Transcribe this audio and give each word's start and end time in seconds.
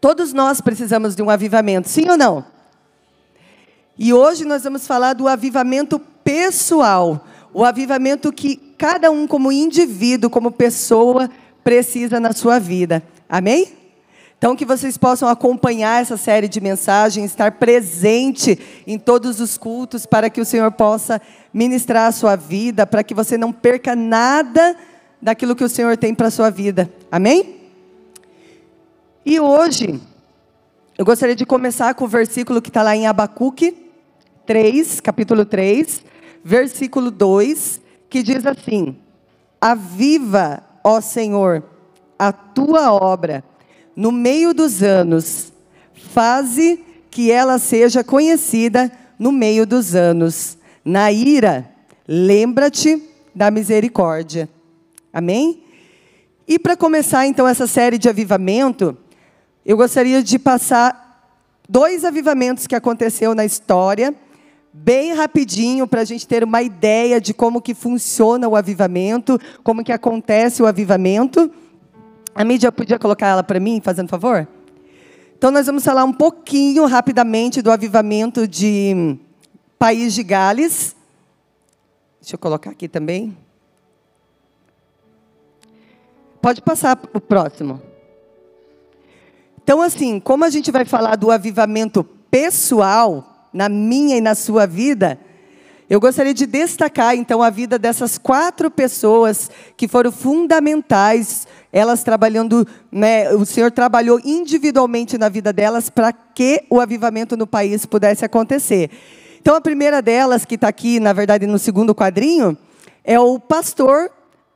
Todos 0.00 0.32
nós 0.32 0.60
precisamos 0.60 1.14
de 1.14 1.22
um 1.22 1.28
avivamento, 1.28 1.88
sim 1.88 2.08
ou 2.08 2.16
não? 2.16 2.44
E 3.98 4.14
hoje 4.14 4.46
nós 4.46 4.64
vamos 4.64 4.86
falar 4.86 5.12
do 5.12 5.28
avivamento 5.28 5.98
pessoal, 6.24 7.26
o 7.52 7.64
avivamento 7.64 8.32
que 8.32 8.56
cada 8.78 9.10
um, 9.10 9.26
como 9.26 9.52
indivíduo, 9.52 10.30
como 10.30 10.50
pessoa, 10.50 11.28
precisa 11.62 12.18
na 12.18 12.32
sua 12.32 12.58
vida. 12.58 13.02
Amém? 13.28 13.72
Então, 14.38 14.56
que 14.56 14.64
vocês 14.64 14.96
possam 14.96 15.28
acompanhar 15.28 16.00
essa 16.00 16.16
série 16.16 16.48
de 16.48 16.62
mensagens, 16.62 17.30
estar 17.30 17.52
presente 17.52 18.58
em 18.86 18.98
todos 18.98 19.38
os 19.38 19.58
cultos, 19.58 20.06
para 20.06 20.30
que 20.30 20.40
o 20.40 20.46
Senhor 20.46 20.72
possa 20.72 21.20
ministrar 21.52 22.06
a 22.06 22.12
sua 22.12 22.36
vida, 22.36 22.86
para 22.86 23.04
que 23.04 23.12
você 23.12 23.36
não 23.36 23.52
perca 23.52 23.94
nada 23.94 24.74
daquilo 25.20 25.54
que 25.54 25.62
o 25.62 25.68
Senhor 25.68 25.94
tem 25.98 26.14
para 26.14 26.28
a 26.28 26.30
sua 26.30 26.48
vida. 26.48 26.90
Amém? 27.12 27.59
E 29.24 29.38
hoje, 29.38 30.00
eu 30.96 31.04
gostaria 31.04 31.36
de 31.36 31.44
começar 31.44 31.94
com 31.94 32.06
o 32.06 32.08
versículo 32.08 32.62
que 32.62 32.70
está 32.70 32.82
lá 32.82 32.96
em 32.96 33.06
Abacuque 33.06 33.76
3, 34.46 34.98
capítulo 35.00 35.44
3, 35.44 36.02
versículo 36.42 37.10
2, 37.10 37.82
que 38.08 38.22
diz 38.22 38.46
assim: 38.46 38.96
Aviva, 39.60 40.62
ó 40.82 41.02
Senhor, 41.02 41.62
a 42.18 42.32
tua 42.32 42.94
obra 42.94 43.44
no 43.94 44.10
meio 44.10 44.54
dos 44.54 44.82
anos, 44.82 45.52
faze 45.92 46.82
que 47.10 47.30
ela 47.30 47.58
seja 47.58 48.02
conhecida 48.02 48.90
no 49.18 49.30
meio 49.30 49.66
dos 49.66 49.94
anos. 49.94 50.56
Na 50.82 51.12
ira, 51.12 51.70
lembra-te 52.08 53.02
da 53.34 53.50
misericórdia. 53.50 54.48
Amém? 55.12 55.62
E 56.48 56.58
para 56.58 56.74
começar 56.74 57.26
então 57.26 57.46
essa 57.46 57.66
série 57.66 57.98
de 57.98 58.08
avivamento, 58.08 58.96
eu 59.70 59.76
gostaria 59.76 60.20
de 60.20 60.36
passar 60.36 61.38
dois 61.68 62.04
avivamentos 62.04 62.66
que 62.66 62.74
aconteceu 62.74 63.36
na 63.36 63.44
história, 63.44 64.12
bem 64.72 65.12
rapidinho 65.14 65.86
para 65.86 66.00
a 66.00 66.04
gente 66.04 66.26
ter 66.26 66.42
uma 66.42 66.60
ideia 66.60 67.20
de 67.20 67.32
como 67.32 67.62
que 67.62 67.72
funciona 67.72 68.48
o 68.48 68.56
avivamento, 68.56 69.38
como 69.62 69.84
que 69.84 69.92
acontece 69.92 70.60
o 70.60 70.66
avivamento. 70.66 71.48
A 72.34 72.42
mídia 72.42 72.72
podia 72.72 72.98
colocar 72.98 73.28
ela 73.28 73.44
para 73.44 73.60
mim, 73.60 73.80
fazendo 73.80 74.08
favor? 74.08 74.48
Então 75.38 75.52
nós 75.52 75.66
vamos 75.66 75.84
falar 75.84 76.02
um 76.02 76.12
pouquinho 76.12 76.84
rapidamente 76.86 77.62
do 77.62 77.70
avivamento 77.70 78.48
de 78.48 79.16
País 79.78 80.14
de 80.14 80.24
Gales. 80.24 80.96
Deixa 82.20 82.34
eu 82.34 82.40
colocar 82.40 82.70
aqui 82.70 82.88
também. 82.88 83.36
Pode 86.42 86.60
passar 86.60 86.98
o 87.14 87.20
próximo. 87.20 87.89
Então, 89.70 89.82
assim, 89.82 90.18
como 90.18 90.44
a 90.44 90.50
gente 90.50 90.72
vai 90.72 90.84
falar 90.84 91.14
do 91.14 91.30
avivamento 91.30 92.02
pessoal, 92.28 93.46
na 93.52 93.68
minha 93.68 94.16
e 94.16 94.20
na 94.20 94.34
sua 94.34 94.66
vida, 94.66 95.16
eu 95.88 96.00
gostaria 96.00 96.34
de 96.34 96.44
destacar, 96.44 97.14
então, 97.14 97.40
a 97.40 97.50
vida 97.50 97.78
dessas 97.78 98.18
quatro 98.18 98.68
pessoas 98.68 99.48
que 99.76 99.86
foram 99.86 100.10
fundamentais, 100.10 101.46
elas 101.72 102.02
trabalhando, 102.02 102.66
né, 102.90 103.32
o 103.32 103.46
Senhor 103.46 103.70
trabalhou 103.70 104.20
individualmente 104.24 105.16
na 105.16 105.28
vida 105.28 105.52
delas 105.52 105.88
para 105.88 106.12
que 106.12 106.64
o 106.68 106.80
avivamento 106.80 107.36
no 107.36 107.46
país 107.46 107.86
pudesse 107.86 108.24
acontecer. 108.24 108.90
Então, 109.40 109.54
a 109.54 109.60
primeira 109.60 110.02
delas, 110.02 110.44
que 110.44 110.56
está 110.56 110.66
aqui, 110.66 110.98
na 110.98 111.12
verdade, 111.12 111.46
no 111.46 111.60
segundo 111.60 111.94
quadrinho, 111.94 112.58
é 113.04 113.20
o 113.20 113.38
pastor 113.38 114.10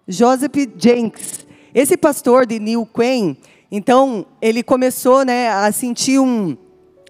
Joseph 0.09 0.57
Jenks. 0.77 1.47
Esse 1.73 1.97
pastor 1.97 2.47
de 2.47 2.59
New 2.59 2.85
Queen, 2.87 3.37
então, 3.71 4.27
ele 4.41 4.63
começou 4.63 5.25
né, 5.25 5.49
a 5.51 5.71
sentir 5.73 6.19
um, 6.19 6.57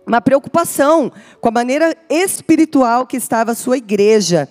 uma 0.07 0.21
preocupação 0.21 1.11
com 1.41 1.49
a 1.49 1.53
maneira 1.53 1.97
espiritual 2.09 3.07
que 3.07 3.17
estava 3.17 3.53
a 3.53 3.55
sua 3.55 3.77
igreja. 3.77 4.49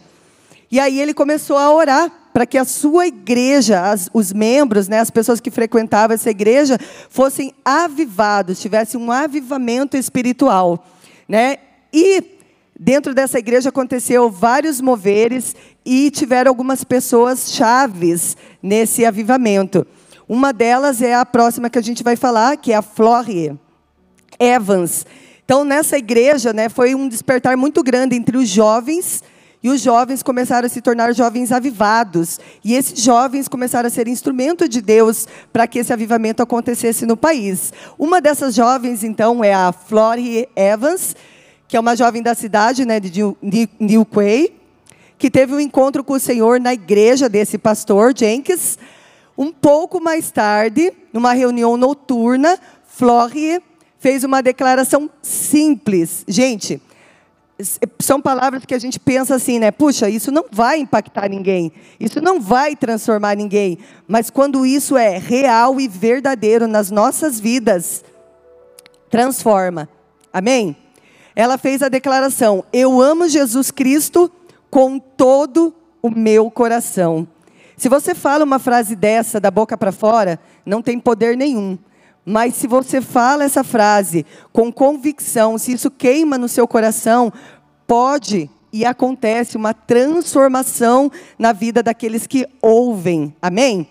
E 0.71 0.79
aí 0.79 0.99
ele 0.99 1.13
começou 1.13 1.57
a 1.57 1.71
orar 1.71 2.11
para 2.33 2.47
que 2.47 2.57
a 2.57 2.65
sua 2.65 3.05
igreja, 3.05 3.81
as, 3.81 4.09
os 4.11 4.33
membros, 4.33 4.87
né, 4.87 4.99
as 4.99 5.11
pessoas 5.11 5.39
que 5.39 5.51
frequentavam 5.51 6.15
essa 6.15 6.31
igreja, 6.31 6.79
fossem 7.09 7.53
avivados, 7.63 8.59
tivessem 8.59 8.99
um 8.99 9.11
avivamento 9.11 9.95
espiritual. 9.95 10.83
Né? 11.29 11.57
E 11.93 12.23
dentro 12.79 13.13
dessa 13.13 13.37
igreja 13.37 13.69
aconteceu 13.69 14.31
vários 14.31 14.81
moveres 14.81 15.55
e 15.85 16.09
tiveram 16.09 16.49
algumas 16.49 16.83
pessoas 16.83 17.51
chaves 17.51 18.35
nesse 18.61 19.05
avivamento. 19.05 19.85
Uma 20.27 20.53
delas 20.53 21.01
é 21.01 21.13
a 21.13 21.25
próxima 21.25 21.69
que 21.69 21.77
a 21.77 21.83
gente 21.83 22.03
vai 22.03 22.15
falar, 22.15 22.57
que 22.57 22.71
é 22.71 22.75
a 22.75 22.81
Florie 22.81 23.57
Evans. 24.39 25.05
Então, 25.45 25.65
nessa 25.65 25.97
igreja, 25.97 26.53
né, 26.53 26.69
foi 26.69 26.95
um 26.95 27.07
despertar 27.07 27.57
muito 27.57 27.83
grande 27.83 28.15
entre 28.15 28.37
os 28.37 28.47
jovens, 28.47 29.21
e 29.61 29.69
os 29.69 29.79
jovens 29.79 30.21
começaram 30.21 30.65
a 30.65 30.69
se 30.69 30.81
tornar 30.81 31.13
jovens 31.13 31.51
avivados. 31.51 32.37
E 32.63 32.73
esses 32.73 33.01
jovens 33.01 33.47
começaram 33.47 33.87
a 33.87 33.89
ser 33.89 34.09
instrumento 34.09 34.67
de 34.67 34.81
Deus 34.81 35.25
para 35.53 35.65
que 35.67 35.79
esse 35.79 35.93
avivamento 35.93 36.43
acontecesse 36.43 37.05
no 37.05 37.15
país. 37.15 37.71
Uma 37.97 38.19
dessas 38.19 38.53
jovens, 38.53 39.05
então, 39.05 39.41
é 39.41 39.53
a 39.53 39.71
Florie 39.71 40.49
Evans, 40.53 41.15
que 41.65 41.77
é 41.77 41.79
uma 41.79 41.95
jovem 41.95 42.21
da 42.21 42.35
cidade 42.35 42.85
né, 42.85 42.99
de 42.99 43.23
New 43.79 44.05
Quay, 44.05 44.53
que 45.17 45.31
teve 45.31 45.53
um 45.53 45.59
encontro 45.59 46.03
com 46.03 46.13
o 46.13 46.19
Senhor 46.19 46.59
na 46.59 46.73
igreja 46.73 47.29
desse 47.29 47.57
pastor, 47.57 48.13
Jenkins, 48.15 48.77
um 49.37 49.51
pouco 49.51 49.99
mais 50.01 50.31
tarde, 50.31 50.93
numa 51.11 51.33
reunião 51.33 51.75
noturna, 51.77 52.59
Florie 52.85 53.61
fez 53.99 54.23
uma 54.23 54.41
declaração 54.41 55.09
simples. 55.21 56.23
Gente, 56.27 56.81
são 57.99 58.21
palavras 58.21 58.65
que 58.65 58.73
a 58.73 58.79
gente 58.79 58.99
pensa 58.99 59.35
assim, 59.35 59.59
né? 59.59 59.71
Puxa, 59.71 60.09
isso 60.09 60.31
não 60.31 60.45
vai 60.51 60.79
impactar 60.79 61.29
ninguém, 61.29 61.71
isso 61.99 62.21
não 62.21 62.39
vai 62.39 62.75
transformar 62.75 63.35
ninguém. 63.35 63.77
Mas 64.07 64.29
quando 64.29 64.65
isso 64.65 64.97
é 64.97 65.17
real 65.17 65.79
e 65.79 65.87
verdadeiro 65.87 66.67
nas 66.67 66.91
nossas 66.91 67.39
vidas, 67.39 68.03
transforma. 69.09 69.87
Amém? 70.31 70.75
Ela 71.35 71.57
fez 71.57 71.81
a 71.81 71.89
declaração: 71.89 72.63
Eu 72.73 73.01
amo 73.01 73.27
Jesus 73.27 73.71
Cristo 73.71 74.31
com 74.69 74.99
todo 74.99 75.73
o 76.01 76.09
meu 76.09 76.51
coração. 76.51 77.27
Se 77.77 77.89
você 77.89 78.13
fala 78.13 78.43
uma 78.43 78.59
frase 78.59 78.95
dessa 78.95 79.39
da 79.39 79.49
boca 79.49 79.77
para 79.77 79.91
fora, 79.91 80.39
não 80.65 80.81
tem 80.81 80.99
poder 80.99 81.35
nenhum. 81.35 81.77
Mas 82.25 82.55
se 82.55 82.67
você 82.67 83.01
fala 83.01 83.43
essa 83.43 83.63
frase 83.63 84.25
com 84.51 84.71
convicção, 84.71 85.57
se 85.57 85.73
isso 85.73 85.91
queima 85.91 86.37
no 86.37 86.47
seu 86.47 86.67
coração, 86.67 87.33
pode 87.85 88.49
e 88.71 88.85
acontece 88.85 89.57
uma 89.57 89.73
transformação 89.73 91.11
na 91.37 91.51
vida 91.51 91.83
daqueles 91.83 92.25
que 92.25 92.47
ouvem. 92.61 93.35
Amém? 93.41 93.87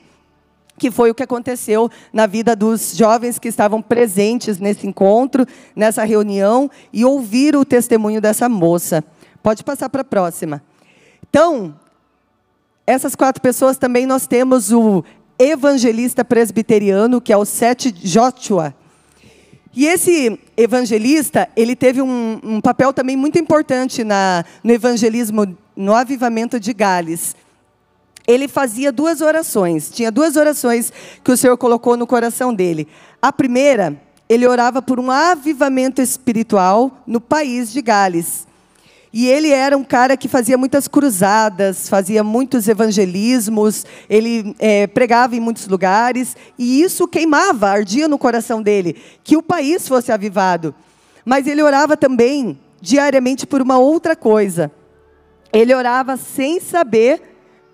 Que 0.79 0.91
foi 0.91 1.11
o 1.11 1.15
que 1.15 1.23
aconteceu 1.23 1.91
na 2.13 2.27
vida 2.27 2.57
dos 2.57 2.97
jovens 2.97 3.39
que 3.39 3.47
estavam 3.47 3.81
presentes 3.81 4.59
nesse 4.59 4.87
encontro, 4.87 5.47
nessa 5.77 6.03
reunião, 6.03 6.71
e 6.93 7.05
ouviram 7.05 7.61
o 7.61 7.65
testemunho 7.65 8.21
dessa 8.21 8.49
moça. 8.49 9.05
Pode 9.43 9.63
passar 9.63 9.89
para 9.89 10.01
a 10.01 10.05
próxima. 10.05 10.63
Então, 11.29 11.75
essas 12.87 13.15
quatro 13.15 13.41
pessoas 13.41 13.77
também 13.77 14.07
nós 14.07 14.27
temos 14.27 14.73
o 14.73 15.05
evangelista 15.39 16.25
presbiteriano, 16.25 17.21
que 17.21 17.33
é 17.33 17.37
o 17.37 17.45
Sete 17.45 17.91
Joshua. 17.91 18.75
E 19.75 19.87
esse 19.87 20.39
evangelista, 20.57 21.49
ele 21.57 21.75
teve 21.75 22.03
um, 22.03 22.39
um 22.43 22.61
papel 22.61 22.93
também 22.93 23.17
muito 23.17 23.39
importante 23.39 24.05
na, 24.05 24.45
no 24.63 24.71
evangelismo, 24.71 25.57
no 25.75 25.95
avivamento 25.95 26.61
de 26.61 26.75
Gales. 26.75 27.35
Ele 28.27 28.47
fazia 28.47 28.93
duas 28.93 29.21
orações, 29.21 29.91
tinha 29.91 30.11
duas 30.11 30.37
orações 30.37 30.93
que 31.25 31.33
o 31.33 31.37
Senhor 31.37 31.57
colocou 31.57 31.97
no 31.97 32.07
coração 32.07 32.53
dele. 32.53 32.87
A 33.21 33.33
primeira, 33.33 34.01
ele 34.29 34.47
orava 34.47 34.83
por 34.83 35.01
um 35.01 35.11
avivamento 35.11 36.03
espiritual 36.03 37.03
no 37.07 37.21
país 37.21 37.73
de 37.73 37.81
Gales. 37.81 38.47
E 39.13 39.29
ele 39.29 39.51
era 39.51 39.77
um 39.77 39.85
cara 39.85 40.17
que 40.17 40.27
fazia 40.27 40.57
muitas 40.57 40.89
cruzadas, 40.89 41.87
fazia 41.89 42.25
muitos 42.25 42.67
evangelismos, 42.67 43.85
ele 44.09 44.57
é, 44.59 44.87
pregava 44.87 45.37
em 45.37 45.41
muitos 45.41 45.69
lugares, 45.69 46.35
e 46.59 46.81
isso 46.83 47.07
queimava, 47.07 47.69
ardia 47.69 48.09
no 48.09 48.17
coração 48.17 48.63
dele, 48.63 48.97
que 49.23 49.37
o 49.37 49.43
país 49.43 49.87
fosse 49.87 50.11
avivado. 50.11 50.75
Mas 51.27 51.47
ele 51.47 51.63
orava 51.63 51.95
também 51.95 52.59
diariamente 52.81 53.47
por 53.47 53.61
uma 53.61 53.79
outra 53.79 54.17
coisa. 54.17 54.73
Ele 55.53 55.75
orava 55.75 56.17
sem 56.17 56.59
saber 56.59 57.21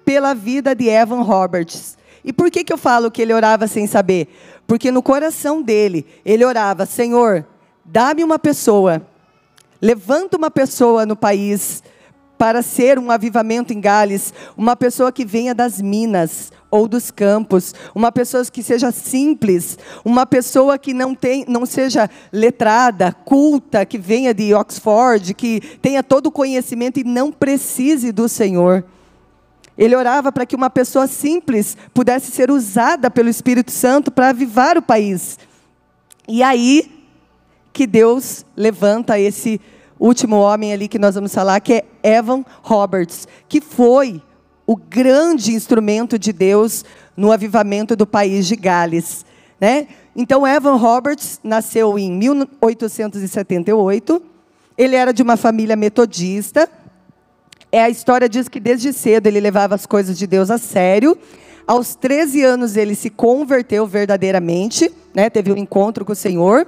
pela 0.04 0.34
vida 0.34 0.74
de 0.74 0.88
Evan 0.88 1.22
Roberts. 1.22 1.96
E 2.24 2.32
por 2.32 2.50
que, 2.50 2.64
que 2.64 2.72
eu 2.72 2.78
falo 2.78 3.10
que 3.10 3.22
ele 3.22 3.32
orava 3.32 3.68
sem 3.68 3.86
saber? 3.86 4.28
Porque 4.66 4.90
no 4.90 5.02
coração 5.02 5.62
dele, 5.62 6.04
ele 6.24 6.44
orava: 6.44 6.84
Senhor, 6.84 7.46
dá-me 7.84 8.24
uma 8.24 8.38
pessoa 8.38 9.06
Levanta 9.80 10.36
uma 10.36 10.50
pessoa 10.50 11.06
no 11.06 11.14
país 11.14 11.82
para 12.38 12.62
ser 12.62 12.98
um 12.98 13.10
avivamento 13.10 13.72
em 13.72 13.80
Gales, 13.80 14.32
uma 14.56 14.76
pessoa 14.76 15.10
que 15.10 15.24
venha 15.24 15.54
das 15.54 15.80
minas 15.80 16.52
ou 16.70 16.86
dos 16.86 17.10
campos, 17.10 17.74
uma 17.94 18.12
pessoa 18.12 18.44
que 18.44 18.62
seja 18.62 18.92
simples, 18.92 19.76
uma 20.04 20.24
pessoa 20.24 20.78
que 20.78 20.94
não, 20.94 21.14
tem, 21.14 21.44
não 21.48 21.66
seja 21.66 22.08
letrada, 22.32 23.12
culta, 23.24 23.84
que 23.84 23.98
venha 23.98 24.32
de 24.32 24.54
Oxford, 24.54 25.34
que 25.34 25.60
tenha 25.82 26.02
todo 26.02 26.26
o 26.26 26.32
conhecimento 26.32 27.00
e 27.00 27.04
não 27.04 27.32
precise 27.32 28.12
do 28.12 28.28
Senhor. 28.28 28.84
Ele 29.76 29.96
orava 29.96 30.30
para 30.30 30.46
que 30.46 30.56
uma 30.56 30.70
pessoa 30.70 31.06
simples 31.06 31.76
pudesse 31.94 32.30
ser 32.30 32.50
usada 32.50 33.10
pelo 33.10 33.28
Espírito 33.28 33.70
Santo 33.70 34.10
para 34.10 34.28
avivar 34.28 34.76
o 34.76 34.82
país. 34.82 35.38
E 36.26 36.42
aí 36.42 36.97
que 37.78 37.86
Deus 37.86 38.44
levanta 38.56 39.20
esse 39.20 39.60
último 40.00 40.34
homem 40.34 40.72
ali 40.72 40.88
que 40.88 40.98
nós 40.98 41.14
vamos 41.14 41.32
falar, 41.32 41.60
que 41.60 41.74
é 41.74 41.84
Evan 42.02 42.44
Roberts, 42.60 43.28
que 43.48 43.60
foi 43.60 44.20
o 44.66 44.74
grande 44.74 45.52
instrumento 45.52 46.18
de 46.18 46.32
Deus 46.32 46.84
no 47.16 47.30
avivamento 47.30 47.94
do 47.94 48.04
país 48.04 48.48
de 48.48 48.56
Gales. 48.56 49.24
Né? 49.60 49.86
Então, 50.16 50.44
Evan 50.44 50.74
Roberts 50.74 51.38
nasceu 51.44 51.96
em 51.96 52.10
1878. 52.10 54.22
Ele 54.76 54.96
era 54.96 55.12
de 55.12 55.22
uma 55.22 55.36
família 55.36 55.76
metodista. 55.76 56.68
É, 57.70 57.80
a 57.80 57.88
história 57.88 58.28
diz 58.28 58.48
que 58.48 58.58
desde 58.58 58.92
cedo 58.92 59.28
ele 59.28 59.38
levava 59.38 59.76
as 59.76 59.86
coisas 59.86 60.18
de 60.18 60.26
Deus 60.26 60.50
a 60.50 60.58
sério. 60.58 61.16
Aos 61.64 61.94
13 61.94 62.42
anos 62.42 62.76
ele 62.76 62.96
se 62.96 63.08
converteu 63.08 63.86
verdadeiramente, 63.86 64.92
né? 65.14 65.30
teve 65.30 65.52
um 65.52 65.56
encontro 65.56 66.04
com 66.04 66.10
o 66.10 66.16
Senhor. 66.16 66.66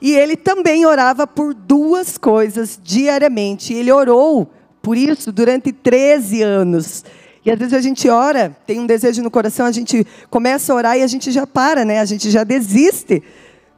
E 0.00 0.14
ele 0.14 0.36
também 0.36 0.86
orava 0.86 1.26
por 1.26 1.52
duas 1.54 2.16
coisas 2.16 2.78
diariamente. 2.82 3.74
Ele 3.74 3.90
orou 3.90 4.50
por 4.80 4.96
isso 4.96 5.32
durante 5.32 5.72
13 5.72 6.42
anos. 6.42 7.04
E 7.44 7.50
às 7.50 7.58
vezes 7.58 7.74
a 7.74 7.80
gente 7.80 8.08
ora, 8.08 8.56
tem 8.66 8.78
um 8.78 8.86
desejo 8.86 9.22
no 9.22 9.30
coração, 9.30 9.66
a 9.66 9.72
gente 9.72 10.06
começa 10.30 10.72
a 10.72 10.76
orar 10.76 10.98
e 10.98 11.02
a 11.02 11.06
gente 11.06 11.30
já 11.32 11.46
para, 11.46 11.84
né? 11.84 12.00
A 12.00 12.04
gente 12.04 12.30
já 12.30 12.44
desiste 12.44 13.22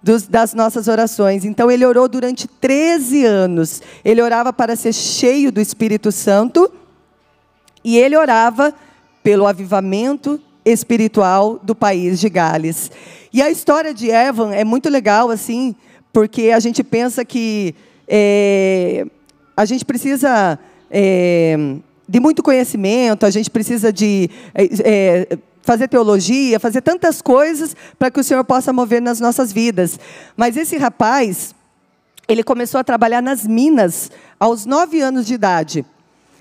dos, 0.03 0.27
das 0.27 0.55
nossas 0.55 0.89
orações. 0.89 1.45
Então 1.45 1.71
ele 1.71 1.85
orou 1.85 2.09
durante 2.09 2.47
13 2.49 3.25
anos. 3.25 3.83
Ele 4.05 4.21
orava 4.21 4.53
para 4.53 4.77
ser 4.77 4.93
cheio 4.93 5.53
do 5.53 5.61
Espírito 5.61 6.11
Santo 6.11 6.71
e 7.85 7.99
ele 7.99 8.17
orava 8.17 8.75
pelo 9.23 9.47
avivamento 9.47 10.41
espiritual 10.65 11.59
do 11.63 11.75
país 11.75 12.21
de 12.21 12.29
Gales. 12.29 12.91
E 13.33 13.41
a 13.43 13.51
história 13.51 13.95
de 13.95 14.11
Evan 14.11 14.53
é 14.53 14.65
muito 14.65 14.89
legal, 14.89 15.31
assim, 15.31 15.75
porque 16.13 16.51
a 16.51 16.61
gente 16.61 16.83
pensa 16.83 17.25
que 17.25 17.75
é, 18.09 19.07
a 19.57 19.65
gente 19.65 19.85
precisa 19.85 20.59
é, 20.91 21.77
de 22.09 22.19
muito 22.19 22.43
conhecimento, 22.43 23.25
a 23.25 23.31
gente 23.31 23.51
precisa 23.51 23.93
de 23.93 24.29
é, 24.55 24.65
é, 24.85 25.39
fazer 25.63 25.87
teologia, 25.87 26.59
fazer 26.59 26.81
tantas 26.81 27.23
coisas 27.23 27.77
para 27.99 28.11
que 28.11 28.19
o 28.19 28.25
Senhor 28.25 28.43
possa 28.45 28.73
mover 28.73 29.01
nas 29.01 29.21
nossas 29.21 29.53
vidas. 29.53 29.99
Mas 30.37 30.57
esse 30.57 30.77
rapaz, 30.77 31.55
ele 32.27 32.43
começou 32.43 32.81
a 32.81 32.85
trabalhar 32.85 33.23
nas 33.23 33.47
minas 33.47 34.11
aos 34.39 34.67
nove 34.67 35.01
anos 35.01 35.27
de 35.27 35.35
idade, 35.35 35.85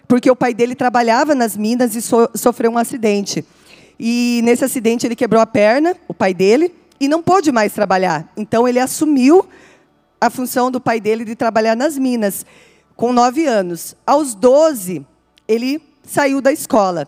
porque 0.07 0.31
o 0.31 0.35
pai 0.35 0.53
dele 0.53 0.73
trabalhava 0.73 1.35
nas 1.35 1.55
minas 1.55 1.95
e 1.95 2.01
so, 2.01 2.29
sofreu 2.33 2.71
um 2.71 2.77
acidente. 2.77 3.45
E 3.99 4.41
nesse 4.43 4.65
acidente 4.65 5.05
ele 5.05 5.15
quebrou 5.15 5.41
a 5.41 5.45
perna, 5.45 5.95
o 6.07 6.13
pai 6.13 6.33
dele, 6.33 6.73
e 6.99 7.07
não 7.07 7.21
pôde 7.21 7.51
mais 7.51 7.73
trabalhar. 7.73 8.31
Então 8.35 8.67
ele 8.67 8.79
assumiu 8.79 9.45
a 10.19 10.29
função 10.29 10.69
do 10.69 10.81
pai 10.81 10.99
dele 10.99 11.23
de 11.23 11.35
trabalhar 11.35 11.75
nas 11.75 11.97
minas, 11.97 12.45
com 12.95 13.13
nove 13.13 13.45
anos. 13.45 13.95
Aos 14.05 14.35
doze, 14.35 15.05
ele 15.47 15.81
saiu 16.03 16.41
da 16.41 16.51
escola. 16.51 17.07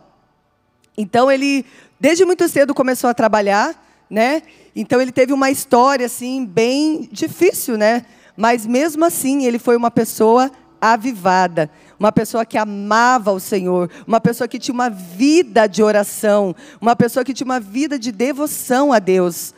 Então 0.98 1.31
ele, 1.31 1.66
desde 2.00 2.25
muito 2.25 2.48
cedo, 2.48 2.74
começou 2.74 3.10
a 3.10 3.13
trabalhar, 3.13 3.75
né? 4.10 4.42
Então 4.75 5.02
ele 5.02 5.12
teve 5.12 5.34
uma 5.34 5.50
história 5.50 6.06
assim 6.06 6.46
bem 6.46 7.10
difícil, 7.12 7.78
né? 7.78 8.06
Mas 8.38 8.66
mesmo 8.66 9.04
assim 9.04 9.46
ele 9.46 9.60
foi 9.60 9.75
uma 9.75 9.92
pessoa 9.92 10.52
avivada, 10.80 11.69
uma 12.00 12.12
pessoa 12.12 12.46
que 12.46 12.57
amava 12.57 13.31
o 13.31 13.40
Senhor, 13.40 13.90
uma 14.07 14.19
pessoa 14.19 14.48
que 14.48 14.57
tinha 14.57 14.74
uma 14.74 14.90
vida 14.90 15.68
de 15.68 15.84
oração, 15.84 16.56
uma 16.80 16.96
pessoa 16.96 17.24
que 17.24 17.34
tinha 17.34 17.46
uma 17.46 17.60
vida 17.60 18.00
de 18.00 18.12
devoção 18.12 18.92
a 18.92 18.98
Deus. 18.98 19.54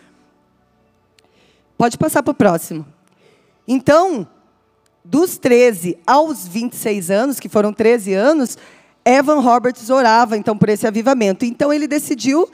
Pode 1.77 1.97
passar 1.97 2.21
para 2.21 2.31
o 2.31 2.35
próximo. 2.35 2.85
Então, 3.67 4.27
dos 5.03 5.37
13 5.37 5.97
aos 6.05 6.47
26 6.47 7.11
anos, 7.11 7.39
que 7.39 7.49
foram 7.49 7.73
13 7.73 8.13
anos, 8.13 8.57
Evan 9.05 9.39
Roberts 9.39 9.89
orava 9.89 10.37
então 10.37 10.57
por 10.57 10.69
esse 10.69 10.87
avivamento. 10.87 11.43
Então 11.45 11.73
ele 11.73 11.87
decidiu 11.87 12.49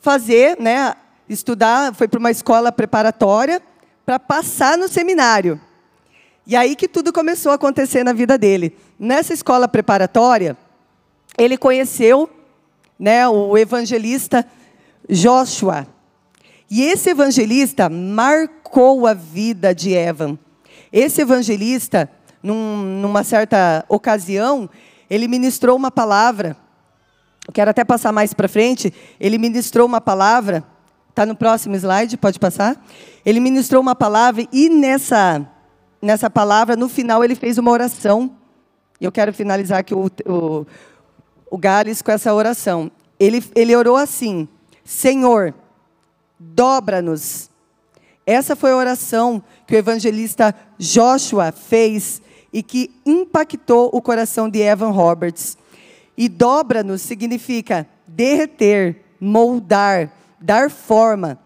fazer, 0.00 0.58
né, 0.60 0.94
estudar, 1.28 1.94
foi 1.94 2.06
para 2.06 2.18
uma 2.18 2.30
escola 2.30 2.70
preparatória 2.70 3.62
para 4.04 4.18
passar 4.18 4.76
no 4.76 4.88
seminário. 4.88 5.60
E 6.46 6.56
aí 6.56 6.76
que 6.76 6.88
tudo 6.88 7.12
começou 7.12 7.52
a 7.52 7.56
acontecer 7.56 8.04
na 8.04 8.12
vida 8.12 8.38
dele. 8.38 8.76
Nessa 8.98 9.34
escola 9.34 9.68
preparatória, 9.68 10.56
ele 11.36 11.56
conheceu, 11.56 12.28
né, 12.98 13.28
o 13.28 13.56
evangelista 13.56 14.46
Joshua. 15.08 15.86
E 16.70 16.82
esse 16.82 17.10
evangelista 17.10 17.88
marcou 17.88 19.06
a 19.06 19.14
vida 19.14 19.74
de 19.74 19.92
Evan. 19.92 20.38
Esse 20.92 21.22
evangelista, 21.22 22.10
num, 22.42 22.76
numa 23.00 23.24
certa 23.24 23.84
ocasião, 23.88 24.68
ele 25.08 25.26
ministrou 25.26 25.76
uma 25.76 25.90
palavra. 25.90 26.56
Eu 27.46 27.52
quero 27.52 27.70
até 27.70 27.84
passar 27.84 28.12
mais 28.12 28.34
para 28.34 28.48
frente. 28.48 28.92
Ele 29.18 29.38
ministrou 29.38 29.86
uma 29.86 30.00
palavra. 30.00 30.62
Está 31.08 31.24
no 31.24 31.34
próximo 31.34 31.74
slide, 31.74 32.16
pode 32.16 32.38
passar. 32.38 32.80
Ele 33.24 33.40
ministrou 33.40 33.80
uma 33.80 33.94
palavra 33.94 34.46
e 34.52 34.68
nessa, 34.68 35.46
nessa 36.00 36.28
palavra, 36.28 36.76
no 36.76 36.88
final, 36.88 37.24
ele 37.24 37.34
fez 37.34 37.56
uma 37.56 37.70
oração. 37.70 38.30
E 39.00 39.04
eu 39.04 39.12
quero 39.12 39.32
finalizar 39.32 39.78
aqui 39.78 39.94
o, 39.94 40.10
o, 40.26 40.66
o 41.50 41.58
Gales 41.58 42.02
com 42.02 42.12
essa 42.12 42.32
oração. 42.32 42.90
Ele, 43.18 43.42
ele 43.54 43.74
orou 43.74 43.96
assim: 43.96 44.46
Senhor, 44.84 45.54
dobra-nos. 46.38 47.50
Essa 48.26 48.54
foi 48.54 48.72
a 48.72 48.76
oração 48.76 49.42
que 49.66 49.74
o 49.74 49.78
evangelista 49.78 50.54
Joshua 50.78 51.50
fez 51.50 52.20
e 52.52 52.62
que 52.62 52.90
impactou 53.04 53.90
o 53.92 54.02
coração 54.02 54.48
de 54.48 54.60
Evan 54.60 54.90
Roberts. 54.90 55.56
E 56.16 56.28
dobra-nos 56.28 57.02
significa 57.02 57.86
derreter, 58.06 59.02
moldar, 59.20 60.12
dar 60.40 60.70
forma, 60.70 61.38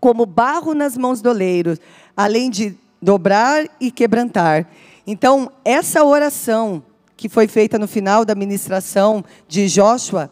como 0.00 0.26
barro 0.26 0.74
nas 0.74 0.96
mãos 0.96 1.20
do 1.20 1.28
oleiro, 1.28 1.78
além 2.16 2.50
de 2.50 2.74
dobrar 3.00 3.66
e 3.80 3.90
quebrantar. 3.90 4.66
Então, 5.06 5.50
essa 5.64 6.04
oração 6.04 6.82
que 7.16 7.28
foi 7.28 7.46
feita 7.46 7.78
no 7.78 7.86
final 7.86 8.24
da 8.24 8.34
ministração 8.34 9.24
de 9.46 9.68
Joshua 9.68 10.30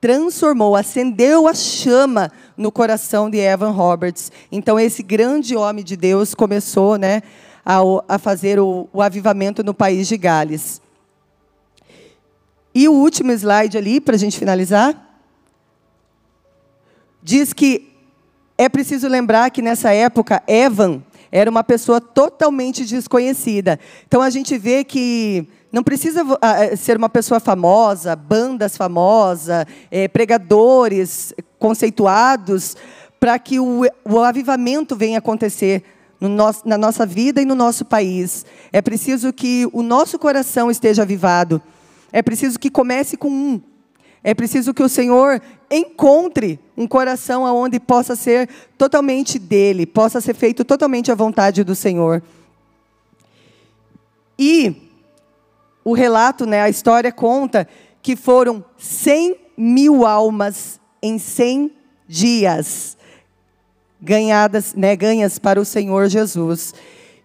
transformou, 0.00 0.76
acendeu 0.76 1.48
a 1.48 1.54
chama 1.54 2.30
no 2.56 2.70
coração 2.70 3.28
de 3.28 3.38
Evan 3.38 3.70
Roberts. 3.70 4.30
Então, 4.50 4.78
esse 4.78 5.02
grande 5.02 5.56
homem 5.56 5.84
de 5.84 5.96
Deus 5.96 6.34
começou 6.34 6.96
né, 6.96 7.22
a, 7.64 7.78
a 8.08 8.18
fazer 8.18 8.58
o, 8.60 8.88
o 8.92 9.02
avivamento 9.02 9.62
no 9.62 9.74
país 9.74 10.08
de 10.08 10.16
Gales. 10.16 10.80
E 12.74 12.88
o 12.88 12.92
último 12.92 13.30
slide 13.32 13.78
ali, 13.78 14.00
para 14.00 14.16
a 14.16 14.18
gente 14.18 14.38
finalizar, 14.38 14.94
diz 17.22 17.52
que 17.52 17.92
é 18.58 18.68
preciso 18.68 19.08
lembrar 19.08 19.50
que 19.50 19.62
nessa 19.62 19.92
época, 19.92 20.42
Evan 20.46 21.02
era 21.30 21.50
uma 21.50 21.64
pessoa 21.64 22.00
totalmente 22.00 22.84
desconhecida. 22.84 23.80
Então 24.06 24.22
a 24.22 24.30
gente 24.30 24.56
vê 24.56 24.84
que 24.84 25.48
não 25.72 25.82
precisa 25.82 26.22
ser 26.76 26.96
uma 26.96 27.08
pessoa 27.08 27.40
famosa, 27.40 28.14
bandas 28.14 28.76
famosas, 28.76 29.66
é, 29.90 30.06
pregadores 30.06 31.34
conceituados, 31.64 32.76
para 33.18 33.38
que 33.38 33.58
o, 33.58 33.86
o, 34.04 34.18
avivamento 34.18 34.94
venha 34.94 35.16
acontecer 35.16 35.82
no 36.20 36.28
nosso, 36.28 36.68
na 36.68 36.76
nossa 36.76 37.06
vida 37.06 37.40
e 37.40 37.46
no 37.46 37.54
nosso 37.54 37.86
país. 37.86 38.44
É 38.70 38.82
preciso 38.82 39.32
que 39.32 39.66
o 39.72 39.82
nosso 39.82 40.18
coração 40.18 40.70
esteja 40.70 41.00
avivado. 41.00 41.62
É 42.12 42.20
preciso 42.20 42.58
que 42.58 42.68
comece 42.68 43.16
com 43.16 43.30
um. 43.30 43.62
É 44.22 44.34
preciso 44.34 44.74
que 44.74 44.82
o 44.82 44.90
Senhor 44.90 45.40
encontre 45.70 46.60
um 46.76 46.86
coração 46.86 47.44
onde 47.44 47.80
possa 47.80 48.14
ser 48.14 48.46
totalmente 48.76 49.38
dele, 49.38 49.86
possa 49.86 50.20
ser 50.20 50.34
feito 50.34 50.66
totalmente 50.66 51.10
à 51.10 51.14
vontade 51.14 51.64
do 51.64 51.74
Senhor. 51.74 52.22
E 54.38 54.90
o 55.82 55.94
relato, 55.94 56.44
né, 56.44 56.60
a 56.60 56.68
história 56.68 57.10
conta 57.10 57.66
que 58.02 58.16
foram 58.16 58.62
100 58.76 59.36
mil 59.56 60.04
almas 60.04 60.78
em 61.04 61.18
100 61.18 61.70
dias 62.08 62.96
ganhadas, 64.00 64.74
né, 64.74 64.96
ganhas 64.96 65.38
para 65.38 65.60
o 65.60 65.64
Senhor 65.64 66.08
Jesus. 66.08 66.74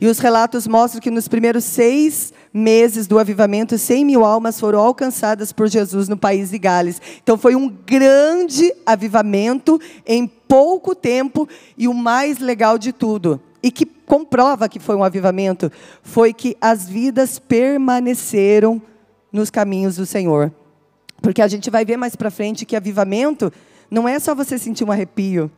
E 0.02 0.08
os 0.08 0.20
relatos 0.20 0.68
mostram 0.68 1.02
que 1.02 1.10
nos 1.10 1.30
primeiros 1.30 1.64
seis 1.64 2.34
meses 2.54 3.08
do 3.08 3.18
avivamento, 3.18 3.78
100 3.78 4.04
mil 4.04 4.26
almas 4.26 4.60
foram 4.60 4.80
alcançadas 4.80 5.54
por 5.54 5.70
Jesus 5.70 6.10
no 6.10 6.18
país 6.18 6.50
de 6.50 6.58
Gales. 6.58 7.02
Então 7.24 7.38
foi 7.38 7.56
um 7.56 7.70
grande 7.70 8.74
avivamento 8.86 9.80
em 10.06 10.28
pouco 10.28 10.94
tempo 10.94 11.48
e 11.78 11.88
o 11.88 11.94
mais 11.94 12.40
legal 12.40 12.78
de 12.78 12.92
tudo, 12.92 13.42
e 13.64 13.72
que 13.72 13.86
comprova 13.86 14.68
que 14.68 14.80
foi 14.80 14.96
um 14.96 15.04
avivamento, 15.04 15.72
foi 16.04 16.34
que 16.34 16.58
as 16.60 16.88
vidas 16.88 17.40
permaneceram 17.40 18.82
nos 19.32 19.50
caminhos 19.50 19.96
do 19.96 20.06
Senhor. 20.06 20.52
Porque 21.22 21.42
a 21.42 21.48
gente 21.48 21.70
vai 21.70 21.84
ver 21.86 21.98
mais 21.98 22.16
para 22.16 22.32
frente 22.32 22.66
que 22.66 22.76
avivamento 22.76 23.52
não 23.90 24.08
é 24.08 24.20
só 24.20 24.36
você 24.36 24.58
sentir 24.58 24.84
um 24.84 24.92
arrepio, 24.92 25.52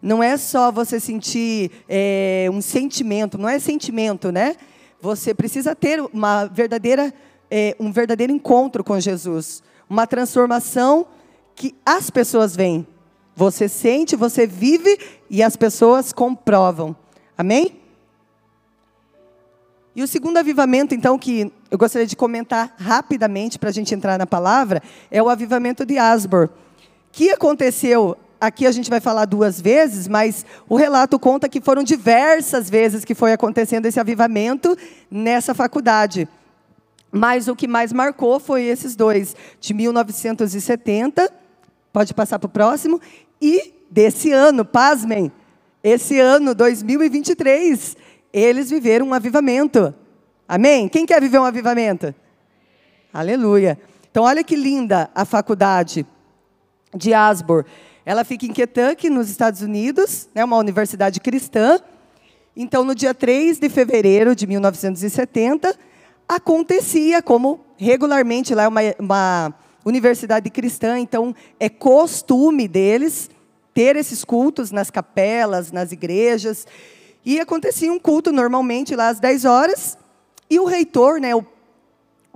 não 0.00 0.22
é 0.22 0.36
só 0.36 0.70
você 0.70 1.00
sentir 1.00 1.70
é, 1.88 2.48
um 2.52 2.60
sentimento, 2.60 3.38
não 3.38 3.48
é 3.48 3.58
sentimento, 3.58 4.30
né? 4.30 4.56
Você 5.00 5.34
precisa 5.34 5.74
ter 5.74 6.00
uma 6.12 6.46
verdadeira, 6.46 7.12
é, 7.50 7.74
um 7.80 7.90
verdadeiro 7.90 8.32
encontro 8.32 8.84
com 8.84 8.98
Jesus, 9.00 9.62
uma 9.88 10.06
transformação 10.06 11.06
que 11.54 11.74
as 11.84 12.10
pessoas 12.10 12.54
veem. 12.54 12.86
Você 13.36 13.68
sente, 13.68 14.14
você 14.14 14.46
vive 14.46 14.98
e 15.28 15.42
as 15.42 15.56
pessoas 15.56 16.12
comprovam. 16.12 16.94
Amém? 17.36 17.80
E 19.96 20.02
o 20.02 20.08
segundo 20.08 20.38
avivamento, 20.38 20.94
então, 20.94 21.18
que 21.18 21.52
eu 21.70 21.78
gostaria 21.78 22.06
de 22.06 22.16
comentar 22.16 22.74
rapidamente 22.78 23.58
para 23.58 23.68
a 23.68 23.72
gente 23.72 23.94
entrar 23.94 24.18
na 24.18 24.26
palavra, 24.26 24.82
é 25.10 25.22
o 25.22 25.28
avivamento 25.28 25.86
de 25.86 25.98
Asbor, 25.98 26.50
que 27.14 27.30
aconteceu 27.30 28.16
aqui 28.40 28.66
a 28.66 28.72
gente 28.72 28.90
vai 28.90 28.98
falar 28.98 29.24
duas 29.24 29.60
vezes, 29.60 30.08
mas 30.08 30.44
o 30.68 30.74
relato 30.74 31.16
conta 31.16 31.48
que 31.48 31.60
foram 31.60 31.84
diversas 31.84 32.68
vezes 32.68 33.04
que 33.04 33.14
foi 33.14 33.32
acontecendo 33.32 33.86
esse 33.86 34.00
avivamento 34.00 34.76
nessa 35.08 35.54
faculdade. 35.54 36.28
Mas 37.12 37.46
o 37.46 37.54
que 37.54 37.68
mais 37.68 37.92
marcou 37.92 38.40
foi 38.40 38.64
esses 38.64 38.96
dois, 38.96 39.36
de 39.60 39.72
1970, 39.72 41.32
pode 41.92 42.12
passar 42.12 42.40
para 42.40 42.48
o 42.48 42.50
próximo, 42.50 43.00
e 43.40 43.72
desse 43.88 44.32
ano, 44.32 44.64
pasmem, 44.64 45.30
esse 45.84 46.18
ano, 46.18 46.52
2023, 46.52 47.96
eles 48.32 48.70
viveram 48.70 49.06
um 49.06 49.14
avivamento. 49.14 49.94
Amém? 50.48 50.88
Quem 50.88 51.06
quer 51.06 51.20
viver 51.20 51.38
um 51.38 51.44
avivamento? 51.44 52.12
Aleluia. 53.12 53.78
Então, 54.10 54.24
olha 54.24 54.42
que 54.42 54.56
linda 54.56 55.08
a 55.14 55.24
faculdade 55.24 56.04
de 56.94 57.12
Asbor. 57.12 57.64
Ela 58.06 58.24
fica 58.24 58.46
em 58.46 58.52
Kentucky, 58.52 59.08
nos 59.08 59.30
Estados 59.30 59.62
Unidos, 59.62 60.28
né, 60.34 60.44
uma 60.44 60.56
universidade 60.56 61.20
cristã. 61.20 61.80
Então, 62.56 62.84
no 62.84 62.94
dia 62.94 63.14
3 63.14 63.58
de 63.58 63.68
fevereiro 63.68 64.36
de 64.36 64.46
1970, 64.46 65.74
acontecia, 66.28 67.22
como 67.22 67.60
regularmente 67.76 68.54
lá 68.54 68.64
é 68.64 68.68
uma, 68.68 68.80
uma 68.98 69.54
universidade 69.84 70.50
cristã, 70.50 70.98
então 70.98 71.34
é 71.58 71.68
costume 71.68 72.68
deles 72.68 73.30
ter 73.72 73.96
esses 73.96 74.22
cultos 74.22 74.70
nas 74.70 74.90
capelas, 74.90 75.72
nas 75.72 75.90
igrejas. 75.90 76.66
E 77.24 77.40
acontecia 77.40 77.92
um 77.92 77.98
culto 77.98 78.30
normalmente 78.30 78.94
lá 78.94 79.08
às 79.08 79.18
10 79.18 79.44
horas, 79.46 79.98
e 80.48 80.60
o 80.60 80.64
reitor, 80.66 81.18
né, 81.18 81.34
o 81.34 81.44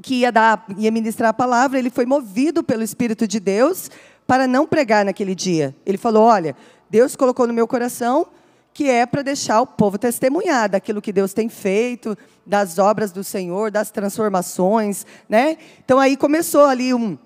que 0.02 0.20
ia 0.20 0.32
dar, 0.32 0.64
ia 0.78 0.90
ministrar 0.90 1.30
a 1.30 1.34
palavra, 1.34 1.78
ele 1.78 1.90
foi 1.90 2.06
movido 2.06 2.62
pelo 2.62 2.82
Espírito 2.82 3.26
de 3.28 3.38
Deus 3.38 3.90
para 4.28 4.47
não 4.47 4.66
pregar 4.66 5.06
naquele 5.06 5.35
dia. 5.35 5.75
Ele 5.87 5.97
falou: 5.97 6.25
Olha, 6.25 6.54
Deus 6.90 7.16
colocou 7.16 7.47
no 7.47 7.54
meu 7.54 7.66
coração 7.66 8.26
que 8.75 8.88
é 8.88 9.04
para 9.06 9.23
deixar 9.23 9.61
o 9.61 9.66
povo 9.66 9.99
testemunhar 9.99 10.68
daquilo 10.68 11.02
que 11.02 11.12
Deus 11.12 11.32
tem 11.32 11.49
feito, 11.49 12.16
das 12.47 12.78
obras 12.78 13.11
do 13.11 13.25
Senhor, 13.25 13.73
das 13.73 13.90
transformações, 13.90 15.04
né? 15.28 15.56
Então 15.85 15.99
aí 15.99 16.16
começou 16.16 16.64
ali 16.66 16.94
um, 16.94 17.18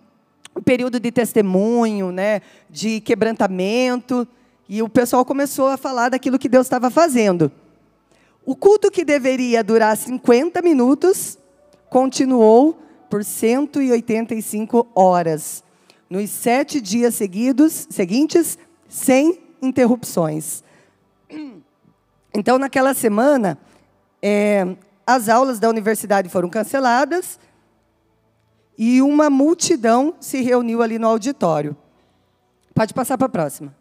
um 0.56 0.62
período 0.62 0.98
de 0.98 1.10
testemunho, 1.10 2.10
né, 2.10 2.40
de 2.70 3.00
quebrantamento, 3.00 4.26
e 4.66 4.80
o 4.80 4.88
pessoal 4.88 5.26
começou 5.26 5.68
a 5.68 5.76
falar 5.76 6.08
daquilo 6.08 6.38
que 6.38 6.48
Deus 6.48 6.64
estava 6.64 6.88
fazendo. 6.88 7.52
O 8.46 8.56
culto 8.56 8.90
que 8.90 9.04
deveria 9.04 9.62
durar 9.62 9.94
50 9.94 10.62
minutos 10.62 11.36
continuou 11.90 12.80
por 13.10 13.22
185 13.22 14.88
horas 14.94 15.62
nos 16.12 16.28
sete 16.28 16.78
dias 16.78 17.14
seguidos, 17.14 17.86
seguintes, 17.88 18.58
sem 18.86 19.40
interrupções. 19.62 20.62
Então, 22.34 22.58
naquela 22.58 22.92
semana, 22.92 23.56
é, 24.20 24.76
as 25.06 25.30
aulas 25.30 25.58
da 25.58 25.70
universidade 25.70 26.28
foram 26.28 26.50
canceladas 26.50 27.40
e 28.76 29.00
uma 29.00 29.30
multidão 29.30 30.14
se 30.20 30.42
reuniu 30.42 30.82
ali 30.82 30.98
no 30.98 31.08
auditório. 31.08 31.74
Pode 32.74 32.92
passar 32.92 33.16
para 33.16 33.26
a 33.26 33.30
próxima. 33.30 33.74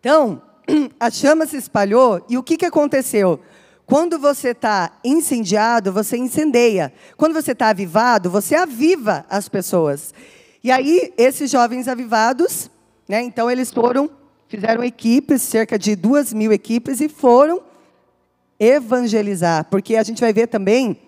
Então, 0.00 0.42
a 0.98 1.12
chama 1.12 1.46
se 1.46 1.58
espalhou 1.58 2.26
e 2.28 2.36
o 2.36 2.42
que, 2.42 2.56
que 2.56 2.66
aconteceu? 2.66 3.38
Quando 3.86 4.18
você 4.18 4.48
está 4.48 4.98
incendiado, 5.04 5.92
você 5.92 6.16
incendeia. 6.16 6.92
Quando 7.16 7.34
você 7.34 7.52
está 7.52 7.68
avivado, 7.68 8.28
você 8.28 8.56
aviva 8.56 9.24
as 9.30 9.48
pessoas. 9.48 10.12
E 10.62 10.70
aí, 10.70 11.12
esses 11.16 11.50
jovens 11.50 11.88
avivados, 11.88 12.70
né, 13.08 13.22
então 13.22 13.50
eles 13.50 13.72
foram, 13.72 14.10
fizeram 14.48 14.84
equipes, 14.84 15.40
cerca 15.42 15.78
de 15.78 15.96
duas 15.96 16.32
mil 16.32 16.52
equipes, 16.52 17.00
e 17.00 17.08
foram 17.08 17.62
evangelizar. 18.58 19.64
Porque 19.70 19.96
a 19.96 20.02
gente 20.02 20.20
vai 20.20 20.32
ver 20.32 20.48
também 20.48 21.00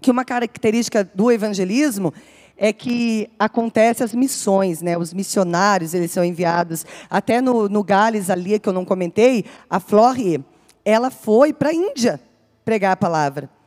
que 0.00 0.10
uma 0.10 0.24
característica 0.24 1.04
do 1.04 1.30
evangelismo 1.30 2.14
é 2.56 2.72
que 2.72 3.30
acontece 3.38 4.02
as 4.02 4.14
missões, 4.14 4.80
né? 4.80 4.96
Os 4.96 5.12
missionários 5.12 5.94
eles 5.94 6.10
são 6.10 6.24
enviados 6.24 6.84
até 7.08 7.40
no, 7.40 7.68
no 7.68 7.84
Gales 7.84 8.30
ali 8.30 8.58
que 8.58 8.68
eu 8.68 8.72
não 8.72 8.84
comentei, 8.84 9.44
a 9.70 9.78
Flore, 9.78 10.44
ela 10.84 11.10
foi 11.10 11.52
para 11.52 11.68
a 11.68 11.74
Índia 11.74 12.20
pregar 12.64 12.92
a 12.92 12.96
palavra. 12.96 13.57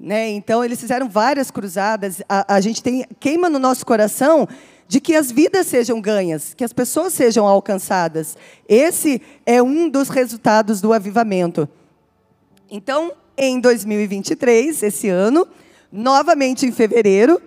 Né? 0.00 0.30
Então, 0.30 0.64
eles 0.64 0.80
fizeram 0.80 1.10
várias 1.10 1.50
cruzadas. 1.50 2.22
A, 2.26 2.54
a 2.54 2.60
gente 2.62 2.82
tem, 2.82 3.04
queima 3.20 3.50
no 3.50 3.58
nosso 3.58 3.84
coração 3.84 4.48
de 4.88 4.98
que 4.98 5.14
as 5.14 5.30
vidas 5.30 5.66
sejam 5.66 6.00
ganhas, 6.00 6.54
que 6.54 6.64
as 6.64 6.72
pessoas 6.72 7.12
sejam 7.12 7.46
alcançadas. 7.46 8.34
Esse 8.66 9.20
é 9.44 9.62
um 9.62 9.90
dos 9.90 10.08
resultados 10.08 10.80
do 10.80 10.94
avivamento. 10.94 11.68
Então, 12.70 13.12
em 13.36 13.60
2023, 13.60 14.82
esse 14.82 15.08
ano, 15.10 15.46
novamente 15.92 16.64
em 16.64 16.72
fevereiro, 16.72 17.40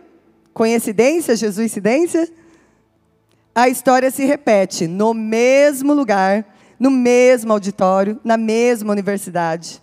coincidência, 0.53 1.35
Jesuicidência? 1.35 2.31
A 3.55 3.67
história 3.67 4.11
se 4.11 4.25
repete 4.25 4.87
no 4.87 5.13
mesmo 5.13 5.93
lugar, 5.93 6.45
no 6.79 6.91
mesmo 6.91 7.51
auditório, 7.51 8.19
na 8.23 8.37
mesma 8.37 8.91
universidade. 8.91 9.81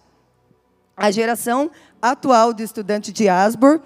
A 0.97 1.11
geração 1.11 1.71
atual 2.01 2.53
de 2.53 2.63
estudante 2.63 3.13
de 3.13 3.29
Asbor 3.29 3.81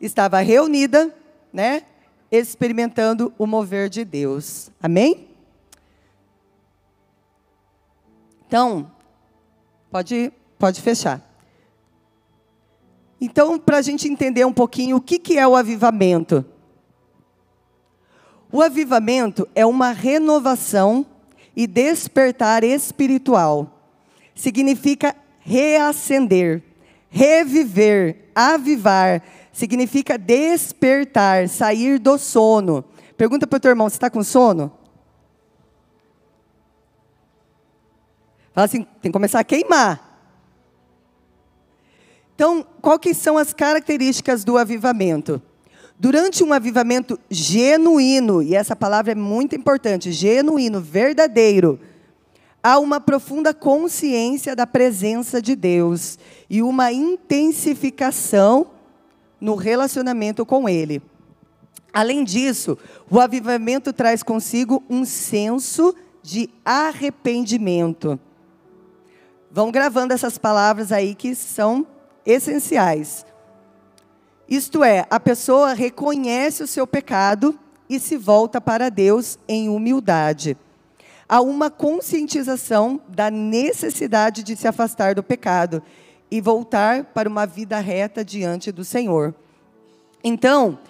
estava 0.00 0.40
reunida, 0.40 1.14
né, 1.52 1.82
experimentando 2.30 3.32
o 3.38 3.46
mover 3.46 3.88
de 3.88 4.04
Deus. 4.04 4.70
Amém? 4.82 5.28
Então, 8.46 8.90
pode, 9.90 10.32
pode 10.58 10.80
fechar. 10.80 11.20
Então, 13.20 13.58
para 13.58 13.78
a 13.78 13.82
gente 13.82 14.08
entender 14.08 14.44
um 14.44 14.52
pouquinho 14.52 14.96
o 14.96 15.00
que, 15.00 15.18
que 15.18 15.38
é 15.38 15.46
o 15.46 15.54
avivamento. 15.54 16.44
O 18.50 18.62
avivamento 18.62 19.46
é 19.54 19.64
uma 19.64 19.92
renovação 19.92 21.06
e 21.54 21.66
despertar 21.66 22.64
espiritual. 22.64 23.80
Significa 24.34 25.14
reacender 25.40 26.62
Reviver, 27.10 28.30
avivar, 28.34 29.22
significa 29.52 30.16
despertar, 30.16 31.48
sair 31.48 31.98
do 31.98 32.16
sono. 32.16 32.84
Pergunta 33.16 33.46
para 33.46 33.56
o 33.56 33.60
teu 33.60 33.70
irmão, 33.70 33.88
você 33.90 33.96
está 33.96 34.08
com 34.08 34.22
sono? 34.22 34.72
Fala 38.52 38.64
assim, 38.64 38.82
tem 39.02 39.10
que 39.10 39.12
começar 39.12 39.40
a 39.40 39.44
queimar. 39.44 40.08
Então, 42.34 42.64
quais 42.80 43.16
são 43.16 43.36
as 43.36 43.52
características 43.52 44.44
do 44.44 44.56
avivamento? 44.56 45.42
Durante 45.98 46.42
um 46.42 46.52
avivamento 46.54 47.20
genuíno, 47.28 48.42
e 48.42 48.54
essa 48.54 48.74
palavra 48.74 49.12
é 49.12 49.14
muito 49.14 49.54
importante, 49.54 50.10
genuíno, 50.10 50.80
verdadeiro, 50.80 51.78
há 52.62 52.78
uma 52.78 53.00
profunda 53.00 53.54
consciência 53.54 54.54
da 54.54 54.66
presença 54.66 55.40
de 55.40 55.56
Deus 55.56 56.18
e 56.48 56.62
uma 56.62 56.92
intensificação 56.92 58.68
no 59.40 59.54
relacionamento 59.54 60.44
com 60.44 60.68
Ele. 60.68 61.02
Além 61.92 62.22
disso, 62.22 62.78
o 63.10 63.18
avivamento 63.18 63.92
traz 63.92 64.22
consigo 64.22 64.82
um 64.88 65.04
senso 65.04 65.94
de 66.22 66.48
arrependimento. 66.64 68.18
Vão 69.50 69.70
gravando 69.70 70.14
essas 70.14 70.38
palavras 70.38 70.92
aí 70.92 71.14
que 71.14 71.34
são 71.34 71.86
essenciais. 72.24 73.26
Isto 74.48 74.84
é, 74.84 75.06
a 75.10 75.18
pessoa 75.18 75.72
reconhece 75.72 76.62
o 76.62 76.66
seu 76.66 76.86
pecado 76.86 77.58
e 77.88 77.98
se 77.98 78.16
volta 78.16 78.60
para 78.60 78.88
Deus 78.88 79.38
em 79.48 79.68
humildade. 79.68 80.56
Há 81.32 81.40
uma 81.40 81.70
conscientização 81.70 83.00
da 83.06 83.30
necessidade 83.30 84.42
de 84.42 84.56
se 84.56 84.66
afastar 84.66 85.14
do 85.14 85.22
pecado 85.22 85.80
e 86.28 86.40
voltar 86.40 87.04
para 87.04 87.28
uma 87.28 87.46
vida 87.46 87.78
reta 87.78 88.24
diante 88.24 88.72
do 88.72 88.84
Senhor. 88.84 89.32
Então, 90.24 90.80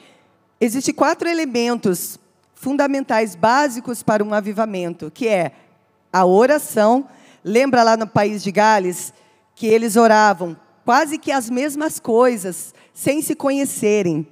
existem 0.59 0.95
quatro 0.95 1.29
elementos 1.29 2.19
fundamentais 2.55 3.35
básicos 3.37 4.03
para 4.03 4.25
um 4.25 4.33
avivamento, 4.33 5.11
que 5.11 5.29
é 5.29 5.53
a 6.11 6.25
oração. 6.25 7.07
Lembra 7.45 7.83
lá 7.83 7.95
no 7.95 8.07
país 8.07 8.43
de 8.43 8.51
Gales 8.51 9.13
que 9.55 9.67
eles 9.67 9.95
oravam 9.95 10.57
quase 10.87 11.19
que 11.19 11.31
as 11.31 11.51
mesmas 11.51 12.01
coisas, 12.01 12.73
sem 12.95 13.21
se 13.21 13.35
conhecerem. 13.35 14.27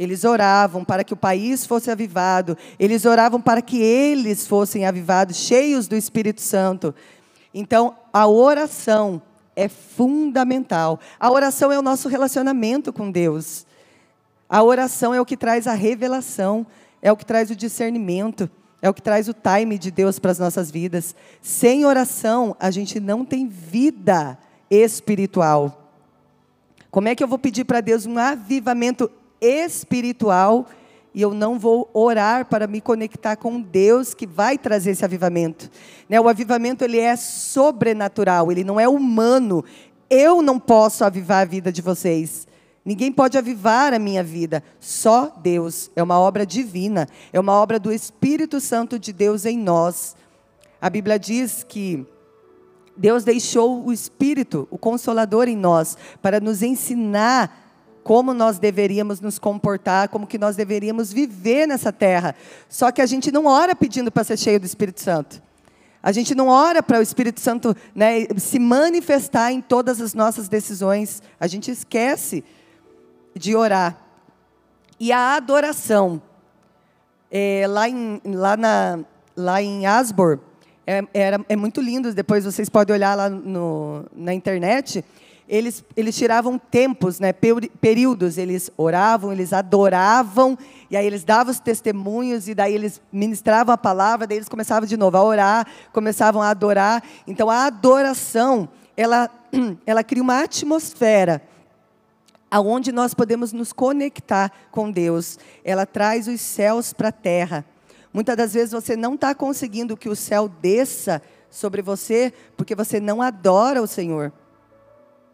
Eles 0.00 0.24
oravam 0.24 0.82
para 0.82 1.04
que 1.04 1.12
o 1.12 1.16
país 1.16 1.66
fosse 1.66 1.90
avivado, 1.90 2.56
eles 2.78 3.04
oravam 3.04 3.38
para 3.38 3.60
que 3.60 3.82
eles 3.82 4.46
fossem 4.46 4.86
avivados, 4.86 5.36
cheios 5.36 5.86
do 5.86 5.94
Espírito 5.94 6.40
Santo. 6.40 6.94
Então, 7.52 7.94
a 8.10 8.26
oração 8.26 9.20
é 9.54 9.68
fundamental. 9.68 10.98
A 11.20 11.30
oração 11.30 11.70
é 11.70 11.78
o 11.78 11.82
nosso 11.82 12.08
relacionamento 12.08 12.94
com 12.94 13.10
Deus. 13.10 13.66
A 14.48 14.62
oração 14.62 15.12
é 15.12 15.20
o 15.20 15.26
que 15.26 15.36
traz 15.36 15.66
a 15.66 15.74
revelação, 15.74 16.66
é 17.02 17.12
o 17.12 17.16
que 17.16 17.26
traz 17.26 17.50
o 17.50 17.54
discernimento, 17.54 18.48
é 18.80 18.88
o 18.88 18.94
que 18.94 19.02
traz 19.02 19.28
o 19.28 19.34
time 19.34 19.76
de 19.76 19.90
Deus 19.90 20.18
para 20.18 20.30
as 20.30 20.38
nossas 20.38 20.70
vidas. 20.70 21.14
Sem 21.42 21.84
oração, 21.84 22.56
a 22.58 22.70
gente 22.70 22.98
não 22.98 23.22
tem 23.22 23.46
vida 23.46 24.38
espiritual. 24.70 25.92
Como 26.90 27.06
é 27.06 27.14
que 27.14 27.22
eu 27.22 27.28
vou 27.28 27.38
pedir 27.38 27.64
para 27.64 27.82
Deus 27.82 28.06
um 28.06 28.16
avivamento 28.16 29.10
espiritual 29.40 30.66
e 31.12 31.22
eu 31.22 31.34
não 31.34 31.58
vou 31.58 31.90
orar 31.92 32.46
para 32.46 32.66
me 32.66 32.80
conectar 32.80 33.36
com 33.36 33.60
Deus 33.60 34.14
que 34.14 34.26
vai 34.26 34.56
trazer 34.56 34.92
esse 34.92 35.04
avivamento? 35.04 35.70
Né? 36.08 36.20
O 36.20 36.28
avivamento 36.28 36.84
ele 36.84 36.98
é 36.98 37.16
sobrenatural, 37.16 38.52
ele 38.52 38.62
não 38.62 38.78
é 38.78 38.88
humano. 38.88 39.64
Eu 40.08 40.40
não 40.42 40.58
posso 40.58 41.04
avivar 41.04 41.42
a 41.42 41.44
vida 41.44 41.72
de 41.72 41.82
vocês. 41.82 42.46
Ninguém 42.84 43.12
pode 43.12 43.36
avivar 43.36 43.92
a 43.92 43.98
minha 43.98 44.22
vida, 44.22 44.62
só 44.78 45.32
Deus. 45.42 45.90
É 45.94 46.02
uma 46.02 46.18
obra 46.18 46.46
divina, 46.46 47.06
é 47.32 47.38
uma 47.38 47.52
obra 47.52 47.78
do 47.78 47.92
Espírito 47.92 48.60
Santo 48.60 48.98
de 48.98 49.12
Deus 49.12 49.44
em 49.44 49.58
nós. 49.58 50.16
A 50.80 50.88
Bíblia 50.88 51.18
diz 51.18 51.64
que 51.68 52.06
Deus 52.96 53.22
deixou 53.22 53.84
o 53.84 53.92
Espírito, 53.92 54.66
o 54.70 54.78
Consolador 54.78 55.48
em 55.48 55.56
nós, 55.56 55.96
para 56.22 56.40
nos 56.40 56.62
ensinar 56.62 57.69
como 58.02 58.32
nós 58.32 58.58
deveríamos 58.58 59.20
nos 59.20 59.38
comportar, 59.38 60.08
como 60.08 60.26
que 60.26 60.38
nós 60.38 60.56
deveríamos 60.56 61.12
viver 61.12 61.66
nessa 61.66 61.92
terra. 61.92 62.34
Só 62.68 62.90
que 62.90 63.02
a 63.02 63.06
gente 63.06 63.30
não 63.30 63.46
ora 63.46 63.74
pedindo 63.74 64.10
para 64.10 64.24
ser 64.24 64.38
cheio 64.38 64.58
do 64.58 64.66
Espírito 64.66 65.00
Santo. 65.00 65.42
A 66.02 66.12
gente 66.12 66.34
não 66.34 66.48
ora 66.48 66.82
para 66.82 66.98
o 66.98 67.02
Espírito 67.02 67.40
Santo 67.40 67.76
né, 67.94 68.26
se 68.38 68.58
manifestar 68.58 69.52
em 69.52 69.60
todas 69.60 70.00
as 70.00 70.14
nossas 70.14 70.48
decisões. 70.48 71.22
A 71.38 71.46
gente 71.46 71.70
esquece 71.70 72.42
de 73.34 73.54
orar. 73.54 73.98
E 74.98 75.12
a 75.12 75.34
adoração. 75.36 76.22
É, 77.30 77.64
lá, 77.68 77.88
em, 77.88 78.20
lá, 78.24 78.56
na, 78.56 79.00
lá 79.36 79.62
em 79.62 79.86
Asbor, 79.86 80.40
é, 80.84 81.38
é 81.48 81.54
muito 81.54 81.80
lindo, 81.80 82.12
depois 82.12 82.44
vocês 82.44 82.68
podem 82.68 82.92
olhar 82.92 83.14
lá 83.14 83.30
no, 83.30 84.04
na 84.12 84.34
internet. 84.34 85.04
Eles, 85.50 85.84
eles 85.96 86.16
tiravam 86.16 86.56
tempos, 86.56 87.18
né, 87.18 87.32
períodos, 87.32 88.38
eles 88.38 88.70
oravam, 88.76 89.32
eles 89.32 89.52
adoravam, 89.52 90.56
e 90.88 90.96
aí 90.96 91.04
eles 91.04 91.24
davam 91.24 91.50
os 91.50 91.58
testemunhos, 91.58 92.46
e 92.46 92.54
daí 92.54 92.72
eles 92.72 93.02
ministravam 93.12 93.74
a 93.74 93.76
palavra, 93.76 94.28
daí 94.28 94.38
eles 94.38 94.48
começavam 94.48 94.86
de 94.86 94.96
novo 94.96 95.16
a 95.16 95.24
orar, 95.24 95.66
começavam 95.92 96.40
a 96.40 96.50
adorar. 96.50 97.02
Então 97.26 97.50
a 97.50 97.64
adoração, 97.66 98.68
ela, 98.96 99.28
ela 99.84 100.04
cria 100.04 100.22
uma 100.22 100.40
atmosfera 100.40 101.42
aonde 102.48 102.92
nós 102.92 103.12
podemos 103.12 103.52
nos 103.52 103.72
conectar 103.72 104.52
com 104.70 104.88
Deus. 104.88 105.36
Ela 105.64 105.84
traz 105.84 106.28
os 106.28 106.40
céus 106.40 106.92
para 106.92 107.08
a 107.08 107.12
terra. 107.12 107.64
Muitas 108.12 108.36
das 108.36 108.54
vezes 108.54 108.70
você 108.70 108.94
não 108.96 109.14
está 109.14 109.34
conseguindo 109.34 109.96
que 109.96 110.08
o 110.08 110.14
céu 110.14 110.48
desça 110.48 111.20
sobre 111.50 111.82
você 111.82 112.32
porque 112.56 112.76
você 112.76 113.00
não 113.00 113.20
adora 113.20 113.82
o 113.82 113.86
Senhor. 113.88 114.32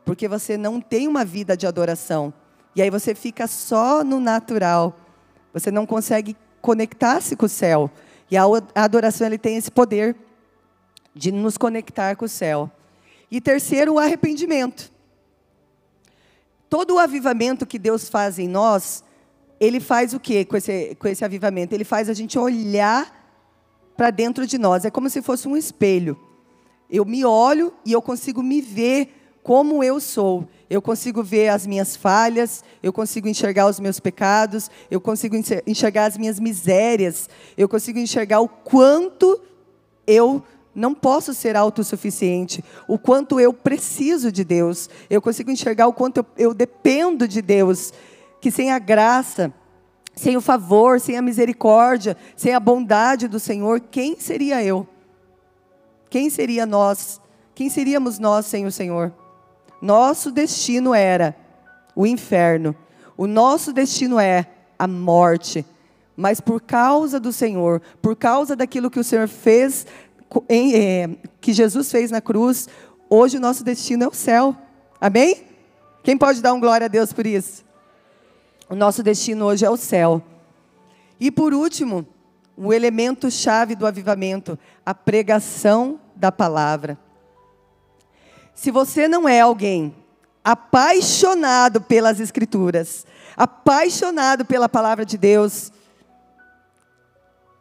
Porque 0.07 0.27
você 0.27 0.57
não 0.57 0.81
tem 0.81 1.07
uma 1.07 1.23
vida 1.23 1.55
de 1.55 1.67
adoração. 1.67 2.33
E 2.75 2.81
aí 2.81 2.89
você 2.89 3.15
fica 3.15 3.47
só 3.47 4.03
no 4.03 4.19
natural. 4.19 4.99
Você 5.53 5.71
não 5.71 5.85
consegue 5.85 6.35
conectar-se 6.63 7.37
com 7.37 7.45
o 7.45 7.49
céu. 7.51 7.91
E 8.31 8.39
a 8.39 8.45
adoração 8.75 9.27
ele 9.27 9.37
tem 9.37 9.59
esse 9.59 9.71
poder 9.71 10.17
de 11.15 11.31
nos 11.31 11.59
conectar 11.59 12.17
com 12.17 12.25
o 12.25 12.29
céu. 12.29 12.71
E 13.31 13.39
terceiro, 13.39 13.93
o 13.93 13.99
arrependimento. 13.99 14.91
Todo 16.71 16.95
o 16.95 16.99
avivamento 16.99 17.67
que 17.67 17.79
Deus 17.79 18.09
faz 18.09 18.39
em 18.39 18.49
nós 18.49 19.05
ele 19.59 19.81
faz 19.81 20.13
o 20.13 20.21
que 20.21 20.45
com 20.45 20.57
esse, 20.57 20.95
com 20.99 21.09
esse 21.09 21.25
avivamento? 21.25 21.75
Ele 21.75 21.85
faz 21.85 22.09
a 22.09 22.15
gente 22.15 22.39
olhar 22.39 23.13
para 23.97 24.11
dentro 24.11 24.47
de 24.47 24.59
nós. 24.59 24.85
É 24.85 24.91
como 24.91 25.09
se 25.09 25.23
fosse 25.23 25.49
um 25.49 25.57
espelho. 25.57 26.19
Eu 26.91 27.05
me 27.05 27.25
olho 27.25 27.73
e 27.85 27.93
eu 27.93 28.03
consigo 28.03 28.43
me 28.43 28.61
ver 28.61 29.26
como 29.47 29.85
eu 29.85 30.01
sou. 30.01 30.49
Eu 30.69 30.83
consigo 30.83 31.23
ver 31.23 31.51
as 31.51 31.69
minhas 31.69 31.95
falhas, 31.95 32.65
eu 32.83 32.93
consigo 32.93 33.29
enxergar 33.29 33.69
os 33.69 33.79
meus 33.79 34.01
pecados, 34.01 34.69
eu 34.91 35.01
consigo 35.01 35.37
enxergar 35.65 36.07
as 36.07 36.19
minhas 36.19 36.41
misérias, 36.41 37.31
eu 37.57 37.69
consigo 37.69 38.01
enxergar 38.01 38.41
o 38.41 38.49
quanto 38.49 39.41
eu 40.05 40.43
não 40.75 40.93
posso 40.93 41.33
ser 41.33 41.55
autossuficiente, 41.55 42.65
o 42.89 42.99
quanto 42.99 43.39
eu 43.39 43.53
preciso 43.53 44.33
de 44.33 44.43
Deus, 44.43 44.91
eu 45.09 45.23
consigo 45.23 45.49
enxergar 45.49 45.87
o 45.87 45.93
quanto 45.93 46.17
eu, 46.17 46.27
eu 46.37 46.53
dependo 46.53 47.29
de 47.29 47.41
Deus 47.41 47.93
que 48.41 48.51
sem 48.51 48.73
a 48.73 48.81
graça, 48.81 49.55
sem 50.17 50.37
o 50.37 50.41
favor, 50.41 50.99
sem 50.99 51.17
a 51.17 51.23
misericórdia, 51.23 52.17
sem 52.37 52.53
a 52.53 52.59
bondade 52.59 53.29
do 53.29 53.39
Senhor, 53.39 53.79
quem 53.79 54.19
seria 54.19 54.61
eu? 54.65 54.89
Quem 56.11 56.29
seria 56.31 56.67
nós? 56.67 57.21
Quem 57.55 57.71
seríamos 57.71 58.19
nós 58.19 58.47
sem 58.47 58.67
o 58.67 58.73
Senhor? 58.73 59.15
Nosso 59.81 60.31
destino 60.31 60.95
era 60.95 61.37
o 61.95 62.07
inferno. 62.07 62.75
O 63.17 63.27
nosso 63.27 63.73
destino 63.73 64.19
é 64.19 64.47
a 64.79 64.87
morte. 64.87 65.65
Mas 66.17 66.41
por 66.41 66.61
causa 66.61 67.21
do 67.21 67.33
Senhor, 67.33 67.83
por 68.01 68.17
causa 68.17 68.57
daquilo 68.57 68.91
que 68.91 69.01
o 69.01 69.05
Senhor 69.05 69.29
fez, 69.29 69.87
é, 70.49 71.11
que 71.41 71.53
Jesus 71.53 71.91
fez 71.91 72.11
na 72.11 72.21
cruz, 72.21 72.69
hoje 73.11 73.37
o 73.37 73.41
nosso 73.41 73.63
destino 73.63 74.05
é 74.05 74.09
o 74.09 74.15
céu. 74.15 74.57
Amém? 75.01 75.45
Quem 76.03 76.17
pode 76.17 76.41
dar 76.41 76.55
um 76.55 76.61
glória 76.61 76.87
a 76.87 76.89
Deus 76.89 77.13
por 77.13 77.27
isso? 77.27 77.65
O 78.69 78.75
nosso 78.75 79.03
destino 79.03 79.45
hoje 79.45 79.65
é 79.65 79.71
o 79.71 79.77
céu. 79.77 80.23
E 81.21 81.31
por 81.31 81.53
último, 81.53 82.07
o 82.57 82.73
elemento 82.73 83.31
chave 83.31 83.75
do 83.75 83.87
avivamento, 83.87 84.59
a 84.85 84.95
pregação 84.95 86.01
da 86.15 86.33
palavra. 86.33 86.99
Se 88.57 88.71
você 88.71 89.07
não 89.07 89.29
é 89.29 89.39
alguém 89.39 89.95
apaixonado 90.43 91.79
pelas 91.79 92.19
escrituras, 92.19 93.05
apaixonado 93.37 94.47
pela 94.47 94.67
palavra 94.67 95.05
de 95.05 95.19
Deus, 95.19 95.71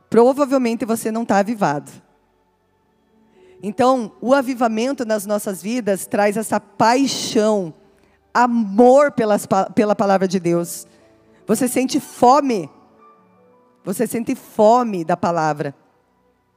provavelmente 0.10 0.86
você 0.86 1.12
não 1.12 1.24
está 1.24 1.40
avivado. 1.40 1.92
Então, 3.62 4.14
o 4.22 4.34
avivamento 4.34 5.06
nas 5.06 5.26
nossas 5.26 5.62
vidas 5.62 6.08
traz 6.08 6.38
essa 6.38 6.62
paixão, 6.62 7.74
amor 8.34 9.12
pelas, 9.12 9.46
pela 9.76 9.96
palavra 9.96 10.30
de 10.30 10.40
Deus. 10.40 10.88
Você 11.46 11.68
sente 11.68 12.00
fome. 12.00 12.70
Você 13.84 14.08
sente 14.08 14.34
fome 14.34 15.04
da 15.04 15.18
palavra. 15.18 15.76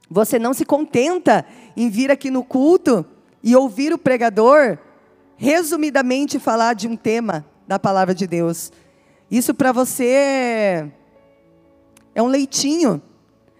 Você 0.09 0.39
não 0.39 0.53
se 0.53 0.63
contenta 0.63 1.45
em 1.75 1.89
vir 1.89 2.09
aqui 2.09 2.31
no 2.31 2.43
culto 2.43 3.05
e 3.43 3.55
ouvir 3.55 3.93
o 3.93 3.97
pregador 3.97 4.77
resumidamente 5.35 6.39
falar 6.39 6.73
de 6.73 6.87
um 6.87 6.95
tema 6.95 7.45
da 7.67 7.79
palavra 7.79 8.13
de 8.13 8.27
Deus. 8.27 8.71
Isso 9.29 9.53
para 9.53 9.71
você 9.71 10.91
é 12.15 12.21
um 12.21 12.27
leitinho. 12.27 13.01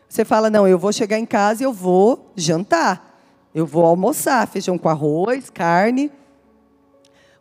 Você 0.07 0.25
fala: 0.25 0.49
"Não, 0.49 0.67
eu 0.67 0.77
vou 0.77 0.91
chegar 0.91 1.17
em 1.17 1.25
casa 1.25 1.63
e 1.63 1.65
eu 1.65 1.73
vou 1.73 2.31
jantar. 2.35 3.21
Eu 3.53 3.65
vou 3.65 3.85
almoçar, 3.85 4.47
feijão 4.47 4.77
com 4.77 4.89
arroz, 4.89 5.49
carne". 5.49 6.11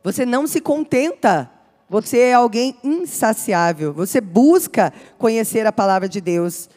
Você 0.03 0.25
não 0.25 0.47
se 0.47 0.61
contenta 0.61 1.51
você 1.89 2.19
é 2.19 2.35
alguém 2.35 2.77
insaciável. 2.85 3.93
Você 3.95 4.21
busca 4.21 4.93
conhecer 5.17 5.67
a 5.67 5.73
palavra 5.73 6.09
de 6.09 6.21
Deus. 6.21 6.69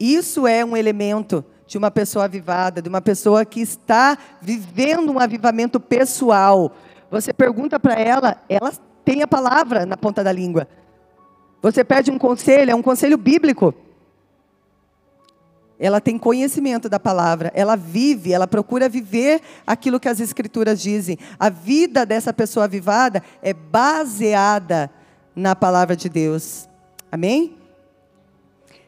Isso 0.00 0.46
é 0.46 0.64
um 0.64 0.76
elemento 0.76 1.44
de 1.68 1.76
uma 1.76 1.90
pessoa 1.90 2.24
avivada, 2.24 2.80
de 2.80 2.88
uma 2.88 3.02
pessoa 3.02 3.44
que 3.44 3.60
está 3.60 4.16
vivendo 4.40 5.12
um 5.12 5.18
avivamento 5.20 5.78
pessoal. 5.78 6.72
Você 7.10 7.30
pergunta 7.30 7.78
para 7.78 7.94
ela, 7.94 8.42
ela 8.48 8.72
tem 9.04 9.22
a 9.22 9.28
palavra 9.28 9.84
na 9.84 9.96
ponta 9.96 10.24
da 10.24 10.32
língua. 10.32 10.66
Você 11.60 11.84
pede 11.84 12.10
um 12.10 12.18
conselho, 12.18 12.70
é 12.70 12.74
um 12.74 12.80
conselho 12.80 13.18
bíblico. 13.18 13.74
Ela 15.78 16.00
tem 16.00 16.18
conhecimento 16.18 16.88
da 16.88 16.98
palavra, 16.98 17.52
ela 17.54 17.76
vive, 17.76 18.32
ela 18.32 18.48
procura 18.48 18.88
viver 18.88 19.40
aquilo 19.64 20.00
que 20.00 20.08
as 20.08 20.18
escrituras 20.20 20.80
dizem. 20.80 21.18
A 21.38 21.50
vida 21.50 22.06
dessa 22.06 22.32
pessoa 22.32 22.64
avivada 22.64 23.22
é 23.42 23.52
baseada 23.52 24.90
na 25.36 25.54
palavra 25.54 25.94
de 25.94 26.08
Deus. 26.08 26.66
Amém? 27.12 27.57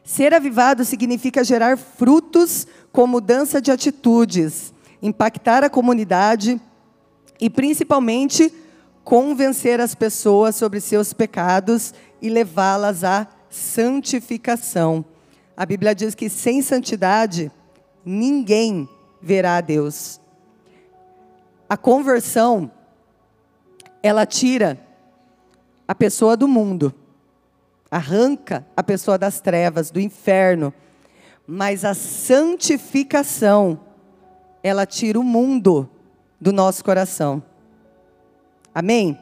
Ser 0.03 0.33
avivado 0.33 0.83
significa 0.83 1.43
gerar 1.43 1.77
frutos 1.77 2.65
com 2.91 3.05
mudança 3.05 3.61
de 3.61 3.71
atitudes, 3.71 4.73
impactar 5.01 5.63
a 5.63 5.69
comunidade 5.69 6.59
e, 7.39 7.49
principalmente, 7.49 8.53
convencer 9.03 9.79
as 9.79 9.95
pessoas 9.95 10.55
sobre 10.55 10.79
seus 10.79 11.13
pecados 11.13 11.93
e 12.21 12.29
levá-las 12.29 13.03
à 13.03 13.27
santificação. 13.49 15.05
A 15.55 15.65
Bíblia 15.65 15.93
diz 15.93 16.15
que 16.15 16.29
sem 16.29 16.61
santidade 16.61 17.51
ninguém 18.05 18.89
verá 19.21 19.57
a 19.57 19.61
Deus. 19.61 20.19
A 21.69 21.77
conversão 21.77 22.71
ela 24.03 24.25
tira 24.25 24.79
a 25.87 25.93
pessoa 25.93 26.35
do 26.35 26.47
mundo 26.47 26.93
arranca 27.91 28.65
a 28.75 28.81
pessoa 28.81 29.17
das 29.17 29.41
trevas, 29.41 29.91
do 29.91 29.99
inferno. 29.99 30.73
Mas 31.45 31.83
a 31.83 31.93
santificação, 31.93 33.79
ela 34.63 34.85
tira 34.85 35.19
o 35.19 35.23
mundo 35.23 35.89
do 36.39 36.53
nosso 36.53 36.83
coração. 36.83 37.43
Amém? 38.73 39.19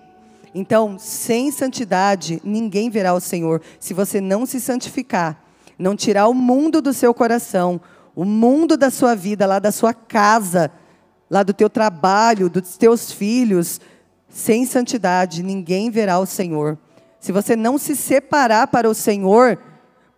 Então, 0.53 0.97
sem 0.99 1.51
santidade, 1.51 2.39
ninguém 2.43 2.89
verá 2.89 3.13
o 3.13 3.19
Senhor. 3.19 3.61
Se 3.79 3.93
você 3.93 4.21
não 4.21 4.45
se 4.45 4.59
santificar, 4.59 5.43
não 5.77 5.95
tirar 5.95 6.27
o 6.27 6.33
mundo 6.33 6.81
do 6.81 6.93
seu 6.93 7.13
coração, 7.13 7.81
o 8.15 8.25
mundo 8.25 8.77
da 8.77 8.89
sua 8.89 9.15
vida, 9.15 9.45
lá 9.45 9.59
da 9.59 9.71
sua 9.71 9.93
casa, 9.93 10.71
lá 11.29 11.41
do 11.43 11.53
teu 11.53 11.69
trabalho, 11.69 12.49
dos 12.49 12.77
teus 12.77 13.11
filhos, 13.11 13.79
sem 14.27 14.65
santidade, 14.65 15.41
ninguém 15.41 15.89
verá 15.89 16.19
o 16.19 16.25
Senhor. 16.25 16.77
Se 17.19 17.31
você 17.31 17.55
não 17.55 17.77
se 17.77 17.95
separar 17.95 18.67
para 18.67 18.89
o 18.89 18.93
Senhor, 18.93 19.59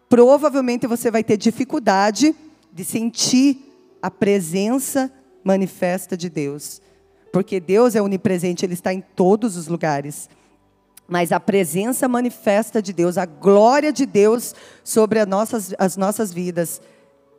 provavelmente 0.08 0.86
você 0.86 1.10
vai 1.10 1.24
ter 1.24 1.38
dificuldade 1.38 2.36
de 2.72 2.84
sentir 2.86 3.98
a 4.02 4.12
presença 4.12 5.12
manifesta 5.44 6.16
de 6.16 6.30
Deus. 6.30 6.82
Porque 7.32 7.60
Deus 7.60 7.96
é 7.96 8.02
onipresente, 8.02 8.66
Ele 8.66 8.74
está 8.74 8.94
em 8.94 9.02
todos 9.02 9.58
os 9.58 9.68
lugares. 9.68 10.30
Mas 11.08 11.32
a 11.32 11.40
presença 11.40 12.08
manifesta 12.08 12.82
de 12.82 12.94
Deus, 12.94 13.18
a 13.18 13.26
glória 13.26 13.92
de 13.92 14.06
Deus 14.06 14.54
sobre 14.84 15.20
as 15.20 15.28
nossas, 15.28 15.74
as 15.78 15.98
nossas 15.98 16.32
vidas, 16.32 16.82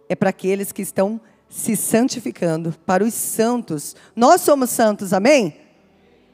é 0.09 0.15
para 0.15 0.31
aqueles 0.31 0.73
que 0.73 0.83
estão 0.83 1.21
se 1.49 1.77
santificando, 1.77 2.75
para 2.85 3.05
os 3.05 3.15
santos. 3.15 3.95
Nós 4.17 4.41
somos 4.41 4.71
santos, 4.71 5.13
amém? 5.13 5.57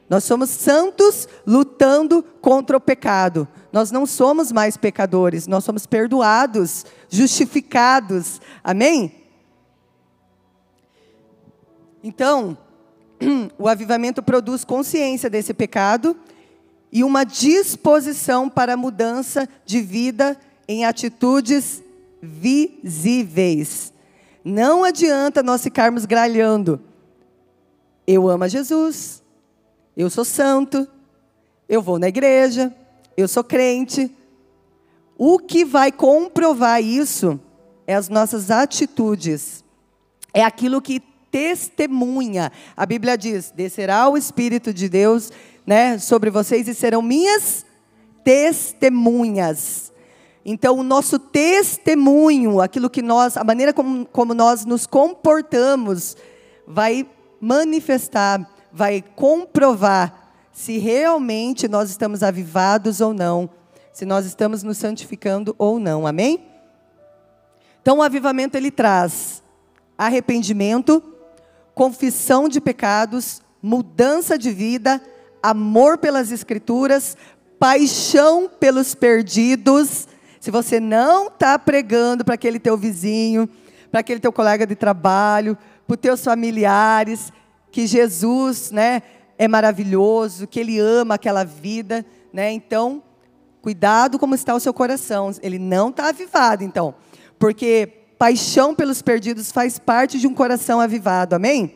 Nós 0.09 0.23
somos 0.23 0.49
santos 0.49 1.27
lutando 1.45 2.23
contra 2.41 2.75
o 2.75 2.81
pecado. 2.81 3.47
Nós 3.71 3.91
não 3.91 4.05
somos 4.05 4.51
mais 4.51 4.75
pecadores, 4.75 5.45
nós 5.45 5.63
somos 5.63 5.85
perdoados, 5.85 6.85
justificados. 7.07 8.41
Amém? 8.63 9.13
Então, 12.03 12.57
o 13.59 13.67
avivamento 13.67 14.23
produz 14.23 14.63
consciência 14.63 15.29
desse 15.29 15.53
pecado 15.53 16.17
e 16.91 17.03
uma 17.03 17.23
disposição 17.23 18.49
para 18.49 18.75
mudança 18.75 19.47
de 19.63 19.79
vida 19.79 20.35
em 20.67 20.85
atitudes 20.85 21.83
visíveis. 22.21 23.93
Não 24.43 24.83
adianta 24.83 25.43
nós 25.43 25.61
ficarmos 25.61 26.05
gralhando. 26.05 26.81
Eu 28.07 28.27
amo 28.27 28.45
a 28.45 28.47
Jesus, 28.47 29.21
eu 29.99 30.09
sou 30.09 30.23
santo, 30.23 30.87
eu 31.67 31.81
vou 31.81 31.99
na 31.99 32.07
igreja, 32.07 32.73
eu 33.17 33.27
sou 33.27 33.43
crente. 33.43 34.09
O 35.17 35.37
que 35.37 35.65
vai 35.65 35.91
comprovar 35.91 36.81
isso 36.81 37.37
é 37.85 37.95
as 37.95 38.07
nossas 38.07 38.49
atitudes. 38.49 39.61
É 40.33 40.41
aquilo 40.41 40.81
que 40.81 41.01
testemunha. 41.29 42.49
A 42.77 42.85
Bíblia 42.85 43.17
diz: 43.17 43.51
descerá 43.51 44.07
o 44.07 44.15
Espírito 44.15 44.73
de 44.73 44.87
Deus 44.87 45.33
né, 45.67 45.97
sobre 45.97 46.29
vocês 46.29 46.69
e 46.69 46.73
serão 46.73 47.01
minhas 47.01 47.65
testemunhas. 48.23 49.91
Então, 50.45 50.79
o 50.79 50.83
nosso 50.83 51.19
testemunho, 51.19 52.61
aquilo 52.61 52.89
que 52.89 53.01
nós, 53.01 53.35
a 53.35 53.43
maneira 53.43 53.73
como, 53.73 54.05
como 54.05 54.33
nós 54.33 54.63
nos 54.63 54.87
comportamos, 54.87 56.15
vai 56.65 57.05
manifestar 57.41 58.49
vai 58.71 59.03
comprovar 59.15 60.31
se 60.51 60.77
realmente 60.77 61.67
nós 61.67 61.89
estamos 61.89 62.21
avivados 62.21 63.01
ou 63.01 63.13
não, 63.13 63.49
se 63.93 64.05
nós 64.05 64.25
estamos 64.25 64.63
nos 64.63 64.77
santificando 64.77 65.55
ou 65.57 65.79
não. 65.79 66.05
Amém? 66.05 66.45
Então 67.81 67.99
o 67.99 68.03
avivamento 68.03 68.57
ele 68.57 68.71
traz 68.71 69.41
arrependimento, 69.97 71.03
confissão 71.73 72.47
de 72.47 72.61
pecados, 72.61 73.41
mudança 73.61 74.37
de 74.37 74.51
vida, 74.51 75.01
amor 75.41 75.97
pelas 75.97 76.31
escrituras, 76.31 77.17
paixão 77.57 78.49
pelos 78.59 78.95
perdidos. 78.95 80.07
Se 80.39 80.51
você 80.51 80.79
não 80.79 81.27
está 81.27 81.59
pregando 81.59 82.23
para 82.23 82.35
aquele 82.35 82.59
teu 82.59 82.77
vizinho, 82.77 83.49
para 83.91 83.99
aquele 83.99 84.19
teu 84.19 84.31
colega 84.31 84.65
de 84.65 84.75
trabalho, 84.75 85.57
para 85.85 85.95
os 85.95 85.99
teus 85.99 86.23
familiares, 86.23 87.31
que 87.71 87.85
Jesus, 87.87 88.71
né, 88.71 89.01
é 89.37 89.47
maravilhoso, 89.47 90.47
que 90.47 90.59
ele 90.59 90.79
ama 90.79 91.15
aquela 91.15 91.43
vida, 91.43 92.05
né? 92.33 92.51
Então, 92.51 93.01
cuidado 93.61 94.19
como 94.19 94.35
está 94.35 94.53
o 94.53 94.59
seu 94.59 94.73
coração. 94.73 95.31
Ele 95.41 95.57
não 95.57 95.89
está 95.89 96.09
avivado, 96.09 96.63
então, 96.63 96.93
porque 97.37 97.87
paixão 98.17 98.75
pelos 98.75 99.01
perdidos 99.01 99.51
faz 99.51 99.79
parte 99.79 100.19
de 100.19 100.27
um 100.27 100.33
coração 100.33 100.81
avivado. 100.81 101.35
Amém? 101.35 101.73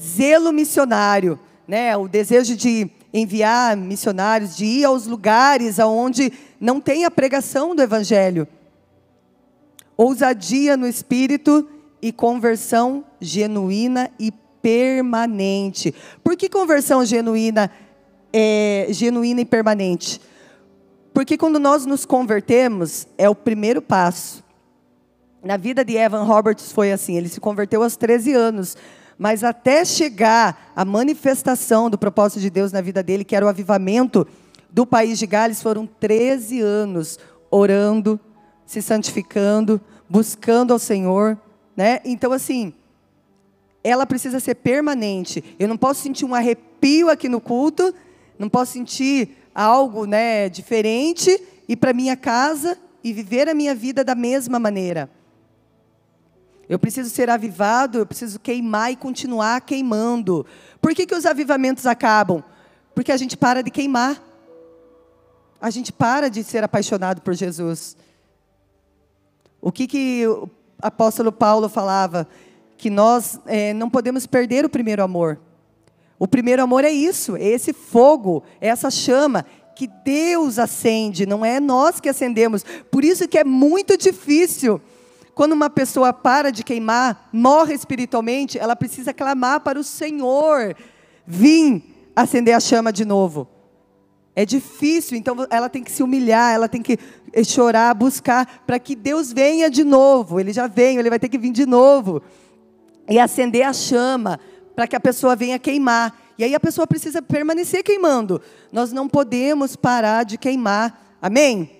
Zelo 0.00 0.52
missionário, 0.52 1.38
né? 1.66 1.96
O 1.96 2.06
desejo 2.06 2.56
de 2.56 2.88
enviar 3.12 3.76
missionários, 3.76 4.56
de 4.56 4.64
ir 4.64 4.84
aos 4.84 5.06
lugares 5.06 5.80
aonde 5.80 6.32
não 6.60 6.80
tem 6.80 7.04
a 7.04 7.10
pregação 7.10 7.74
do 7.74 7.82
evangelho. 7.82 8.46
Ousadia 9.96 10.76
no 10.76 10.86
espírito 10.86 11.68
e 12.02 12.12
conversão 12.12 13.04
genuína 13.24 14.10
e 14.18 14.32
permanente. 14.62 15.94
Por 16.22 16.36
que 16.36 16.48
conversão 16.48 17.04
genuína 17.04 17.70
é 18.32 18.86
genuína 18.90 19.40
e 19.40 19.44
permanente? 19.44 20.20
Porque 21.12 21.36
quando 21.36 21.58
nós 21.58 21.86
nos 21.86 22.04
convertemos, 22.04 23.06
é 23.16 23.28
o 23.28 23.34
primeiro 23.34 23.80
passo. 23.80 24.42
Na 25.42 25.56
vida 25.56 25.84
de 25.84 25.96
Evan 25.96 26.24
Roberts 26.24 26.72
foi 26.72 26.90
assim, 26.90 27.16
ele 27.16 27.28
se 27.28 27.40
converteu 27.40 27.82
aos 27.82 27.96
13 27.96 28.32
anos, 28.32 28.76
mas 29.18 29.44
até 29.44 29.84
chegar 29.84 30.72
à 30.74 30.84
manifestação 30.84 31.88
do 31.88 31.98
propósito 31.98 32.40
de 32.40 32.50
Deus 32.50 32.72
na 32.72 32.80
vida 32.80 33.02
dele, 33.02 33.24
que 33.24 33.36
era 33.36 33.46
o 33.46 33.48
avivamento 33.48 34.26
do 34.70 34.84
país 34.84 35.18
de 35.18 35.26
Gales, 35.26 35.62
foram 35.62 35.86
13 35.86 36.60
anos 36.60 37.18
orando, 37.50 38.18
se 38.66 38.82
santificando, 38.82 39.80
buscando 40.08 40.72
ao 40.72 40.78
Senhor, 40.78 41.38
né? 41.76 42.00
Então, 42.04 42.32
assim, 42.32 42.72
ela 43.84 44.06
precisa 44.06 44.40
ser 44.40 44.54
permanente. 44.54 45.44
Eu 45.58 45.68
não 45.68 45.76
posso 45.76 46.00
sentir 46.00 46.24
um 46.24 46.34
arrepio 46.34 47.10
aqui 47.10 47.28
no 47.28 47.38
culto, 47.38 47.94
não 48.38 48.48
posso 48.48 48.72
sentir 48.72 49.36
algo 49.54 50.06
né, 50.06 50.48
diferente, 50.48 51.30
ir 51.68 51.76
para 51.76 51.92
minha 51.92 52.16
casa 52.16 52.78
e 53.04 53.12
viver 53.12 53.46
a 53.46 53.54
minha 53.54 53.74
vida 53.74 54.02
da 54.02 54.14
mesma 54.14 54.58
maneira. 54.58 55.10
Eu 56.66 56.78
preciso 56.78 57.10
ser 57.10 57.28
avivado, 57.28 57.98
eu 57.98 58.06
preciso 58.06 58.40
queimar 58.40 58.90
e 58.90 58.96
continuar 58.96 59.60
queimando. 59.60 60.46
Por 60.80 60.94
que, 60.94 61.06
que 61.06 61.14
os 61.14 61.26
avivamentos 61.26 61.86
acabam? 61.86 62.42
Porque 62.94 63.12
a 63.12 63.18
gente 63.18 63.36
para 63.36 63.62
de 63.62 63.70
queimar. 63.70 64.22
A 65.60 65.68
gente 65.68 65.92
para 65.92 66.30
de 66.30 66.42
ser 66.42 66.64
apaixonado 66.64 67.20
por 67.20 67.34
Jesus. 67.34 67.98
O 69.60 69.70
que, 69.70 69.86
que 69.86 70.24
apóstolo 70.80 71.30
Paulo 71.30 71.68
falava 71.68 72.26
que 72.76 72.90
nós 72.90 73.38
é, 73.46 73.72
não 73.72 73.88
podemos 73.88 74.26
perder 74.26 74.64
o 74.64 74.68
primeiro 74.68 75.02
amor. 75.02 75.40
O 76.18 76.28
primeiro 76.28 76.62
amor 76.62 76.84
é 76.84 76.90
isso, 76.90 77.36
é 77.36 77.44
esse 77.44 77.72
fogo, 77.72 78.42
é 78.60 78.68
essa 78.68 78.90
chama 78.90 79.44
que 79.74 79.88
Deus 80.04 80.58
acende, 80.58 81.26
não 81.26 81.44
é 81.44 81.58
nós 81.58 82.00
que 82.00 82.08
acendemos. 82.08 82.64
Por 82.90 83.04
isso 83.04 83.26
que 83.26 83.38
é 83.38 83.44
muito 83.44 83.96
difícil 83.96 84.80
quando 85.34 85.52
uma 85.52 85.68
pessoa 85.68 86.12
para 86.12 86.50
de 86.52 86.62
queimar, 86.62 87.28
morre 87.32 87.74
espiritualmente, 87.74 88.58
ela 88.58 88.76
precisa 88.76 89.12
clamar 89.12 89.60
para 89.60 89.78
o 89.78 89.84
Senhor 89.84 90.76
vir 91.26 91.82
acender 92.14 92.54
a 92.54 92.60
chama 92.60 92.92
de 92.92 93.04
novo. 93.04 93.48
É 94.36 94.44
difícil, 94.44 95.16
então 95.16 95.46
ela 95.50 95.68
tem 95.68 95.82
que 95.82 95.90
se 95.90 96.02
humilhar, 96.02 96.54
ela 96.54 96.68
tem 96.68 96.82
que 96.82 96.98
eh, 97.32 97.44
chorar, 97.44 97.94
buscar, 97.94 98.62
para 98.66 98.78
que 98.78 98.96
Deus 98.96 99.32
venha 99.32 99.70
de 99.70 99.84
novo. 99.84 100.40
Ele 100.40 100.52
já 100.52 100.66
veio, 100.66 100.98
ele 100.98 101.10
vai 101.10 101.18
ter 101.18 101.28
que 101.28 101.38
vir 101.38 101.52
de 101.52 101.66
novo. 101.66 102.22
E 103.08 103.18
acender 103.18 103.66
a 103.66 103.72
chama, 103.72 104.40
para 104.74 104.86
que 104.86 104.96
a 104.96 105.00
pessoa 105.00 105.36
venha 105.36 105.58
queimar. 105.58 106.18
E 106.38 106.44
aí 106.44 106.54
a 106.54 106.60
pessoa 106.60 106.86
precisa 106.86 107.22
permanecer 107.22 107.82
queimando. 107.82 108.40
Nós 108.72 108.92
não 108.92 109.08
podemos 109.08 109.76
parar 109.76 110.24
de 110.24 110.36
queimar. 110.36 111.16
Amém? 111.20 111.70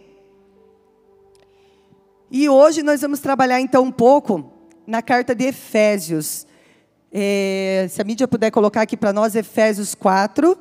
E 2.30 2.48
hoje 2.48 2.82
nós 2.82 3.00
vamos 3.00 3.20
trabalhar 3.20 3.60
então 3.60 3.84
um 3.84 3.92
pouco 3.92 4.52
na 4.86 5.02
carta 5.02 5.34
de 5.34 5.44
Efésios. 5.44 6.46
É, 7.12 7.86
se 7.90 8.00
a 8.00 8.04
mídia 8.04 8.26
puder 8.26 8.50
colocar 8.50 8.82
aqui 8.82 8.96
para 8.96 9.12
nós, 9.12 9.34
Efésios 9.34 9.94
4. 9.94 10.58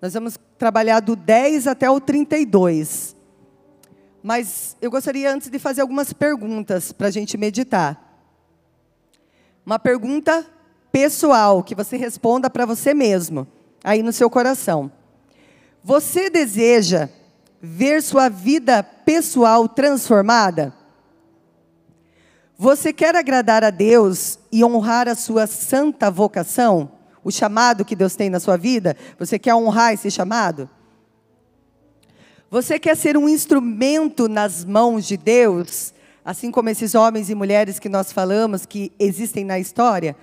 Nós 0.00 0.14
vamos 0.14 0.38
trabalhar 0.58 1.00
do 1.00 1.16
10 1.16 1.66
até 1.66 1.88
o 1.90 2.00
32. 2.00 3.16
Mas 4.22 4.76
eu 4.80 4.90
gostaria 4.90 5.32
antes 5.32 5.48
de 5.48 5.58
fazer 5.58 5.82
algumas 5.82 6.12
perguntas 6.12 6.92
para 6.92 7.08
a 7.08 7.10
gente 7.10 7.36
meditar. 7.38 8.05
Uma 9.66 9.78
pergunta 9.78 10.46
pessoal, 10.92 11.62
que 11.62 11.74
você 11.74 11.96
responda 11.96 12.48
para 12.48 12.64
você 12.64 12.94
mesmo, 12.94 13.46
aí 13.82 14.02
no 14.02 14.12
seu 14.12 14.30
coração. 14.30 14.90
Você 15.82 16.30
deseja 16.30 17.10
ver 17.60 18.00
sua 18.02 18.28
vida 18.28 18.82
pessoal 18.82 19.68
transformada? 19.68 20.72
Você 22.56 22.92
quer 22.92 23.14
agradar 23.16 23.64
a 23.64 23.70
Deus 23.70 24.38
e 24.50 24.64
honrar 24.64 25.08
a 25.08 25.16
sua 25.16 25.46
santa 25.46 26.10
vocação? 26.10 26.96
o 27.26 27.32
chamado 27.32 27.84
que 27.84 27.96
Deus 27.96 28.14
tem 28.14 28.30
na 28.30 28.38
sua 28.38 28.56
vida? 28.56 28.96
Você 29.18 29.36
quer 29.36 29.52
honrar 29.52 29.92
esse 29.92 30.08
chamado? 30.12 30.70
Você 32.48 32.78
quer 32.78 32.96
ser 32.96 33.16
um 33.16 33.28
instrumento 33.28 34.28
nas 34.28 34.64
mãos 34.64 35.04
de 35.04 35.16
Deus, 35.16 35.92
assim 36.26 36.50
como 36.50 36.68
esses 36.68 36.96
homens 36.96 37.30
e 37.30 37.36
mulheres 37.36 37.78
que 37.78 37.88
nós 37.88 38.10
falamos 38.10 38.66
que 38.66 38.90
existem 38.98 39.44
na 39.44 39.60
história? 39.60 40.16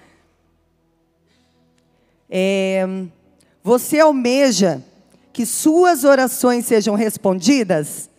É, 2.29 2.85
você 3.63 4.01
almeja 4.01 4.83
que 5.31 5.45
suas 5.45 6.03
orações 6.03 6.65
sejam 6.65 6.93
respondidas, 6.95 8.09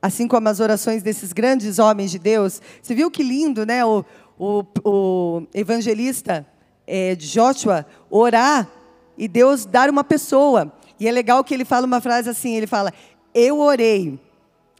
assim 0.00 0.28
como 0.28 0.48
as 0.48 0.60
orações 0.60 1.02
desses 1.02 1.32
grandes 1.32 1.80
homens 1.80 2.12
de 2.12 2.20
Deus? 2.20 2.62
Você 2.80 2.94
viu 2.94 3.10
que 3.10 3.24
lindo, 3.24 3.66
né? 3.66 3.84
O, 3.84 4.04
o, 4.38 4.64
o 4.84 5.42
evangelista 5.52 6.46
é, 6.86 7.16
Joshua 7.16 7.84
orar 8.08 8.70
e 9.18 9.26
Deus 9.26 9.66
dar 9.66 9.90
uma 9.90 10.04
pessoa. 10.04 10.72
E 11.00 11.08
é 11.08 11.10
legal 11.10 11.42
que 11.42 11.52
ele 11.52 11.64
fala 11.64 11.86
uma 11.86 12.00
frase 12.00 12.30
assim: 12.30 12.54
ele 12.54 12.68
fala, 12.68 12.92
Eu 13.34 13.58
orei 13.58 14.16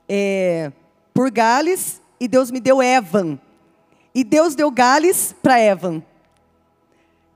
é, 0.09 0.71
por 1.13 1.29
Gales 1.33 2.06
e 2.18 2.26
Deus 2.29 2.50
me 2.50 2.61
deu 2.61 2.83
Evan. 2.83 3.38
E 4.14 4.24
Deus 4.24 4.55
deu 4.55 4.70
Gales 4.70 5.35
para 5.42 5.61
Evan. 5.61 6.02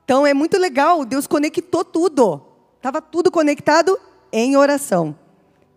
Então 0.03 0.25
é 0.25 0.33
muito 0.33 0.57
legal, 0.57 1.05
Deus 1.05 1.27
conectou 1.27 1.85
tudo. 1.85 2.41
Estava 2.77 3.01
tudo 3.01 3.31
conectado 3.31 3.97
em 4.31 4.57
oração. 4.57 5.15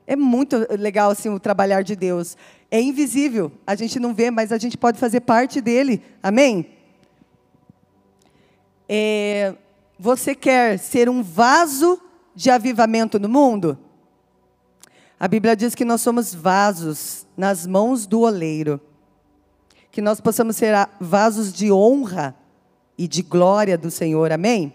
É 0.06 0.16
muito 0.16 0.66
legal 0.78 1.10
assim 1.10 1.28
o 1.28 1.38
trabalhar 1.38 1.82
de 1.82 1.94
Deus. 1.94 2.36
É 2.70 2.80
invisível, 2.80 3.52
a 3.66 3.74
gente 3.74 4.00
não 4.00 4.14
vê, 4.14 4.30
mas 4.30 4.50
a 4.50 4.58
gente 4.58 4.76
pode 4.76 4.98
fazer 4.98 5.20
parte 5.20 5.60
dele. 5.60 6.02
Amém? 6.22 6.66
É, 8.88 9.54
você 9.98 10.34
quer 10.34 10.78
ser 10.78 11.08
um 11.08 11.22
vaso 11.22 12.00
de 12.34 12.50
avivamento 12.50 13.18
no 13.18 13.28
mundo? 13.28 13.78
A 15.18 15.28
Bíblia 15.28 15.56
diz 15.56 15.74
que 15.74 15.84
nós 15.84 16.00
somos 16.00 16.34
vasos 16.34 17.26
nas 17.36 17.66
mãos 17.66 18.06
do 18.06 18.20
oleiro. 18.20 18.80
Que 19.94 20.02
nós 20.02 20.20
possamos 20.20 20.57
ser 20.57 20.74
vasos 21.00 21.52
de 21.52 21.70
honra 21.70 22.35
e 22.98 23.07
de 23.07 23.22
glória 23.22 23.78
do 23.78 23.92
Senhor. 23.92 24.33
Amém? 24.33 24.74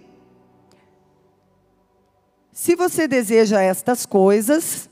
Se 2.54 2.74
você 2.74 3.06
deseja 3.06 3.62
estas 3.62 4.06
coisas, 4.06 4.90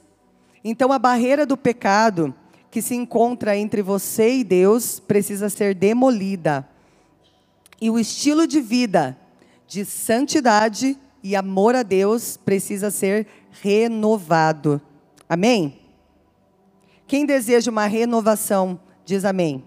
então 0.66 0.92
a 0.92 1.00
barreira 1.00 1.46
do 1.46 1.56
pecado 1.56 2.36
que 2.70 2.82
se 2.82 2.94
encontra 2.94 3.56
entre 3.56 3.82
você 3.82 4.40
e 4.40 4.44
Deus 4.44 5.00
precisa 5.00 5.50
ser 5.50 5.74
demolida 5.74 6.68
e 7.80 7.90
o 7.90 7.98
estilo 7.98 8.46
de 8.46 8.60
vida 8.60 9.18
de 9.66 9.86
santidade 9.86 10.98
e 11.24 11.38
amor 11.38 11.74
a 11.74 11.84
Deus 11.84 12.36
precisa 12.36 12.92
ser 12.92 13.26
renovado. 13.62 14.82
Amém? 15.30 15.80
Quem 17.08 17.26
deseja 17.26 17.72
uma 17.72 17.86
renovação, 17.86 18.78
diz 19.06 19.24
amém. 19.24 19.64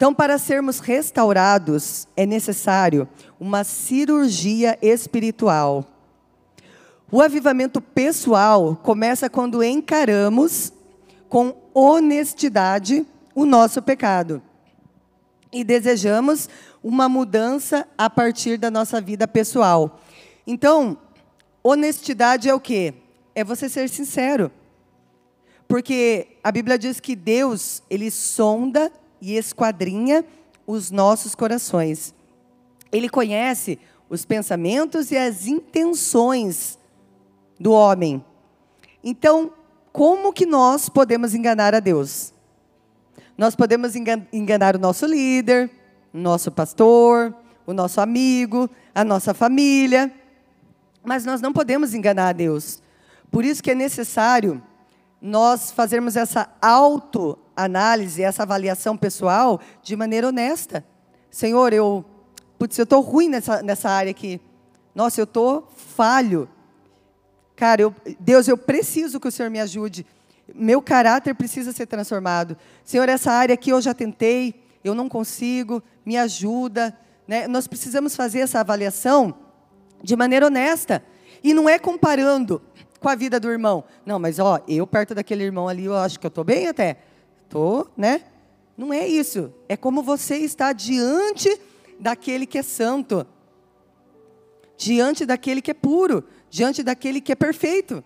Então, 0.00 0.14
para 0.14 0.38
sermos 0.38 0.78
restaurados, 0.78 2.08
é 2.16 2.24
necessário 2.24 3.06
uma 3.38 3.64
cirurgia 3.64 4.78
espiritual. 4.80 5.84
O 7.12 7.20
avivamento 7.20 7.82
pessoal 7.82 8.74
começa 8.76 9.28
quando 9.28 9.62
encaramos 9.62 10.72
com 11.28 11.54
honestidade 11.74 13.06
o 13.34 13.44
nosso 13.44 13.82
pecado 13.82 14.42
e 15.52 15.62
desejamos 15.62 16.48
uma 16.82 17.06
mudança 17.06 17.86
a 17.98 18.08
partir 18.08 18.56
da 18.56 18.70
nossa 18.70 19.02
vida 19.02 19.28
pessoal. 19.28 20.00
Então, 20.46 20.96
honestidade 21.62 22.48
é 22.48 22.54
o 22.54 22.58
quê? 22.58 22.94
É 23.34 23.44
você 23.44 23.68
ser 23.68 23.86
sincero. 23.90 24.50
Porque 25.68 26.38
a 26.42 26.50
Bíblia 26.50 26.78
diz 26.78 27.00
que 27.00 27.14
Deus, 27.14 27.82
ele 27.90 28.10
sonda 28.10 28.90
e 29.20 29.36
esquadrinha 29.36 30.24
os 30.66 30.90
nossos 30.90 31.34
corações. 31.34 32.14
Ele 32.92 33.08
conhece 33.08 33.78
os 34.08 34.24
pensamentos 34.24 35.10
e 35.10 35.16
as 35.16 35.46
intenções 35.46 36.78
do 37.58 37.72
homem. 37.72 38.24
Então, 39.02 39.52
como 39.92 40.32
que 40.32 40.46
nós 40.46 40.88
podemos 40.88 41.34
enganar 41.34 41.74
a 41.74 41.80
Deus? 41.80 42.32
Nós 43.36 43.54
podemos 43.54 43.94
enganar 43.94 44.76
o 44.76 44.78
nosso 44.78 45.06
líder, 45.06 45.70
o 46.12 46.18
nosso 46.18 46.50
pastor, 46.50 47.34
o 47.66 47.72
nosso 47.72 48.00
amigo, 48.00 48.68
a 48.94 49.04
nossa 49.04 49.32
família, 49.32 50.12
mas 51.02 51.24
nós 51.24 51.40
não 51.40 51.52
podemos 51.52 51.94
enganar 51.94 52.28
a 52.28 52.32
Deus. 52.32 52.82
Por 53.30 53.44
isso 53.44 53.62
que 53.62 53.70
é 53.70 53.74
necessário 53.74 54.62
nós 55.20 55.70
fazermos 55.70 56.16
essa 56.16 56.48
autoanálise, 56.60 58.22
essa 58.22 58.42
avaliação 58.42 58.96
pessoal 58.96 59.60
de 59.82 59.94
maneira 59.96 60.28
honesta. 60.28 60.84
Senhor, 61.30 61.72
eu, 61.72 62.04
putz, 62.58 62.78
eu 62.78 62.84
estou 62.84 63.00
ruim 63.00 63.28
nessa, 63.28 63.62
nessa 63.62 63.90
área 63.90 64.10
aqui. 64.10 64.40
Nossa, 64.94 65.20
eu 65.20 65.24
estou 65.24 65.68
falho. 65.76 66.48
Cara, 67.54 67.82
eu, 67.82 67.94
Deus, 68.18 68.48
eu 68.48 68.56
preciso 68.56 69.20
que 69.20 69.28
o 69.28 69.32
Senhor 69.32 69.50
me 69.50 69.60
ajude 69.60 70.06
meu 70.54 70.82
caráter 70.82 71.34
precisa 71.34 71.72
ser 71.72 71.86
transformado. 71.86 72.56
Senhor, 72.84 73.08
essa 73.08 73.32
área 73.32 73.54
aqui 73.54 73.70
eu 73.70 73.80
já 73.80 73.94
tentei, 73.94 74.62
eu 74.82 74.94
não 74.94 75.08
consigo, 75.08 75.82
me 76.04 76.16
ajuda. 76.16 76.96
Né? 77.26 77.46
Nós 77.46 77.66
precisamos 77.66 78.16
fazer 78.16 78.40
essa 78.40 78.60
avaliação 78.60 79.34
de 80.02 80.16
maneira 80.16 80.46
honesta. 80.46 81.02
E 81.42 81.54
não 81.54 81.68
é 81.68 81.78
comparando 81.78 82.60
com 83.00 83.08
a 83.08 83.14
vida 83.14 83.40
do 83.40 83.50
irmão. 83.50 83.82
Não, 84.04 84.18
mas 84.18 84.38
ó, 84.38 84.60
eu 84.68 84.86
perto 84.86 85.14
daquele 85.14 85.42
irmão 85.42 85.66
ali, 85.66 85.86
eu 85.86 85.96
acho 85.96 86.20
que 86.20 86.26
eu 86.26 86.28
estou 86.28 86.44
bem 86.44 86.68
até. 86.68 86.98
Estou, 87.44 87.88
né? 87.96 88.22
Não 88.76 88.92
é 88.92 89.06
isso. 89.06 89.52
É 89.68 89.76
como 89.76 90.02
você 90.02 90.36
está 90.36 90.72
diante 90.72 91.60
daquele 91.98 92.46
que 92.46 92.58
é 92.58 92.62
santo. 92.62 93.26
Diante 94.76 95.26
daquele 95.26 95.60
que 95.60 95.70
é 95.70 95.74
puro. 95.74 96.22
Diante 96.48 96.82
daquele 96.82 97.20
que 97.20 97.32
é 97.32 97.34
perfeito. 97.34 98.04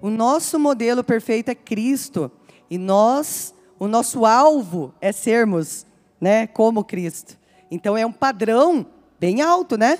O 0.00 0.10
nosso 0.10 0.58
modelo 0.58 1.04
perfeito 1.04 1.50
é 1.50 1.54
Cristo. 1.54 2.30
E 2.68 2.76
nós, 2.76 3.54
o 3.78 3.86
nosso 3.86 4.26
alvo 4.26 4.92
é 5.00 5.12
sermos, 5.12 5.86
né, 6.20 6.46
como 6.46 6.84
Cristo. 6.84 7.38
Então 7.70 7.96
é 7.96 8.04
um 8.04 8.12
padrão 8.12 8.86
bem 9.18 9.40
alto, 9.40 9.76
né? 9.76 9.98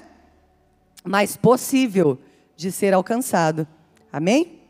Mas 1.03 1.37
possível 1.37 2.19
de 2.57 2.71
ser 2.71 2.95
alcançado. 2.95 3.67
Amém? 4.13 4.61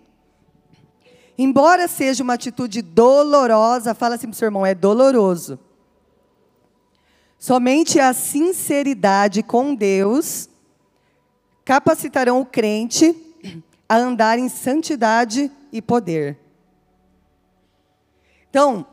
Embora 1.37 1.89
seja 1.89 2.23
uma 2.23 2.35
atitude 2.35 2.81
dolorosa, 2.81 3.95
fala 3.95 4.15
assim 4.15 4.27
para 4.27 4.35
o 4.35 4.37
seu 4.37 4.47
irmão, 4.47 4.65
é 4.65 4.75
doloroso. 4.75 5.59
Somente 7.39 7.99
a 7.99 8.13
sinceridade 8.13 9.43
com 9.43 9.75
Deus 9.75 10.49
capacitarão 11.65 12.41
o 12.41 12.47
crente 12.47 13.15
a 13.89 13.97
andar 13.97 14.39
em 14.39 14.49
santidade 14.49 15.51
e 15.73 15.83
poder. 15.83 16.39
Então, 18.49 18.87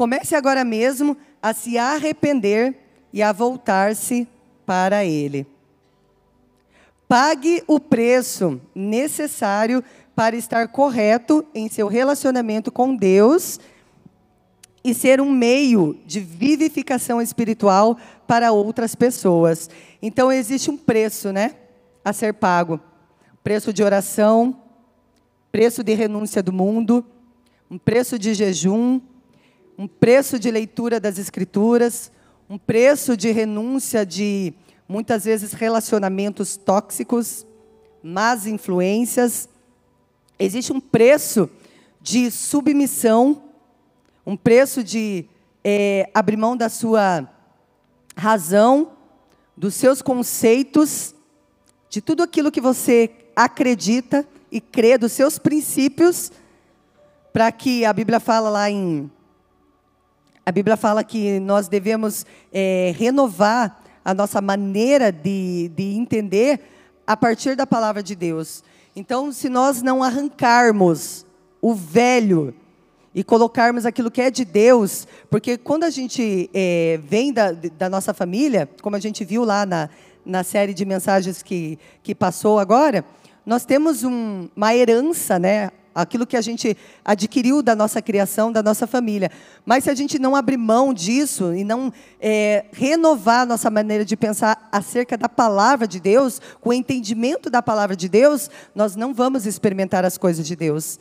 Comece 0.00 0.34
agora 0.34 0.64
mesmo 0.64 1.14
a 1.42 1.52
se 1.52 1.76
arrepender 1.76 2.74
e 3.12 3.22
a 3.22 3.32
voltar-se 3.32 4.26
para 4.64 5.04
Ele. 5.04 5.46
Pague 7.10 7.64
o 7.66 7.80
preço 7.80 8.60
necessário 8.72 9.82
para 10.14 10.36
estar 10.36 10.68
correto 10.68 11.44
em 11.52 11.68
seu 11.68 11.88
relacionamento 11.88 12.70
com 12.70 12.94
Deus 12.94 13.58
e 14.84 14.94
ser 14.94 15.20
um 15.20 15.28
meio 15.28 15.98
de 16.06 16.20
vivificação 16.20 17.20
espiritual 17.20 17.98
para 18.28 18.52
outras 18.52 18.94
pessoas. 18.94 19.68
Então 20.00 20.30
existe 20.30 20.70
um 20.70 20.76
preço, 20.76 21.32
né, 21.32 21.56
a 22.04 22.12
ser 22.12 22.32
pago. 22.32 22.78
Preço 23.42 23.72
de 23.72 23.82
oração, 23.82 24.56
preço 25.50 25.82
de 25.82 25.94
renúncia 25.94 26.40
do 26.40 26.52
mundo, 26.52 27.04
um 27.68 27.76
preço 27.76 28.20
de 28.20 28.34
jejum, 28.34 29.00
um 29.76 29.88
preço 29.88 30.38
de 30.38 30.48
leitura 30.48 31.00
das 31.00 31.18
escrituras, 31.18 32.12
um 32.48 32.56
preço 32.56 33.16
de 33.16 33.32
renúncia 33.32 34.06
de 34.06 34.54
muitas 34.90 35.24
vezes 35.24 35.52
relacionamentos 35.52 36.56
tóxicos, 36.56 37.46
más 38.02 38.44
influências. 38.44 39.48
Existe 40.36 40.72
um 40.72 40.80
preço 40.80 41.48
de 42.00 42.28
submissão, 42.28 43.40
um 44.26 44.36
preço 44.36 44.82
de 44.82 45.26
é, 45.62 46.10
abrir 46.12 46.36
mão 46.36 46.56
da 46.56 46.68
sua 46.68 47.30
razão, 48.16 48.90
dos 49.56 49.76
seus 49.76 50.02
conceitos, 50.02 51.14
de 51.88 52.00
tudo 52.00 52.24
aquilo 52.24 52.50
que 52.50 52.60
você 52.60 53.12
acredita 53.36 54.26
e 54.50 54.60
crê, 54.60 54.98
dos 54.98 55.12
seus 55.12 55.38
princípios, 55.38 56.32
para 57.32 57.52
que 57.52 57.84
a 57.84 57.92
Bíblia 57.92 58.18
fala 58.18 58.50
lá 58.50 58.68
em 58.68 59.08
a 60.44 60.50
Bíblia 60.50 60.76
fala 60.76 61.04
que 61.04 61.38
nós 61.38 61.68
devemos 61.68 62.26
é, 62.52 62.92
renovar 62.96 63.79
a 64.04 64.14
nossa 64.14 64.40
maneira 64.40 65.12
de, 65.12 65.70
de 65.74 65.94
entender 65.94 66.60
a 67.06 67.16
partir 67.16 67.56
da 67.56 67.66
palavra 67.66 68.02
de 68.02 68.14
Deus. 68.14 68.62
Então, 68.94 69.32
se 69.32 69.48
nós 69.48 69.82
não 69.82 70.02
arrancarmos 70.02 71.24
o 71.60 71.74
velho 71.74 72.54
e 73.14 73.24
colocarmos 73.24 73.84
aquilo 73.84 74.10
que 74.10 74.20
é 74.20 74.30
de 74.30 74.44
Deus, 74.44 75.06
porque 75.28 75.58
quando 75.58 75.84
a 75.84 75.90
gente 75.90 76.48
é, 76.54 77.00
vem 77.02 77.32
da, 77.32 77.52
da 77.52 77.88
nossa 77.88 78.14
família, 78.14 78.68
como 78.82 78.96
a 78.96 79.00
gente 79.00 79.24
viu 79.24 79.44
lá 79.44 79.66
na, 79.66 79.90
na 80.24 80.44
série 80.44 80.72
de 80.72 80.84
mensagens 80.84 81.42
que, 81.42 81.78
que 82.02 82.14
passou 82.14 82.58
agora, 82.58 83.04
nós 83.44 83.64
temos 83.64 84.04
um, 84.04 84.48
uma 84.54 84.74
herança, 84.74 85.38
né? 85.38 85.70
Aquilo 85.94 86.26
que 86.26 86.36
a 86.36 86.40
gente 86.40 86.76
adquiriu 87.04 87.62
da 87.62 87.74
nossa 87.74 88.00
criação, 88.00 88.52
da 88.52 88.62
nossa 88.62 88.86
família. 88.86 89.30
Mas 89.64 89.84
se 89.84 89.90
a 89.90 89.94
gente 89.94 90.18
não 90.18 90.36
abrir 90.36 90.56
mão 90.56 90.94
disso 90.94 91.54
e 91.54 91.64
não 91.64 91.92
é, 92.20 92.66
renovar 92.72 93.40
a 93.40 93.46
nossa 93.46 93.70
maneira 93.70 94.04
de 94.04 94.16
pensar 94.16 94.68
acerca 94.70 95.16
da 95.16 95.28
palavra 95.28 95.86
de 95.86 96.00
Deus, 96.00 96.40
com 96.60 96.70
o 96.70 96.72
entendimento 96.72 97.50
da 97.50 97.62
palavra 97.62 97.96
de 97.96 98.08
Deus, 98.08 98.50
nós 98.74 98.96
não 98.96 99.12
vamos 99.12 99.46
experimentar 99.46 100.04
as 100.04 100.16
coisas 100.16 100.46
de 100.46 100.54
Deus. 100.54 100.98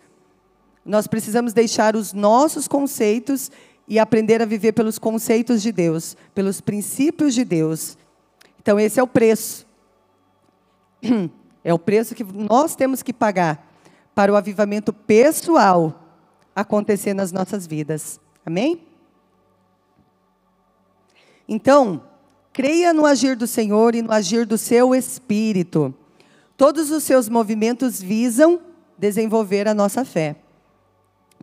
Nós 0.85 1.07
precisamos 1.07 1.53
deixar 1.53 1.95
os 1.95 2.13
nossos 2.13 2.67
conceitos 2.67 3.51
e 3.87 3.99
aprender 3.99 4.41
a 4.41 4.45
viver 4.45 4.71
pelos 4.71 4.99
conceitos 4.99 5.61
de 5.61 5.71
Deus, 5.71 6.15
pelos 6.33 6.61
princípios 6.61 7.33
de 7.33 7.43
Deus. 7.43 7.97
Então, 8.61 8.79
esse 8.79 8.99
é 8.99 9.03
o 9.03 9.07
preço. 9.07 9.65
É 11.61 11.73
o 11.73 11.77
preço 11.77 12.15
que 12.15 12.23
nós 12.23 12.73
temos 12.73 13.03
que 13.03 13.11
pagar 13.11 13.68
para 14.19 14.33
o 14.33 14.35
avivamento 14.35 14.91
pessoal 14.91 15.97
acontecer 16.53 17.13
nas 17.13 17.31
nossas 17.31 17.65
vidas. 17.65 18.19
Amém? 18.45 18.85
Então, 21.47 22.03
creia 22.51 22.91
no 22.93 23.05
agir 23.05 23.37
do 23.37 23.47
Senhor 23.47 23.95
e 23.95 24.01
no 24.01 24.11
agir 24.11 24.45
do 24.45 24.57
seu 24.57 24.93
espírito. 24.93 25.95
Todos 26.57 26.91
os 26.91 27.05
seus 27.05 27.29
movimentos 27.29 28.01
visam 28.01 28.59
desenvolver 28.97 29.69
a 29.69 29.73
nossa 29.73 30.03
fé. 30.03 30.35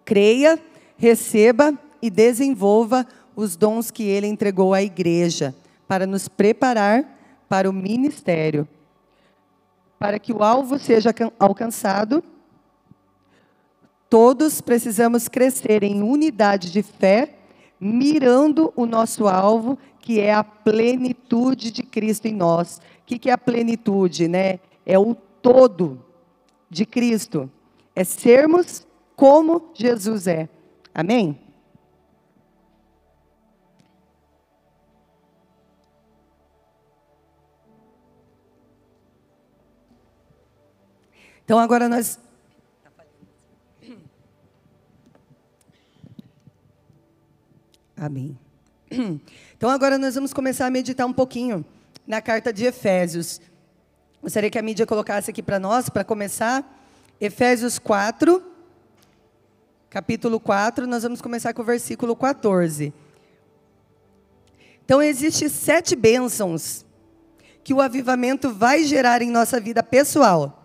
Creia, 0.05 0.61
receba 0.99 1.73
e 2.03 2.11
desenvolva 2.11 3.07
os 3.35 3.57
dons 3.57 3.91
que 3.91 4.03
ele 4.03 4.27
entregou 4.27 4.75
à 4.75 4.83
igreja 4.83 5.55
para 5.89 6.07
nos 6.07 6.29
preparar 6.29 7.09
para 7.49 7.71
o 7.71 7.73
ministério, 7.73 8.69
para 9.99 10.19
que 10.19 10.31
o 10.31 10.43
alvo 10.43 10.79
seja 10.79 11.15
alcançado 11.39 12.23
Todos 14.09 14.61
precisamos 14.61 15.27
crescer 15.29 15.83
em 15.83 16.03
unidade 16.03 16.71
de 16.71 16.83
fé, 16.83 17.35
mirando 17.81 18.73
o 18.77 18.87
nosso 18.87 19.27
alvo, 19.27 19.79
que 20.01 20.21
é 20.21 20.33
a 20.33 20.45
plenitude 20.45 21.71
de 21.73 21.83
Cristo 21.83 22.27
em 22.27 22.35
nós. 22.35 22.81
O 23.01 23.05
que 23.05 23.29
é 23.29 23.33
a 23.33 23.39
plenitude? 23.39 24.29
Né? 24.29 24.61
É 24.85 24.99
o 24.99 25.15
todo 25.15 26.05
de 26.71 26.87
Cristo. 26.87 27.51
É 27.95 28.05
sermos 28.05 28.87
como 29.17 29.71
Jesus 29.75 30.27
é. 30.27 30.49
Amém? 30.95 31.39
Então 41.45 41.61
agora 41.61 41.89
nós 41.89 42.19
Amém. 47.97 48.39
Então 49.57 49.71
agora 49.71 49.97
nós 49.97 50.15
vamos 50.15 50.35
começar 50.35 50.67
a 50.67 50.71
meditar 50.71 51.07
um 51.07 51.13
pouquinho 51.15 51.65
na 52.07 52.21
carta 52.21 52.53
de 52.53 52.67
Efésios. 52.67 53.41
Gostaria 54.23 54.51
que 54.51 54.59
a 54.59 54.63
mídia 54.63 54.87
colocasse 54.87 55.31
aqui 55.31 55.43
para 55.43 55.59
nós, 55.59 55.89
para 55.89 56.05
começar, 56.05 56.63
Efésios 57.19 57.79
4, 57.79 58.43
capítulo 59.89 60.39
4, 60.39 60.87
nós 60.87 61.05
vamos 61.05 61.23
começar 61.23 61.55
com 61.55 61.63
o 61.63 61.65
versículo 61.65 62.15
14. 62.15 62.93
Então, 64.85 65.03
existem 65.03 65.49
sete 65.49 65.97
bênçãos 65.97 66.85
que 67.65 67.73
o 67.73 67.81
avivamento 67.81 68.53
vai 68.53 68.85
gerar 68.85 69.23
em 69.23 69.31
nossa 69.31 69.59
vida 69.59 69.83
pessoal. 69.83 70.63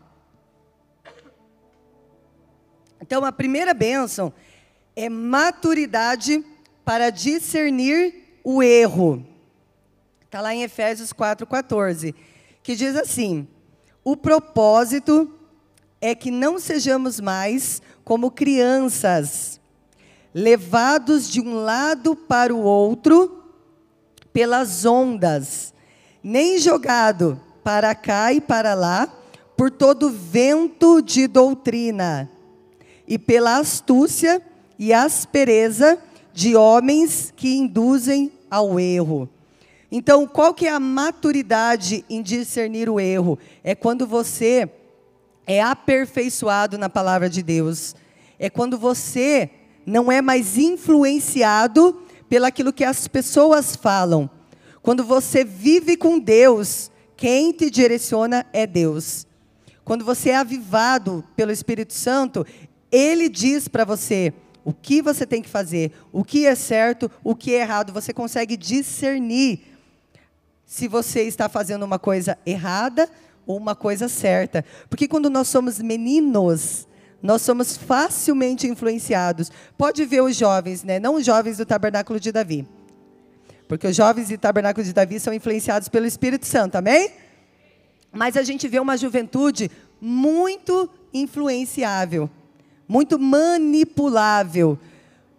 Então, 3.02 3.24
a 3.24 3.32
primeira 3.32 3.74
bênção 3.74 4.34
é 4.96 5.10
maturidade 5.10 6.44
para 6.92 7.10
discernir 7.10 8.42
o 8.44 8.62
erro. 8.62 9.26
Está 10.26 10.42
lá 10.42 10.54
em 10.54 10.64
Efésios 10.64 11.14
4,14, 11.14 12.14
que 12.62 12.76
diz 12.76 12.98
assim: 12.98 13.48
O 14.04 14.18
propósito 14.18 15.34
é 16.02 16.14
que 16.14 16.30
não 16.30 16.60
sejamos 16.60 17.22
mais 17.22 17.82
como 18.04 18.30
crianças, 18.30 19.58
levados 20.34 21.30
de 21.30 21.40
um 21.40 21.64
lado 21.64 22.14
para 22.14 22.54
o 22.54 22.60
outro 22.60 23.42
pelas 24.34 24.84
ondas, 24.84 25.74
nem 26.22 26.58
jogado 26.58 27.40
para 27.64 27.96
cá 27.96 28.34
e 28.34 28.42
para 28.42 28.74
lá 28.74 29.08
por 29.56 29.72
todo 29.72 30.10
vento 30.10 31.02
de 31.02 31.26
doutrina, 31.26 32.30
e 33.08 33.18
pela 33.18 33.60
astúcia 33.60 34.42
e 34.78 34.92
aspereza 34.92 35.98
de 36.34 36.56
homens 36.56 37.34
que 37.36 37.56
induzem 37.56 38.32
ao 38.50 38.80
erro. 38.80 39.30
Então, 39.92 40.26
qual 40.26 40.54
que 40.54 40.68
é 40.68 40.72
a 40.72 40.80
maturidade 40.80 42.06
em 42.10 42.22
discernir 42.22 42.90
o 42.90 43.00
erro? 43.00 43.38
É 43.64 43.76
quando 43.76 44.08
você 44.08 44.70
é 45.46 45.62
aperfeiçoado 45.62 46.78
na 46.78 46.90
palavra 46.90 47.30
de 47.30 47.44
Deus. 47.44 47.96
É 48.40 48.50
quando 48.50 48.78
você 48.78 49.50
não 49.86 50.12
é 50.12 50.22
mais 50.22 50.58
influenciado 50.58 52.02
pelaquilo 52.30 52.72
que 52.72 52.84
as 52.84 53.08
pessoas 53.08 53.76
falam. 53.76 54.30
Quando 54.82 55.04
você 55.04 55.44
vive 55.44 55.98
com 55.98 56.18
Deus, 56.18 56.90
quem 57.18 57.52
te 57.52 57.70
direciona 57.70 58.46
é 58.54 58.66
Deus. 58.66 59.28
Quando 59.84 60.06
você 60.06 60.30
é 60.30 60.38
avivado 60.38 61.24
pelo 61.36 61.52
Espírito 61.52 61.94
Santo, 61.94 62.46
ele 62.92 63.28
diz 63.28 63.68
para 63.68 63.84
você: 63.84 64.34
o 64.64 64.74
que 64.74 65.02
você 65.02 65.26
tem 65.26 65.42
que 65.42 65.50
fazer, 65.50 65.92
o 66.12 66.24
que 66.24 66.46
é 66.46 66.56
certo, 66.56 67.10
o 67.24 67.36
que 67.36 67.54
é 67.54 67.62
errado. 67.62 67.92
Você 67.94 68.14
consegue 68.14 68.56
discernir 68.56 69.62
se 70.66 70.88
você 70.88 71.24
está 71.24 71.50
fazendo 71.50 71.84
uma 71.84 72.00
coisa 72.00 72.38
errada 72.46 73.10
ou 73.46 73.58
uma 73.58 73.76
coisa 73.76 74.08
certa. 74.08 74.64
Porque 74.90 75.08
quando 75.08 75.30
nós 75.30 75.48
somos 75.48 75.80
meninos, 75.80 76.88
nós 77.22 77.42
somos 77.42 77.76
facilmente 77.76 78.68
influenciados. 78.68 79.52
Pode 79.78 80.06
ver 80.06 80.22
os 80.22 80.36
jovens, 80.36 80.84
né? 80.84 81.00
não 81.00 81.16
os 81.16 81.26
jovens 81.26 81.58
do 81.58 81.66
tabernáculo 81.66 82.20
de 82.20 82.32
Davi. 82.32 82.68
Porque 83.68 83.88
os 83.88 83.96
jovens 83.96 84.30
do 84.30 84.38
tabernáculo 84.38 84.86
de 84.86 84.94
Davi 84.94 85.20
são 85.20 85.34
influenciados 85.34 85.88
pelo 85.88 86.06
Espírito 86.06 86.46
Santo, 86.46 86.76
amém? 86.76 87.12
Mas 88.12 88.36
a 88.38 88.44
gente 88.44 88.68
vê 88.68 88.80
uma 88.80 88.98
juventude 88.98 89.72
muito 90.00 90.90
influenciável 91.14 92.30
muito 92.92 93.18
manipulável. 93.18 94.78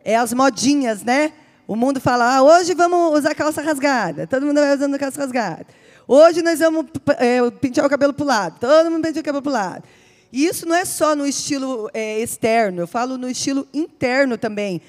É 0.03 0.17
as 0.17 0.33
modinhas, 0.33 1.05
né? 1.05 1.35
O 1.69 1.77
mundo 1.77 2.01
fala, 2.01 2.37
ah, 2.37 2.43
hoje 2.43 2.73
vamos 2.73 3.19
usar 3.19 3.35
calça 3.35 3.61
rasgada. 3.61 4.27
Todo 4.27 4.47
mundo 4.47 4.59
vai 4.59 4.75
usando 4.75 4.99
calça 4.99 5.21
rasgada. 5.21 5.67
Hoje 6.09 6.41
nós 6.41 6.61
vamos 6.61 6.87
é, 7.19 7.39
pentear 7.51 7.87
o 7.87 7.91
cabelo 7.91 8.15
para 8.15 8.25
o 8.25 8.27
lado. 8.27 8.59
Todo 8.59 8.91
mundo 8.91 9.03
penteia 9.03 9.21
o 9.21 9.25
cabelo 9.25 9.43
para 9.43 9.51
o 9.51 9.53
lado. 9.53 9.85
E 10.33 10.47
isso 10.47 10.65
não 10.67 10.75
é 10.75 10.87
só 10.87 11.15
no 11.15 11.27
estilo 11.27 11.91
é, 11.93 12.21
externo, 12.21 12.81
eu 12.81 12.87
falo 12.87 13.19
no 13.19 13.29
estilo 13.29 13.69
interno 13.75 14.39
também. 14.39 14.81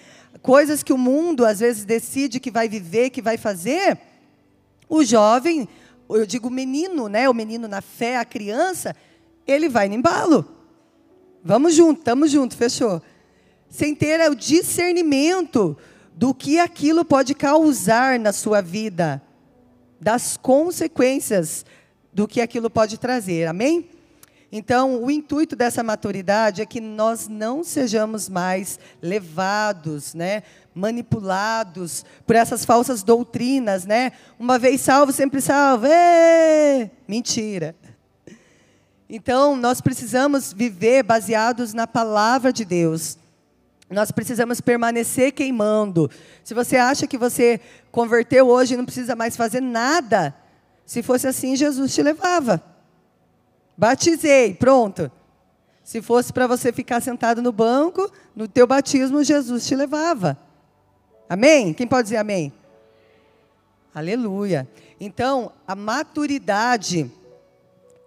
Coisas 0.41 0.81
que 0.81 0.93
o 0.93 0.97
mundo, 0.97 1.45
às 1.45 1.59
vezes, 1.59 1.83
decide 1.83 2.39
que 2.39 2.49
vai 2.49 2.69
viver, 2.69 3.09
que 3.09 3.21
vai 3.21 3.35
fazer, 3.37 3.99
o 4.87 5.03
jovem, 5.03 5.67
eu 6.09 6.25
digo 6.25 6.49
menino, 6.49 7.09
né? 7.09 7.27
o 7.27 7.33
menino 7.33 7.67
na 7.67 7.81
fé, 7.81 8.15
a 8.15 8.23
criança, 8.23 8.95
ele 9.45 9.67
vai 9.67 9.89
no 9.89 9.95
embalo. 9.95 10.62
Vamos 11.43 11.75
junto, 11.75 11.99
estamos 11.99 12.31
juntos, 12.31 12.57
fechou. 12.57 13.01
Sem 13.69 13.93
ter 13.93 14.21
o 14.31 14.35
discernimento 14.35 15.75
do 16.15 16.33
que 16.33 16.57
aquilo 16.57 17.03
pode 17.03 17.35
causar 17.35 18.17
na 18.17 18.31
sua 18.31 18.61
vida, 18.61 19.21
das 19.99 20.37
consequências 20.37 21.65
do 22.13 22.27
que 22.27 22.39
aquilo 22.39 22.69
pode 22.69 22.97
trazer. 22.97 23.47
Amém? 23.47 23.89
Então, 24.55 25.03
o 25.03 25.09
intuito 25.09 25.55
dessa 25.55 25.81
maturidade 25.81 26.61
é 26.61 26.65
que 26.65 26.79
nós 26.79 27.27
não 27.27 27.63
sejamos 27.63 28.29
mais 28.29 28.79
levados, 29.01 30.13
né, 30.13 30.43
manipulados 30.75 32.05
por 32.25 32.35
essas 32.35 32.63
falsas 32.63 33.01
doutrinas, 33.01 33.83
né? 33.83 34.11
Uma 34.37 34.59
vez 34.59 34.79
salvo, 34.81 35.11
sempre 35.11 35.41
salvo. 35.41 35.87
Ê! 35.87 36.89
Mentira. 37.07 37.75
Então, 39.15 39.55
nós 39.55 39.79
precisamos 39.79 40.51
viver 40.51 41.03
baseados 41.03 41.71
na 41.71 41.85
palavra 41.85 42.51
de 42.51 42.65
Deus. 42.65 43.15
Nós 43.87 44.09
precisamos 44.11 44.59
permanecer 44.59 45.33
queimando. 45.33 46.09
Se 46.43 46.55
você 46.55 46.77
acha 46.77 47.05
que 47.05 47.15
você 47.15 47.61
converteu 47.91 48.47
hoje 48.47 48.73
e 48.73 48.77
não 48.77 48.85
precisa 48.85 49.15
mais 49.15 49.37
fazer 49.37 49.61
nada, 49.61 50.35
se 50.83 51.03
fosse 51.03 51.27
assim, 51.27 51.55
Jesus 51.55 51.93
te 51.93 52.01
levava. 52.01 52.63
Batizei, 53.77 54.55
pronto. 54.55 55.11
Se 55.83 56.01
fosse 56.01 56.33
para 56.33 56.47
você 56.47 56.73
ficar 56.73 56.99
sentado 56.99 57.39
no 57.39 57.51
banco, 57.51 58.11
no 58.35 58.47
teu 58.47 58.65
batismo 58.65 59.23
Jesus 59.23 59.67
te 59.67 59.75
levava. 59.75 60.35
Amém? 61.29 61.71
Quem 61.71 61.85
pode 61.85 62.05
dizer 62.05 62.17
amém? 62.17 62.51
Aleluia. 63.93 64.67
Então, 64.99 65.51
a 65.67 65.75
maturidade 65.75 67.11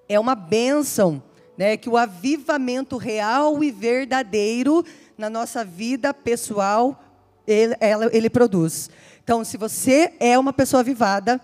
é 0.08 0.18
uma 0.18 0.34
bênção, 0.34 1.22
né, 1.56 1.76
que 1.76 1.88
o 1.88 1.96
avivamento 1.96 2.96
real 2.96 3.62
e 3.62 3.70
verdadeiro 3.70 4.84
na 5.16 5.30
nossa 5.30 5.64
vida 5.64 6.12
pessoal 6.12 7.02
ele, 7.46 7.74
ele 8.12 8.28
produz. 8.28 8.90
Então, 9.22 9.44
se 9.44 9.56
você 9.56 10.14
é 10.20 10.38
uma 10.38 10.52
pessoa 10.52 10.80
avivada, 10.80 11.40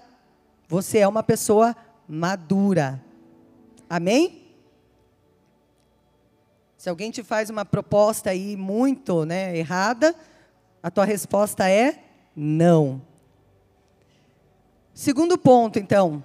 você 0.68 0.98
é 0.98 1.08
uma 1.08 1.22
pessoa 1.22 1.74
madura. 2.08 3.02
Amém? 3.88 4.42
Se 6.76 6.88
alguém 6.88 7.10
te 7.10 7.22
faz 7.22 7.48
uma 7.48 7.64
proposta 7.64 8.30
aí 8.30 8.56
muito 8.56 9.24
né, 9.24 9.56
errada, 9.56 10.14
a 10.82 10.90
tua 10.90 11.04
resposta 11.04 11.68
é 11.68 12.02
não. 12.34 13.00
Segundo 14.92 15.38
ponto, 15.38 15.78
então, 15.78 16.22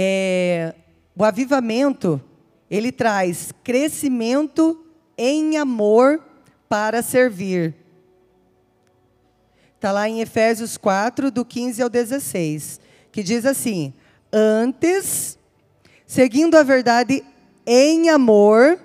é, 0.00 0.74
o 1.14 1.24
avivamento 1.24 2.20
ele 2.70 2.90
traz 2.90 3.52
crescimento 3.62 4.84
em 5.18 5.58
amor 5.58 6.22
para 6.68 7.02
servir. 7.02 7.74
Está 9.74 9.92
lá 9.92 10.08
em 10.08 10.20
Efésios 10.20 10.76
4, 10.76 11.30
do 11.30 11.44
15 11.44 11.82
ao 11.82 11.88
16, 11.88 12.80
que 13.10 13.22
diz 13.22 13.44
assim: 13.44 13.92
Antes 14.32 15.38
seguindo 16.06 16.56
a 16.56 16.62
verdade 16.62 17.24
em 17.66 18.08
amor, 18.08 18.78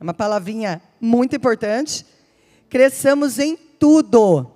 é 0.00 0.02
uma 0.02 0.14
palavrinha 0.14 0.80
muito 1.00 1.36
importante, 1.36 2.06
cresçamos 2.68 3.38
em 3.38 3.56
tudo, 3.56 4.50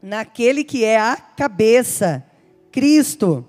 naquele 0.00 0.64
que 0.64 0.84
é 0.84 0.98
a 0.98 1.16
cabeça, 1.16 2.24
Cristo. 2.70 3.44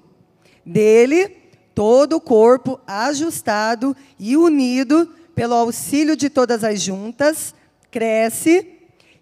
Dele, 0.66 1.30
todo 1.74 2.16
o 2.16 2.22
corpo 2.22 2.80
ajustado 2.88 3.95
e 4.18 4.36
unido 4.36 5.13
pelo 5.36 5.53
auxílio 5.53 6.16
de 6.16 6.30
todas 6.30 6.63
as 6.63 6.82
juntas, 6.82 7.53
cresce 7.91 8.68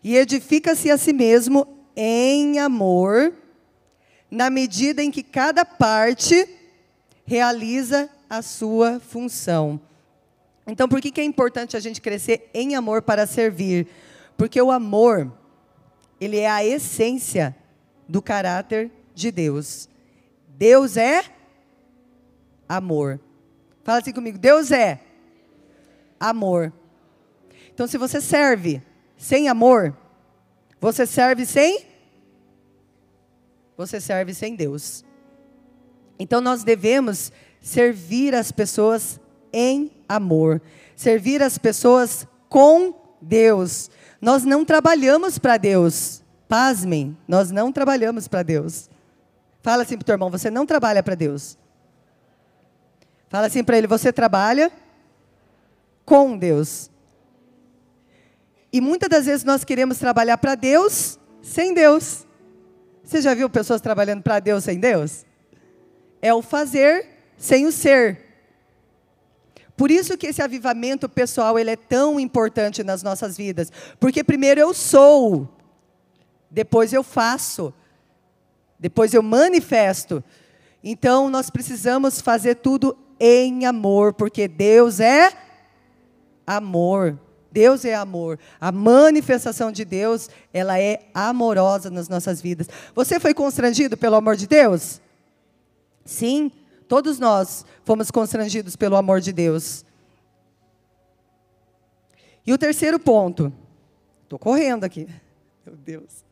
e 0.03 0.15
edifica-se 0.15 0.91
a 0.91 0.97
si 0.97 1.11
mesmo 1.11 1.67
em 1.95 2.59
amor, 2.59 3.33
na 4.29 4.49
medida 4.49 5.03
em 5.03 5.11
que 5.11 5.23
cada 5.23 5.65
parte 5.65 6.47
realiza 7.25 8.09
a 8.29 8.41
sua 8.41 8.99
função. 8.99 9.79
Então, 10.65 10.87
por 10.87 11.01
que, 11.01 11.11
que 11.11 11.21
é 11.21 11.23
importante 11.23 11.75
a 11.75 11.79
gente 11.79 12.01
crescer 12.01 12.49
em 12.53 12.75
amor 12.75 13.01
para 13.01 13.27
servir? 13.27 13.87
Porque 14.37 14.61
o 14.61 14.71
amor, 14.71 15.31
ele 16.19 16.37
é 16.37 16.49
a 16.49 16.65
essência 16.65 17.55
do 18.07 18.21
caráter 18.21 18.89
de 19.13 19.31
Deus. 19.31 19.89
Deus 20.63 20.95
é 20.95 21.25
amor. 22.69 23.19
Fala 23.83 23.99
assim 23.99 24.13
comigo, 24.13 24.37
Deus 24.37 24.71
é 24.71 24.97
amor. 26.17 26.71
Então, 27.73 27.85
se 27.85 27.97
você 27.97 28.21
serve 28.21 28.81
sem 29.17 29.49
amor, 29.49 29.93
você 30.79 31.05
serve 31.05 31.45
sem 31.45 31.85
você 33.75 33.99
serve 33.99 34.33
sem 34.33 34.55
Deus. 34.55 35.03
Então 36.17 36.39
nós 36.39 36.63
devemos 36.63 37.33
servir 37.59 38.33
as 38.33 38.49
pessoas 38.49 39.19
em 39.51 39.91
amor, 40.07 40.61
servir 40.95 41.43
as 41.43 41.57
pessoas 41.57 42.25
com 42.47 42.95
Deus. 43.21 43.91
Nós 44.21 44.45
não 44.45 44.63
trabalhamos 44.63 45.37
para 45.37 45.57
Deus. 45.57 46.23
Pasmem, 46.47 47.17
nós 47.27 47.51
não 47.51 47.69
trabalhamos 47.69 48.29
para 48.29 48.43
Deus. 48.43 48.92
Fala 49.63 49.83
assim 49.83 49.97
para 49.97 50.03
o 50.03 50.05
teu 50.05 50.13
irmão, 50.13 50.29
você 50.29 50.51
não 50.51 50.65
trabalha 50.65 51.01
para 51.01 51.15
Deus. 51.15 51.57
Fala 53.29 53.47
assim 53.47 53.63
para 53.63 53.77
ele, 53.77 53.87
você 53.87 54.11
trabalha 54.11 54.69
com 56.05 56.37
Deus. 56.37 56.91
E 58.73 58.81
muitas 58.81 59.09
das 59.09 59.25
vezes 59.25 59.45
nós 59.45 59.63
queremos 59.63 59.97
trabalhar 59.97 60.37
para 60.37 60.53
Deus 60.55 61.17
sem 61.41 61.73
Deus. 61.73 62.27
Você 63.05 63.21
já 63.21 63.33
viu 63.33 63.49
pessoas 63.49 63.79
trabalhando 63.79 64.21
para 64.21 64.41
Deus 64.41 64.65
sem 64.65 64.79
Deus? 64.79 65.25
É 66.21 66.33
o 66.33 66.41
fazer 66.41 67.07
sem 67.37 67.65
o 67.65 67.71
ser. 67.71 68.21
Por 69.77 69.89
isso 69.89 70.17
que 70.17 70.27
esse 70.27 70.41
avivamento 70.41 71.07
pessoal 71.07 71.57
ele 71.57 71.71
é 71.71 71.77
tão 71.77 72.19
importante 72.19 72.83
nas 72.83 73.01
nossas 73.01 73.37
vidas, 73.37 73.71
porque 73.97 74.23
primeiro 74.23 74.59
eu 74.59 74.73
sou, 74.73 75.49
depois 76.51 76.91
eu 76.91 77.01
faço, 77.01 77.73
depois 78.83 79.13
eu 79.13 79.23
manifesto. 79.23 80.21
Então 80.83 81.29
nós 81.29 81.49
precisamos 81.49 82.19
fazer 82.19 82.55
tudo 82.55 82.97
em 83.17 83.65
amor, 83.65 84.13
porque 84.13 84.45
Deus 84.45 84.99
é 84.99 85.31
amor. 86.45 87.17
Deus 87.49 87.85
é 87.85 87.93
amor. 87.95 88.37
A 88.59 88.73
manifestação 88.73 89.71
de 89.71 89.85
Deus, 89.85 90.29
ela 90.53 90.77
é 90.77 91.07
amorosa 91.13 91.89
nas 91.89 92.09
nossas 92.09 92.41
vidas. 92.41 92.67
Você 92.93 93.21
foi 93.21 93.33
constrangido 93.33 93.95
pelo 93.95 94.17
amor 94.17 94.35
de 94.35 94.47
Deus? 94.47 94.99
Sim, 96.03 96.51
todos 96.85 97.19
nós 97.19 97.65
fomos 97.85 98.11
constrangidos 98.11 98.75
pelo 98.75 98.97
amor 98.97 99.21
de 99.21 99.31
Deus. 99.31 99.85
E 102.45 102.51
o 102.51 102.57
terceiro 102.57 102.99
ponto, 102.99 103.53
estou 104.23 104.37
correndo 104.37 104.83
aqui, 104.83 105.07
meu 105.65 105.77
Deus. 105.77 106.25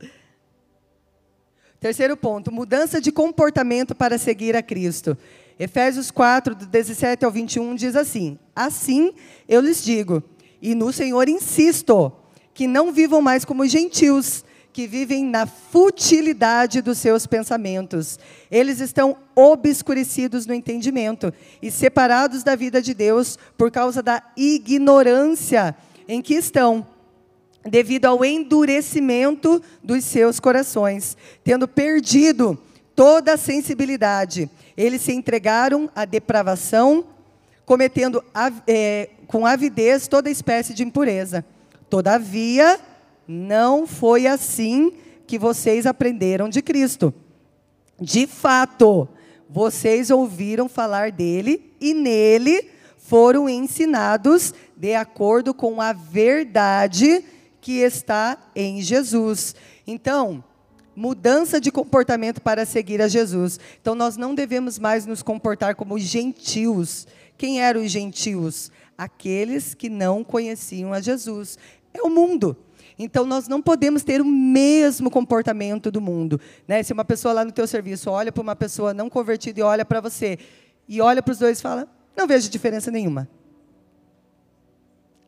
Terceiro 1.82 2.16
ponto, 2.16 2.52
mudança 2.52 3.02
de 3.02 3.12
comportamento 3.12 3.96
para 3.96 4.20
seguir 4.20 4.56
a 4.56 4.62
Cristo. 4.62 5.18
Efésios 5.58 6.12
4, 6.12 6.54
do 6.54 6.68
17 6.68 7.26
ao 7.26 7.32
21, 7.32 7.74
diz 7.74 7.96
assim: 7.96 8.38
Assim 8.56 9.12
eu 9.50 9.62
lhes 9.62 9.84
digo, 9.84 10.22
e 10.62 10.76
no 10.76 10.94
Senhor 10.94 11.28
insisto, 11.28 12.14
que 12.54 12.68
não 12.68 12.92
vivam 12.92 13.20
mais 13.20 13.44
como 13.44 13.66
gentios, 13.66 14.46
que 14.72 14.86
vivem 14.86 15.26
na 15.26 15.48
futilidade 15.48 16.84
dos 16.84 17.00
seus 17.00 17.26
pensamentos. 17.26 18.20
Eles 18.52 18.80
estão 18.80 19.18
obscurecidos 19.36 20.46
no 20.46 20.54
entendimento 20.54 21.34
e 21.64 21.72
separados 21.72 22.44
da 22.44 22.56
vida 22.56 22.80
de 22.80 22.94
Deus 22.94 23.40
por 23.58 23.72
causa 23.72 24.04
da 24.04 24.22
ignorância 24.38 25.76
em 26.08 26.22
que 26.22 26.36
estão, 26.36 26.86
devido 27.64 28.06
ao 28.06 28.24
endurecimento 28.26 29.62
dos 29.84 30.04
seus 30.04 30.40
corações, 30.40 31.16
tendo 31.44 31.68
perdido 31.68 32.58
toda 32.96 33.34
a 33.34 33.38
sensibilidade. 33.38 34.50
Eles 34.76 35.02
se 35.02 35.14
entregaram 35.14 35.90
à 35.96 36.06
depravação, 36.06 37.06
cometendo 37.66 38.24
é, 38.68 39.10
com 39.28 39.46
avidez 39.46 40.08
toda 40.08 40.30
espécie 40.30 40.74
de 40.74 40.84
impureza. 40.84 41.46
Todavia, 41.90 42.80
não 43.28 43.86
foi 43.86 44.28
assim 44.28 44.94
que 45.28 45.38
vocês 45.38 45.86
aprenderam 45.86 46.50
de 46.50 46.62
Cristo. 46.62 47.14
De 48.00 48.26
fato, 48.26 49.08
vocês 49.50 50.10
ouviram 50.10 50.68
falar 50.68 51.12
dele 51.12 51.72
e 51.80 51.94
nele 51.94 52.70
foram 52.98 53.48
ensinados 53.48 54.54
de 54.76 54.96
acordo 54.96 55.54
com 55.54 55.82
a 55.82 55.94
verdade 55.94 57.24
que 57.62 57.78
está 57.78 58.38
em 58.56 58.82
Jesus. 58.82 59.56
Então, 59.86 60.44
mudança 60.96 61.62
de 61.62 61.72
comportamento 61.72 62.42
para 62.42 62.66
seguir 62.66 63.02
a 63.02 63.08
Jesus. 63.08 63.60
Então, 63.80 63.96
nós 63.96 64.18
não 64.18 64.36
devemos 64.36 64.80
mais 64.80 65.06
nos 65.06 65.22
comportar 65.22 65.76
como 65.76 65.98
gentios. 66.00 67.08
Quem 67.38 67.62
eram 67.62 67.84
os 67.84 67.92
gentios? 67.92 68.72
Aqueles 68.98 69.74
que 69.74 69.90
não 69.90 70.24
conheciam 70.24 70.92
a 70.92 71.00
Jesus. 71.00 71.58
É 71.94 72.02
o 72.02 72.10
mundo. 72.10 72.58
Então, 72.98 73.26
nós 73.26 73.48
não 73.48 73.62
podemos 73.62 74.04
ter 74.04 74.22
o 74.22 74.26
mesmo 74.26 75.10
comportamento 75.10 75.90
do 75.90 76.02
mundo. 76.02 76.40
Né? 76.68 76.84
Se 76.84 76.94
uma 76.94 77.06
pessoa 77.06 77.34
lá 77.34 77.46
no 77.46 77.52
teu 77.52 77.68
serviço 77.68 78.10
olha 78.10 78.32
para 78.32 78.42
uma 78.42 78.56
pessoa 78.56 78.94
não 78.94 79.10
convertida 79.10 79.60
e 79.60 79.64
olha 79.64 79.86
para 79.86 80.02
você, 80.02 80.38
e 80.88 81.00
olha 81.00 81.22
para 81.22 81.32
os 81.32 81.40
dois 81.40 81.60
e 81.60 81.62
fala, 81.62 81.88
não 82.16 82.28
vejo 82.28 82.50
diferença 82.50 82.92
nenhuma. 82.92 83.28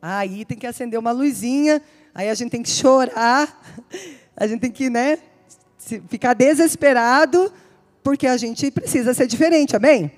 Aí 0.00 0.44
tem 0.44 0.58
que 0.58 0.66
acender 0.66 1.00
uma 1.00 1.10
luzinha, 1.10 1.80
aí 2.14 2.30
a 2.30 2.34
gente 2.34 2.50
tem 2.50 2.62
que 2.62 2.70
chorar, 2.70 3.60
a 4.36 4.46
gente 4.46 4.60
tem 4.60 4.70
que 4.70 4.88
né, 4.88 5.18
ficar 6.08 6.34
desesperado, 6.34 7.52
porque 8.02 8.26
a 8.26 8.36
gente 8.36 8.70
precisa 8.70 9.12
ser 9.12 9.26
diferente, 9.26 9.74
amém? 9.74 10.12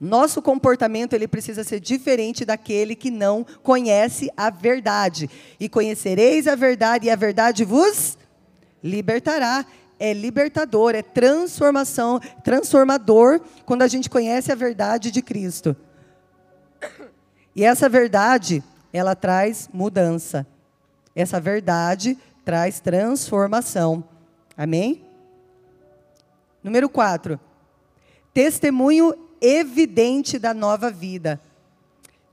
Nosso 0.00 0.40
comportamento 0.40 1.12
ele 1.12 1.28
precisa 1.28 1.62
ser 1.62 1.78
diferente 1.78 2.42
daquele 2.46 2.96
que 2.96 3.10
não 3.10 3.44
conhece 3.62 4.30
a 4.34 4.48
verdade. 4.48 5.28
E 5.60 5.68
conhecereis 5.68 6.46
a 6.46 6.54
verdade 6.54 7.06
e 7.06 7.10
a 7.10 7.16
verdade 7.16 7.66
vos 7.66 8.16
libertará. 8.82 9.66
É 9.98 10.14
libertador, 10.14 10.94
é 10.94 11.02
transformação, 11.02 12.18
transformador 12.42 13.42
quando 13.66 13.82
a 13.82 13.88
gente 13.88 14.08
conhece 14.08 14.50
a 14.50 14.54
verdade 14.54 15.10
de 15.10 15.20
Cristo. 15.20 15.76
E 17.54 17.62
essa 17.62 17.86
verdade, 17.86 18.64
ela 18.92 19.14
traz 19.14 19.68
mudança. 19.72 20.46
Essa 21.14 21.40
verdade 21.40 22.16
traz 22.44 22.80
transformação. 22.80 24.04
Amém? 24.56 25.04
Número 26.62 26.88
4. 26.88 27.38
Testemunho 28.32 29.14
evidente 29.40 30.38
da 30.38 30.52
nova 30.52 30.90
vida. 30.90 31.40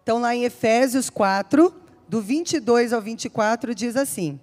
Então, 0.03 0.19
lá 0.19 0.35
em 0.35 0.43
Efésios 0.43 1.09
4, 1.09 1.73
do 2.07 2.21
22 2.21 2.93
ao 2.93 3.01
24, 3.01 3.75
diz 3.75 3.95
assim: 3.95 4.39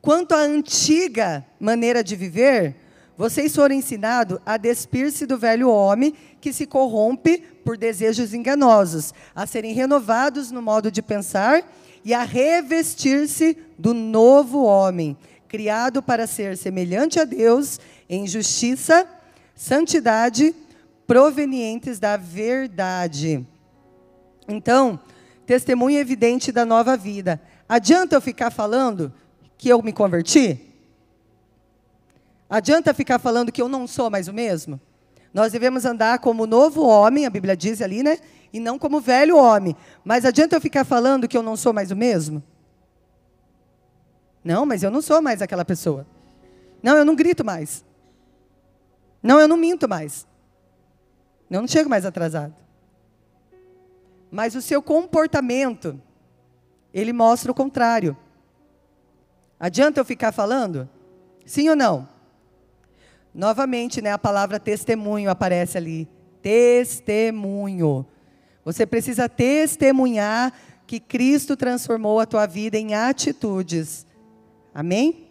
Quanto 0.00 0.32
à 0.32 0.38
antiga 0.38 1.44
maneira 1.58 2.02
de 2.02 2.16
viver, 2.16 2.76
vocês 3.16 3.54
foram 3.54 3.74
ensinados 3.74 4.38
a 4.44 4.56
despir-se 4.56 5.24
do 5.24 5.38
velho 5.38 5.70
homem 5.70 6.14
que 6.40 6.52
se 6.52 6.66
corrompe 6.66 7.38
por 7.64 7.76
desejos 7.76 8.34
enganosos, 8.34 9.14
a 9.34 9.46
serem 9.46 9.72
renovados 9.72 10.50
no 10.50 10.60
modo 10.60 10.90
de 10.90 11.00
pensar 11.00 11.62
e 12.04 12.12
a 12.12 12.22
revestir-se 12.22 13.56
do 13.78 13.94
novo 13.94 14.64
homem, 14.64 15.16
criado 15.48 16.02
para 16.02 16.26
ser 16.26 16.56
semelhante 16.56 17.20
a 17.20 17.24
Deus 17.24 17.78
em 18.10 18.26
justiça, 18.26 19.06
santidade 19.54 20.54
provenientes 21.06 21.98
da 21.98 22.16
verdade. 22.16 23.46
Então, 24.48 24.98
testemunho 25.46 25.98
evidente 25.98 26.50
da 26.50 26.64
nova 26.64 26.96
vida. 26.96 27.40
Adianta 27.68 28.16
eu 28.16 28.20
ficar 28.20 28.50
falando 28.50 29.12
que 29.56 29.68
eu 29.68 29.80
me 29.80 29.92
converti? 29.92 30.73
Adianta 32.54 32.94
ficar 32.94 33.18
falando 33.18 33.50
que 33.50 33.60
eu 33.60 33.68
não 33.68 33.84
sou 33.84 34.08
mais 34.08 34.28
o 34.28 34.32
mesmo? 34.32 34.80
Nós 35.32 35.50
devemos 35.50 35.84
andar 35.84 36.20
como 36.20 36.46
novo 36.46 36.86
homem, 36.86 37.26
a 37.26 37.30
Bíblia 37.30 37.56
diz 37.56 37.82
ali, 37.82 38.00
né? 38.00 38.16
E 38.52 38.60
não 38.60 38.78
como 38.78 39.00
velho 39.00 39.36
homem. 39.36 39.74
Mas 40.04 40.24
adianta 40.24 40.54
eu 40.54 40.60
ficar 40.60 40.84
falando 40.84 41.26
que 41.26 41.36
eu 41.36 41.42
não 41.42 41.56
sou 41.56 41.72
mais 41.72 41.90
o 41.90 41.96
mesmo? 41.96 42.40
Não, 44.44 44.64
mas 44.64 44.84
eu 44.84 44.90
não 44.92 45.02
sou 45.02 45.20
mais 45.20 45.42
aquela 45.42 45.64
pessoa. 45.64 46.06
Não, 46.80 46.96
eu 46.96 47.04
não 47.04 47.16
grito 47.16 47.44
mais. 47.44 47.84
Não, 49.20 49.40
eu 49.40 49.48
não 49.48 49.56
minto 49.56 49.88
mais. 49.88 50.24
Eu 51.50 51.60
não 51.60 51.66
chego 51.66 51.90
mais 51.90 52.06
atrasado. 52.06 52.54
Mas 54.30 54.54
o 54.54 54.62
seu 54.62 54.80
comportamento, 54.80 56.00
ele 56.92 57.12
mostra 57.12 57.50
o 57.50 57.54
contrário. 57.54 58.16
Adianta 59.58 59.98
eu 59.98 60.04
ficar 60.04 60.30
falando? 60.30 60.88
Sim 61.44 61.68
ou 61.68 61.74
não? 61.74 62.13
Novamente, 63.34 64.00
né, 64.00 64.12
a 64.12 64.18
palavra 64.18 64.60
testemunho 64.60 65.28
aparece 65.28 65.76
ali. 65.76 66.08
Testemunho. 66.40 68.06
Você 68.64 68.86
precisa 68.86 69.28
testemunhar 69.28 70.52
que 70.86 71.00
Cristo 71.00 71.56
transformou 71.56 72.20
a 72.20 72.26
tua 72.26 72.46
vida 72.46 72.78
em 72.78 72.94
atitudes. 72.94 74.06
Amém? 74.72 75.28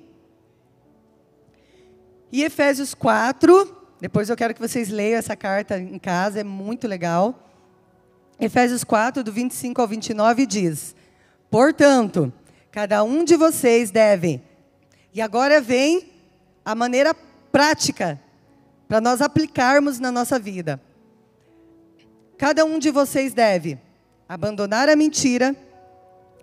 E 2.31 2.43
Efésios 2.43 2.93
4, 2.93 3.77
depois 4.01 4.29
eu 4.29 4.35
quero 4.35 4.53
que 4.53 4.59
vocês 4.59 4.89
leiam 4.89 5.19
essa 5.19 5.35
carta 5.35 5.77
em 5.77 5.99
casa, 5.99 6.41
é 6.41 6.43
muito 6.43 6.87
legal. 6.87 7.49
Efésios 8.39 8.83
4, 8.83 9.23
do 9.23 9.31
25 9.31 9.79
ao 9.79 9.87
29 9.87 10.45
diz: 10.45 10.95
Portanto, 11.49 12.33
cada 12.71 13.03
um 13.03 13.23
de 13.23 13.37
vocês 13.37 13.91
deve. 13.91 14.41
E 15.13 15.21
agora 15.21 15.61
vem 15.61 16.11
a 16.65 16.73
maneira 16.73 17.15
prática 17.53 18.19
para 18.87 18.99
nós 18.99 19.21
aplicarmos 19.21 19.99
na 19.99 20.11
nossa 20.11 20.39
vida. 20.39 20.81
Cada 22.35 22.65
um 22.65 22.79
de 22.79 22.89
vocês 22.89 23.31
deve 23.31 23.77
abandonar 24.27 24.89
a 24.89 24.95
mentira 24.95 25.55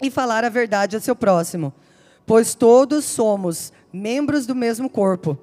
e 0.00 0.08
falar 0.08 0.44
a 0.44 0.48
verdade 0.48 0.94
ao 0.94 1.02
seu 1.02 1.16
próximo, 1.16 1.74
pois 2.24 2.54
todos 2.54 3.04
somos 3.04 3.72
membros 3.92 4.46
do 4.46 4.54
mesmo 4.54 4.88
corpo. 4.88 5.36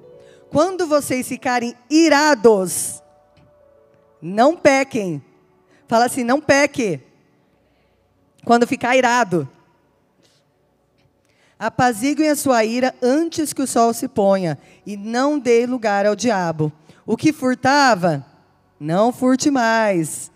Quando 0.50 0.86
vocês 0.86 1.28
ficarem 1.28 1.76
irados, 1.90 3.02
não 4.22 4.56
pequem. 4.56 5.22
Fala 5.86 6.06
assim, 6.06 6.24
não 6.24 6.40
peque. 6.40 6.98
Quando 8.42 8.66
ficar 8.66 8.96
irado. 8.96 9.46
Apaziguem 11.58 12.30
a 12.30 12.36
sua 12.36 12.64
ira 12.64 12.94
antes 13.02 13.52
que 13.52 13.62
o 13.62 13.66
sol 13.66 13.92
se 13.92 14.06
ponha, 14.06 14.56
e 14.86 14.96
não 14.96 15.38
dê 15.38 15.66
lugar 15.66 16.06
ao 16.06 16.14
diabo. 16.14 16.72
O 17.04 17.16
que 17.16 17.32
furtava, 17.32 18.24
não 18.78 19.12
furte 19.12 19.50
mais. 19.50 20.30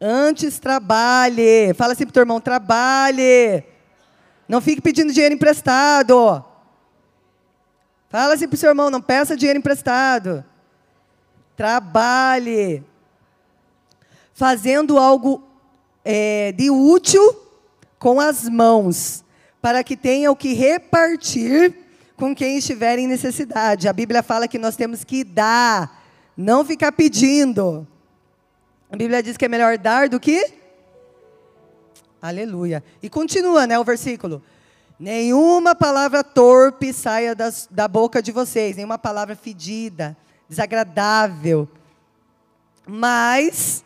Antes 0.00 0.58
trabalhe. 0.58 1.72
Fala 1.74 1.92
assim 1.92 2.04
para 2.04 2.10
o 2.10 2.12
teu 2.14 2.22
irmão: 2.22 2.40
trabalhe. 2.40 3.62
Não 4.48 4.60
fique 4.60 4.80
pedindo 4.80 5.12
dinheiro 5.12 5.34
emprestado. 5.34 6.44
Fala 8.08 8.34
assim 8.34 8.48
para 8.48 8.54
o 8.54 8.58
seu 8.58 8.70
irmão, 8.70 8.90
não 8.90 9.02
peça 9.02 9.36
dinheiro 9.36 9.58
emprestado. 9.58 10.44
Trabalhe. 11.56 12.82
Fazendo 14.32 14.98
algo 14.98 15.42
é, 16.04 16.52
de 16.52 16.70
útil 16.70 17.44
com 17.98 18.18
as 18.18 18.48
mãos, 18.48 19.24
para 19.68 19.84
que 19.84 19.98
tenha 19.98 20.32
o 20.32 20.34
que 20.34 20.54
repartir 20.54 21.74
com 22.16 22.34
quem 22.34 22.56
estiver 22.56 22.98
em 22.98 23.06
necessidade. 23.06 23.86
A 23.86 23.92
Bíblia 23.92 24.22
fala 24.22 24.48
que 24.48 24.58
nós 24.58 24.76
temos 24.76 25.04
que 25.04 25.22
dar, 25.22 26.02
não 26.34 26.64
ficar 26.64 26.90
pedindo. 26.90 27.86
A 28.90 28.96
Bíblia 28.96 29.22
diz 29.22 29.36
que 29.36 29.44
é 29.44 29.48
melhor 29.48 29.76
dar 29.76 30.08
do 30.08 30.18
que. 30.18 30.54
Aleluia. 32.22 32.82
E 33.02 33.10
continua, 33.10 33.66
né, 33.66 33.78
o 33.78 33.84
versículo. 33.84 34.42
Nenhuma 34.98 35.74
palavra 35.74 36.24
torpe 36.24 36.90
saia 36.90 37.34
das, 37.34 37.68
da 37.70 37.86
boca 37.86 38.22
de 38.22 38.32
vocês, 38.32 38.74
nenhuma 38.74 38.96
palavra 38.96 39.36
fedida, 39.36 40.16
desagradável, 40.48 41.68
mas 42.86 43.84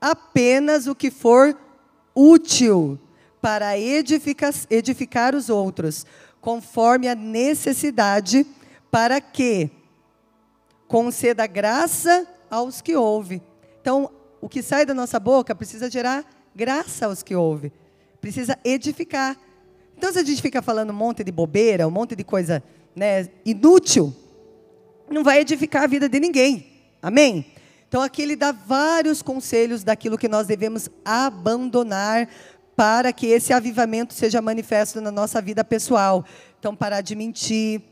apenas 0.00 0.86
o 0.86 0.94
que 0.94 1.10
for 1.10 1.54
útil 2.14 2.98
para 3.40 3.78
edificar, 3.78 4.52
edificar 4.68 5.34
os 5.34 5.48
outros, 5.48 6.04
conforme 6.40 7.08
a 7.08 7.14
necessidade, 7.14 8.46
para 8.90 9.20
que 9.20 9.70
conceda 10.88 11.46
graça 11.46 12.26
aos 12.50 12.80
que 12.80 12.96
ouvem. 12.96 13.40
Então, 13.80 14.10
o 14.40 14.48
que 14.48 14.62
sai 14.62 14.84
da 14.84 14.94
nossa 14.94 15.20
boca 15.20 15.54
precisa 15.54 15.90
gerar 15.90 16.24
graça 16.54 17.06
aos 17.06 17.22
que 17.22 17.34
ouvem, 17.34 17.72
precisa 18.20 18.58
edificar. 18.64 19.36
Então, 19.96 20.12
se 20.12 20.18
a 20.18 20.24
gente 20.24 20.42
fica 20.42 20.60
falando 20.60 20.90
um 20.90 20.94
monte 20.94 21.22
de 21.22 21.30
bobeira, 21.30 21.86
um 21.86 21.90
monte 21.90 22.16
de 22.16 22.24
coisa 22.24 22.62
né, 22.96 23.28
inútil, 23.44 24.14
não 25.08 25.22
vai 25.22 25.40
edificar 25.40 25.84
a 25.84 25.86
vida 25.86 26.08
de 26.08 26.18
ninguém. 26.18 26.66
Amém? 27.02 27.46
Então, 27.88 28.02
aqui 28.02 28.22
ele 28.22 28.36
dá 28.36 28.52
vários 28.52 29.20
conselhos 29.20 29.82
daquilo 29.82 30.16
que 30.16 30.28
nós 30.28 30.46
devemos 30.46 30.88
abandonar 31.04 32.28
para 32.80 33.12
que 33.12 33.26
esse 33.26 33.52
avivamento 33.52 34.14
seja 34.14 34.40
manifesto 34.40 35.02
na 35.02 35.10
nossa 35.10 35.42
vida 35.42 35.62
pessoal. 35.62 36.24
Então, 36.58 36.74
parar 36.74 37.02
de 37.02 37.14
mentir, 37.14 37.82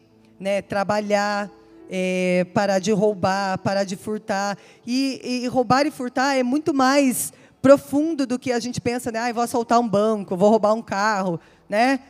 né, 0.41 0.63
trabalhar, 0.63 1.51
é, 1.91 2.47
parar 2.55 2.79
de 2.79 2.91
roubar, 2.91 3.59
parar 3.59 3.85
de 3.85 3.97
furtar. 3.97 4.57
E, 4.87 5.43
e, 5.43 5.47
roubar 5.47 5.85
e 5.85 5.91
furtar 5.91 6.37
é 6.37 6.43
muito 6.43 6.73
mais 6.73 7.35
profundo 7.61 8.27
do 8.27 8.39
que 8.39 8.51
a 8.51 8.59
gente 8.59 8.81
pensa, 8.81 9.13
né? 9.13 9.19
Ah, 9.19 9.31
vou 9.31 9.43
assaltar 9.43 9.79
um 9.79 9.87
banco, 9.87 10.39
vou 10.39 10.49
roubar 10.49 10.73
um 10.73 10.81
carro, 10.81 11.39
né? 11.69 12.01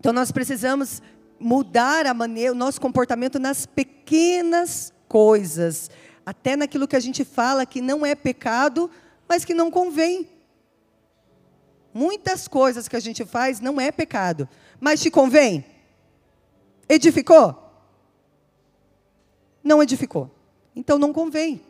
Então 0.00 0.12
nós 0.12 0.32
precisamos 0.32 1.00
mudar 1.38 2.06
a 2.06 2.12
maneira, 2.12 2.50
o 2.50 2.56
nosso 2.56 2.80
comportamento 2.80 3.38
nas 3.38 3.66
pequenas 3.66 4.92
coisas, 5.06 5.92
até 6.26 6.56
naquilo 6.56 6.88
que 6.88 6.96
a 6.96 7.00
gente 7.00 7.24
fala 7.24 7.64
que 7.64 7.80
não 7.80 8.04
é 8.04 8.16
pecado, 8.16 8.90
mas 9.28 9.44
que 9.44 9.54
não 9.54 9.70
convém. 9.70 10.37
Muitas 11.98 12.46
coisas 12.46 12.86
que 12.86 12.94
a 12.94 13.00
gente 13.00 13.24
faz 13.24 13.58
não 13.58 13.80
é 13.80 13.90
pecado, 13.90 14.48
mas 14.78 15.00
te 15.00 15.10
convém? 15.10 15.64
Edificou? 16.88 17.60
Não 19.64 19.82
edificou. 19.82 20.30
Então 20.76 20.96
não 20.96 21.12
convém. 21.12 21.60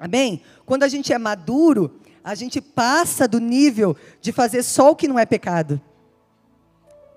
Amém? 0.00 0.40
Quando 0.64 0.84
a 0.84 0.88
gente 0.88 1.12
é 1.12 1.18
maduro, 1.18 2.00
a 2.24 2.34
gente 2.34 2.62
passa 2.62 3.28
do 3.28 3.38
nível 3.38 3.94
de 4.22 4.32
fazer 4.32 4.62
só 4.62 4.92
o 4.92 4.96
que 4.96 5.06
não 5.06 5.18
é 5.18 5.26
pecado. 5.26 5.78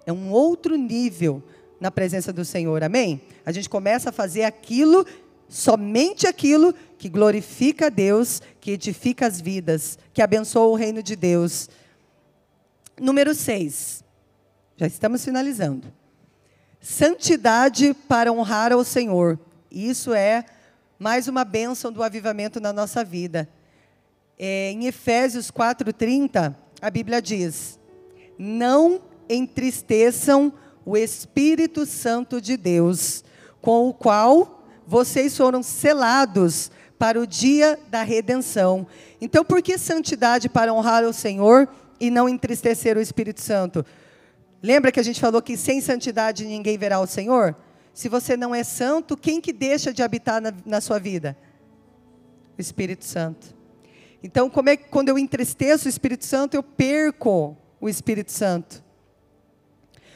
É 0.05 0.11
um 0.11 0.29
outro 0.29 0.75
nível 0.75 1.41
na 1.79 1.89
presença 1.89 2.33
do 2.33 2.43
Senhor. 2.43 2.83
Amém? 2.83 3.21
A 3.45 3.53
gente 3.53 3.69
começa 3.69 4.09
a 4.09 4.11
fazer 4.11 4.43
aquilo, 4.43 5.05
somente 5.47 6.27
aquilo 6.27 6.73
que 6.97 7.07
glorifica 7.07 7.85
a 7.85 7.89
Deus, 7.89 8.41
que 8.59 8.71
edifica 8.71 9.25
as 9.25 9.39
vidas, 9.39 9.97
que 10.13 10.21
abençoa 10.21 10.67
o 10.67 10.75
reino 10.75 11.01
de 11.01 11.15
Deus. 11.15 11.69
Número 12.99 13.33
6. 13.33 14.03
Já 14.75 14.87
estamos 14.87 15.23
finalizando. 15.23 15.91
Santidade 16.81 17.93
para 18.07 18.31
honrar 18.31 18.71
ao 18.73 18.83
Senhor. 18.83 19.39
Isso 19.71 20.13
é 20.13 20.45
mais 20.97 21.27
uma 21.27 21.45
bênção 21.45 21.91
do 21.91 22.03
avivamento 22.03 22.59
na 22.59 22.73
nossa 22.73 23.03
vida. 23.03 23.47
É, 24.37 24.71
em 24.71 24.85
Efésios 24.85 25.49
4,30, 25.49 26.55
a 26.81 26.89
Bíblia 26.89 27.21
diz: 27.21 27.79
Não 28.37 29.01
entristeçam 29.29 30.51
o 30.85 30.97
Espírito 30.97 31.85
Santo 31.85 32.41
de 32.41 32.57
Deus, 32.57 33.23
com 33.61 33.87
o 33.87 33.93
qual 33.93 34.63
vocês 34.85 35.37
foram 35.37 35.61
selados 35.63 36.71
para 36.97 37.19
o 37.19 37.27
dia 37.27 37.79
da 37.89 38.03
redenção. 38.03 38.85
Então, 39.21 39.45
por 39.45 39.61
que 39.61 39.77
santidade 39.77 40.49
para 40.49 40.73
honrar 40.73 41.03
o 41.05 41.13
Senhor 41.13 41.67
e 41.99 42.09
não 42.09 42.29
entristecer 42.29 42.97
o 42.97 43.01
Espírito 43.01 43.41
Santo? 43.41 43.85
Lembra 44.61 44.91
que 44.91 44.99
a 44.99 45.03
gente 45.03 45.19
falou 45.19 45.41
que 45.41 45.55
sem 45.55 45.79
santidade 45.81 46.45
ninguém 46.45 46.77
verá 46.77 46.99
o 46.99 47.07
Senhor? 47.07 47.55
Se 47.93 48.09
você 48.09 48.35
não 48.35 48.53
é 48.53 48.63
santo, 48.63 49.17
quem 49.17 49.41
que 49.41 49.53
deixa 49.53 49.93
de 49.93 50.03
habitar 50.03 50.41
na, 50.41 50.53
na 50.65 50.81
sua 50.81 50.99
vida? 50.99 51.37
O 52.57 52.61
Espírito 52.61 53.05
Santo. 53.05 53.55
Então, 54.21 54.49
como 54.49 54.69
é 54.69 54.75
que 54.75 54.89
quando 54.89 55.09
eu 55.09 55.17
entristeço 55.17 55.87
o 55.87 55.89
Espírito 55.89 56.25
Santo, 56.25 56.55
eu 56.55 56.63
perco 56.63 57.57
o 57.79 57.87
Espírito 57.87 58.31
Santo? 58.31 58.83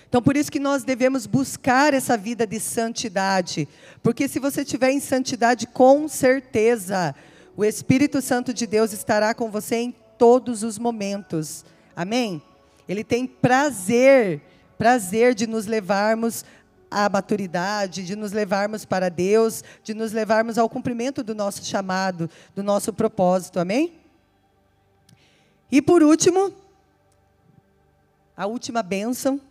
Então, 0.07 0.21
por 0.21 0.37
isso 0.37 0.51
que 0.51 0.59
nós 0.59 0.83
devemos 0.83 1.25
buscar 1.25 1.93
essa 1.93 2.15
vida 2.15 2.45
de 2.45 2.59
santidade. 2.59 3.67
Porque 4.03 4.27
se 4.27 4.39
você 4.39 4.61
estiver 4.61 4.91
em 4.91 4.99
santidade, 4.99 5.65
com 5.65 6.07
certeza, 6.07 7.15
o 7.57 7.65
Espírito 7.65 8.21
Santo 8.21 8.53
de 8.53 8.67
Deus 8.67 8.93
estará 8.93 9.33
com 9.33 9.49
você 9.49 9.75
em 9.77 9.95
todos 10.23 10.63
os 10.63 10.79
momentos. 10.79 11.65
Amém? 11.93 12.41
Ele 12.87 13.03
tem 13.03 13.27
prazer, 13.27 14.41
prazer 14.77 15.35
de 15.35 15.45
nos 15.45 15.65
levarmos 15.65 16.45
à 16.89 17.09
maturidade, 17.09 18.05
de 18.05 18.15
nos 18.15 18.31
levarmos 18.31 18.85
para 18.85 19.09
Deus, 19.09 19.65
de 19.83 19.93
nos 19.93 20.13
levarmos 20.13 20.57
ao 20.57 20.69
cumprimento 20.69 21.25
do 21.25 21.35
nosso 21.35 21.65
chamado, 21.65 22.29
do 22.55 22.63
nosso 22.63 22.93
propósito. 22.93 23.59
Amém? 23.59 23.95
E 25.69 25.81
por 25.81 26.01
último, 26.01 26.53
a 28.37 28.45
última 28.45 28.81
bênção 28.81 29.41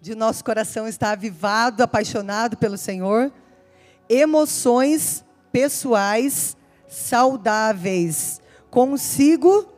de 0.00 0.14
nosso 0.14 0.44
coração 0.44 0.86
estar 0.86 1.10
avivado, 1.10 1.82
apaixonado 1.82 2.56
pelo 2.56 2.78
Senhor, 2.78 3.32
emoções 4.08 5.24
pessoais 5.50 6.56
saudáveis 6.86 8.40
consigo 8.70 9.76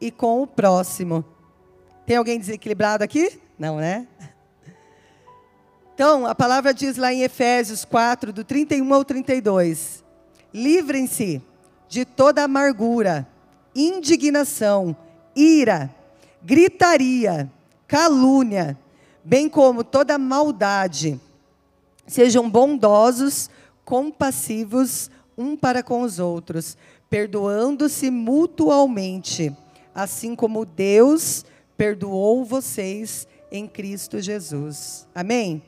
e 0.00 0.10
com 0.10 0.42
o 0.42 0.46
próximo. 0.46 1.24
Tem 2.04 2.16
alguém 2.16 2.38
desequilibrado 2.38 3.02
aqui? 3.02 3.40
Não, 3.58 3.76
né? 3.76 4.06
Então, 5.94 6.26
a 6.26 6.34
palavra 6.34 6.74
diz 6.74 6.96
lá 6.96 7.12
em 7.12 7.22
Efésios 7.22 7.84
4, 7.84 8.32
do 8.32 8.44
31 8.44 8.92
ao 8.92 9.04
32: 9.04 10.04
Livrem-se 10.52 11.42
de 11.88 12.04
toda 12.04 12.44
amargura, 12.44 13.26
indignação, 13.74 14.94
ira, 15.34 15.90
gritaria, 16.42 17.50
calúnia, 17.88 18.78
bem 19.24 19.48
como 19.48 19.82
toda 19.82 20.18
maldade. 20.18 21.20
Sejam 22.06 22.48
bondosos, 22.48 23.50
compassivos 23.84 25.10
um 25.36 25.56
para 25.56 25.82
com 25.82 26.02
os 26.02 26.18
outros, 26.18 26.76
perdoando-se 27.10 28.10
mutualmente, 28.10 29.54
assim 29.96 30.36
como 30.36 30.66
Deus 30.66 31.42
perdoou 31.74 32.44
vocês 32.44 33.26
em 33.50 33.66
Cristo 33.66 34.20
Jesus. 34.20 35.08
Amém? 35.14 35.62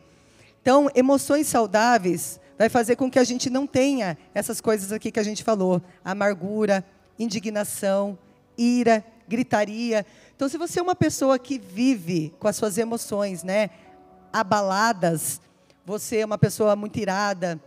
Então, 0.61 0.91
emoções 0.95 1.47
saudáveis 1.47 2.39
vai 2.59 2.69
fazer 2.69 2.97
com 2.97 3.11
que 3.11 3.19
a 3.19 3.25
gente 3.25 3.49
não 3.49 3.67
tenha 3.67 4.19
essas 4.35 4.61
coisas 4.61 4.93
aqui 4.93 5.11
que 5.11 5.19
a 5.19 5.25
gente 5.25 5.43
falou: 5.43 5.81
amargura, 6.05 6.85
indignação, 7.19 8.19
ira, 8.57 9.03
gritaria. 9.27 10.05
Então, 10.37 10.47
se 10.47 10.59
você 10.59 10.79
é 10.79 10.83
uma 10.83 10.95
pessoa 10.95 11.39
que 11.39 11.59
vive 11.59 12.35
com 12.39 12.49
as 12.49 12.57
suas 12.57 12.77
emoções, 12.77 13.43
né, 13.43 13.71
abaladas, 14.31 15.41
você 15.87 16.19
é 16.19 16.27
uma 16.27 16.37
pessoa 16.37 16.77
muito 16.77 16.99
irada, 16.99 17.59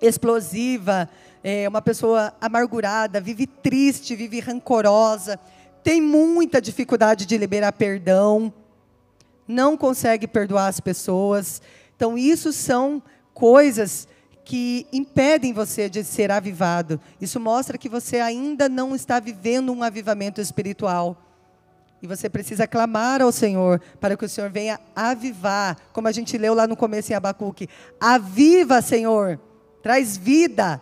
explosiva, 0.00 1.10
é 1.44 1.68
uma 1.68 1.82
pessoa 1.82 2.32
amargurada, 2.40 3.20
vive 3.20 3.46
triste, 3.46 4.16
vive 4.16 4.40
rancorosa, 4.40 5.38
tem 5.82 6.00
muita 6.00 6.60
dificuldade 6.60 7.26
de 7.26 7.36
liberar 7.36 7.72
perdão, 7.72 8.52
não 9.46 9.76
consegue 9.76 10.26
perdoar 10.26 10.68
as 10.68 10.80
pessoas, 10.80 11.60
então, 12.00 12.16
isso 12.16 12.50
são 12.50 13.02
coisas 13.34 14.08
que 14.42 14.86
impedem 14.90 15.52
você 15.52 15.86
de 15.86 16.02
ser 16.02 16.30
avivado. 16.30 16.98
Isso 17.20 17.38
mostra 17.38 17.76
que 17.76 17.90
você 17.90 18.20
ainda 18.20 18.70
não 18.70 18.96
está 18.96 19.20
vivendo 19.20 19.70
um 19.70 19.82
avivamento 19.82 20.40
espiritual. 20.40 21.14
E 22.00 22.06
você 22.06 22.30
precisa 22.30 22.66
clamar 22.66 23.20
ao 23.20 23.30
Senhor 23.30 23.82
para 24.00 24.16
que 24.16 24.24
o 24.24 24.28
Senhor 24.30 24.48
venha 24.48 24.80
avivar, 24.96 25.76
como 25.92 26.08
a 26.08 26.12
gente 26.12 26.38
leu 26.38 26.54
lá 26.54 26.66
no 26.66 26.74
começo 26.74 27.12
em 27.12 27.14
Abacuque. 27.14 27.68
Aviva, 28.00 28.80
Senhor, 28.80 29.38
traz 29.82 30.16
vida. 30.16 30.80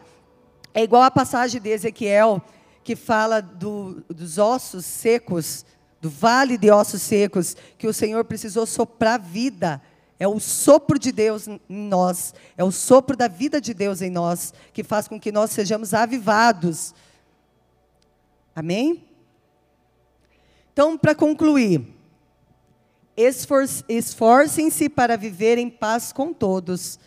É 0.73 0.85
igual 0.85 1.03
a 1.03 1.11
passagem 1.11 1.61
de 1.61 1.69
Ezequiel, 1.69 2.41
que 2.89 2.97
fala 2.97 3.43
do, 3.43 4.03
dos 4.09 4.39
ossos 4.39 4.87
secos, 4.87 5.63
do 6.01 6.09
vale 6.09 6.57
de 6.57 6.71
ossos 6.71 7.03
secos, 7.03 7.55
que 7.77 7.87
o 7.87 7.93
Senhor 7.93 8.25
precisou 8.25 8.65
soprar 8.65 9.21
vida 9.21 9.83
é 10.19 10.27
o 10.27 10.41
sopro 10.41 10.99
de 10.99 11.13
Deus 11.13 11.47
em 11.47 11.61
nós, 11.69 12.33
é 12.57 12.65
o 12.65 12.73
sopro 12.73 13.15
da 13.15 13.29
vida 13.29 13.61
de 13.61 13.75
Deus 13.75 14.01
em 14.01 14.09
nós, 14.09 14.55
que 14.73 14.83
faz 14.83 15.07
com 15.07 15.21
que 15.21 15.31
nós 15.31 15.51
sejamos 15.51 15.93
avivados. 15.93 16.95
Amém? 18.57 19.05
Então, 20.73 20.97
para 20.97 21.15
concluir, 21.15 21.87
esforcem-se 23.87 24.89
para 24.89 25.15
viver 25.15 25.59
em 25.59 25.69
paz 25.69 26.11
com 26.11 26.33
todos 26.33 26.99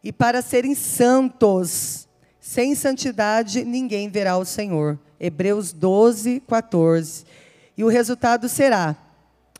e 0.00 0.12
para 0.12 0.42
serem 0.42 0.76
santos. 0.76 2.06
Sem 2.38 2.76
santidade 2.76 3.64
ninguém 3.64 4.08
verá 4.08 4.38
o 4.38 4.44
Senhor. 4.44 4.96
Hebreus 5.20 5.72
12, 5.72 6.40
14. 6.46 7.24
E 7.76 7.84
o 7.84 7.88
resultado 7.88 8.48
será 8.48 8.96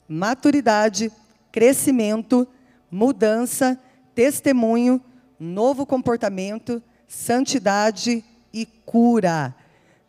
maturidade, 0.09 1.13
crescimento, 1.53 2.47
mudança, 2.91 3.79
testemunho, 4.15 5.01
novo 5.39 5.85
comportamento, 5.85 6.83
santidade 7.07 8.25
e 8.53 8.67
cura. 8.67 9.55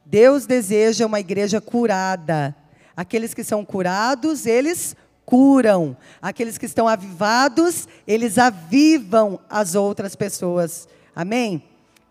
Deus 0.06 0.46
deseja 0.46 1.06
uma 1.06 1.20
igreja 1.20 1.62
curada. 1.62 2.56
Aqueles 2.96 3.34
que 3.34 3.44
são 3.44 3.64
curados, 3.64 4.46
eles 4.46 4.96
curam. 5.26 5.96
Aqueles 6.22 6.58
que 6.58 6.66
estão 6.66 6.88
avivados, 6.88 7.88
eles 8.08 8.38
avivam 8.38 9.40
as 9.50 9.76
outras 9.76 10.16
pessoas. 10.16 10.88
Amém? 11.16 11.64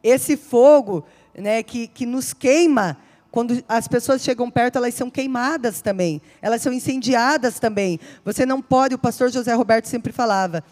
Esse 0.02 0.36
fogo 0.36 1.04
né, 1.36 1.62
que, 1.62 1.88
que 1.88 2.06
nos 2.06 2.32
queima 2.32 2.96
quando 3.30 3.62
as 3.68 3.86
pessoas 3.86 4.22
chegam 4.22 4.50
perto, 4.50 4.76
elas 4.76 4.94
são 4.94 5.10
queimadas 5.10 5.82
também, 5.82 6.20
elas 6.40 6.62
são 6.62 6.72
incendiadas 6.72 7.58
também. 7.58 8.00
Você 8.24 8.46
não 8.46 8.62
pode, 8.62 8.94
o 8.94 8.98
pastor 8.98 9.30
José 9.30 9.52
Roberto 9.54 9.86
sempre 9.86 10.12
falava, 10.12 10.64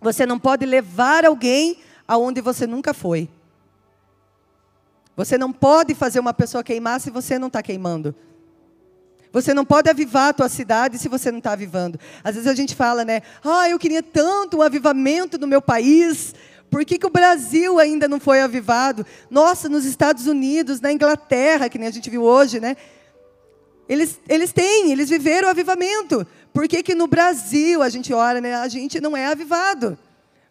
você 0.00 0.26
não 0.26 0.38
pode 0.38 0.66
levar 0.66 1.24
alguém 1.24 1.78
aonde 2.06 2.40
você 2.40 2.66
nunca 2.66 2.92
foi. 2.92 3.28
Você 5.16 5.38
não 5.38 5.52
pode 5.52 5.94
fazer 5.94 6.18
uma 6.18 6.34
pessoa 6.34 6.64
queimar 6.64 7.00
se 7.00 7.10
você 7.10 7.38
não 7.38 7.46
está 7.46 7.62
queimando. 7.62 8.14
Você 9.32 9.52
não 9.52 9.64
pode 9.64 9.90
avivar 9.90 10.28
a 10.28 10.32
tua 10.32 10.48
cidade 10.48 10.98
se 10.98 11.08
você 11.08 11.30
não 11.30 11.38
está 11.38 11.52
avivando. 11.52 11.98
Às 12.22 12.34
vezes 12.34 12.48
a 12.48 12.54
gente 12.54 12.74
fala, 12.74 13.04
né? 13.04 13.22
Ah, 13.44 13.68
eu 13.68 13.78
queria 13.78 14.02
tanto 14.02 14.58
um 14.58 14.62
avivamento 14.62 15.38
no 15.38 15.46
meu 15.46 15.60
país. 15.60 16.34
Por 16.74 16.84
que, 16.84 16.98
que 16.98 17.06
o 17.06 17.10
Brasil 17.10 17.78
ainda 17.78 18.08
não 18.08 18.18
foi 18.18 18.40
avivado? 18.40 19.06
Nossa, 19.30 19.68
nos 19.68 19.84
Estados 19.84 20.26
Unidos, 20.26 20.80
na 20.80 20.92
Inglaterra, 20.92 21.68
que 21.68 21.78
nem 21.78 21.86
a 21.86 21.92
gente 21.92 22.10
viu 22.10 22.24
hoje, 22.24 22.58
né? 22.58 22.76
Eles, 23.88 24.18
eles 24.28 24.52
têm, 24.52 24.90
eles 24.90 25.08
viveram 25.08 25.46
o 25.46 25.50
avivamento. 25.52 26.26
Por 26.52 26.66
que, 26.66 26.82
que 26.82 26.92
no 26.92 27.06
Brasil 27.06 27.80
a 27.80 27.88
gente 27.88 28.12
ora, 28.12 28.40
né? 28.40 28.56
A 28.56 28.66
gente 28.66 29.00
não 29.00 29.16
é 29.16 29.26
avivado. 29.26 29.96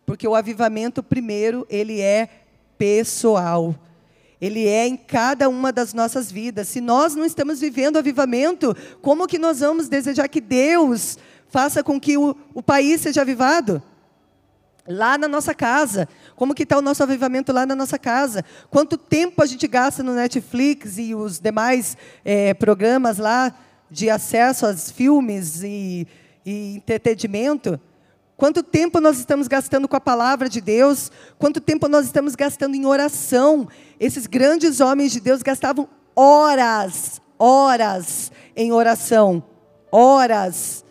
Porque 0.06 0.26
o 0.26 0.34
avivamento, 0.34 1.04
primeiro, 1.04 1.68
ele 1.70 2.00
é 2.00 2.30
pessoal. 2.78 3.76
Ele 4.40 4.66
é 4.66 4.88
em 4.88 4.96
cada 4.96 5.50
uma 5.50 5.74
das 5.74 5.94
nossas 5.94 6.32
vidas. 6.32 6.70
Se 6.70 6.80
nós 6.80 7.16
não 7.16 7.26
estamos 7.26 7.60
vivendo 7.60 7.98
avivamento, 7.98 8.74
como 9.02 9.28
que 9.28 9.38
nós 9.38 9.60
vamos 9.60 9.90
desejar 9.90 10.30
que 10.30 10.40
Deus 10.40 11.18
faça 11.50 11.84
com 11.84 12.00
que 12.00 12.18
o, 12.18 12.34
o 12.54 12.64
país 12.64 13.02
seja 13.02 13.20
avivado? 13.20 13.84
Lá 14.88 15.18
na 15.18 15.28
nossa 15.28 15.54
casa. 15.54 16.08
Como 16.36 16.54
que 16.54 16.64
está 16.64 16.78
o 16.78 16.82
nosso 16.82 17.02
avivamento 17.04 17.54
lá 17.54 17.66
na 17.66 17.76
nossa 17.76 17.98
casa? 17.98 18.44
Quanto 18.70 18.98
tempo 18.98 19.42
a 19.42 19.46
gente 19.46 19.68
gasta 19.68 20.04
no 20.04 20.14
Netflix 20.14 20.98
e 20.98 21.16
os 21.16 21.40
demais 21.40 21.96
é, 22.26 22.54
programas 22.54 23.18
lá 23.18 23.54
de 23.90 24.10
acesso 24.10 24.66
aos 24.66 24.92
filmes 24.92 25.64
e, 25.64 26.08
e 26.46 26.76
entretenimento? 26.76 27.80
Quanto 28.36 28.62
tempo 28.62 29.00
nós 29.00 29.20
estamos 29.20 29.48
gastando 29.48 29.88
com 29.88 29.96
a 29.96 30.02
palavra 30.02 30.50
de 30.50 30.60
Deus? 30.60 31.12
Quanto 31.40 31.62
tempo 31.62 31.88
nós 31.88 32.06
estamos 32.06 32.36
gastando 32.36 32.76
em 32.76 32.86
oração? 32.86 33.70
Esses 34.00 34.28
grandes 34.28 34.82
homens 34.82 35.14
de 35.14 35.22
Deus 35.22 35.42
gastavam 35.42 35.88
horas, 36.14 37.22
horas 37.40 38.32
em 38.56 38.72
oração. 38.74 39.42
Horas. 39.90 40.84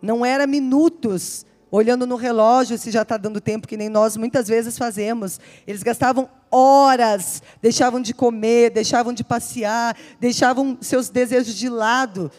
Não 0.00 0.24
era 0.24 0.46
minutos, 0.46 1.46
olhando 1.72 2.06
no 2.06 2.14
relógio 2.14 2.78
se 2.78 2.92
já 2.92 3.02
está 3.02 3.16
dando 3.16 3.40
tempo, 3.40 3.66
que 3.66 3.76
nem 3.76 3.88
nós 3.88 4.16
muitas 4.16 4.46
vezes 4.46 4.78
fazemos. 4.78 5.40
Eles 5.66 5.82
gastavam 5.82 6.28
horas, 6.48 7.42
deixavam 7.60 8.00
de 8.00 8.14
comer, 8.14 8.70
deixavam 8.70 9.12
de 9.12 9.24
passear, 9.24 9.96
deixavam 10.20 10.78
seus 10.80 11.08
desejos 11.08 11.56
de 11.56 11.68
lado 11.68 12.30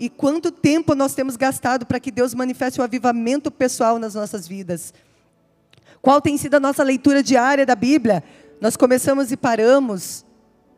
e 0.00 0.08
quanto 0.08 0.50
tempo 0.50 0.94
nós 0.94 1.12
temos 1.12 1.36
gastado 1.36 1.84
para 1.84 2.00
que 2.00 2.10
Deus 2.10 2.32
manifeste 2.32 2.80
o 2.80 2.82
avivamento 2.82 3.50
pessoal 3.50 3.98
nas 3.98 4.14
nossas 4.14 4.48
vidas. 4.48 4.94
Qual 6.00 6.22
tem 6.22 6.38
sido 6.38 6.54
a 6.54 6.60
nossa 6.60 6.82
leitura 6.82 7.22
diária 7.22 7.66
da 7.66 7.74
Bíblia? 7.74 8.24
Nós 8.62 8.78
começamos 8.78 9.30
e 9.30 9.36
paramos. 9.36 10.24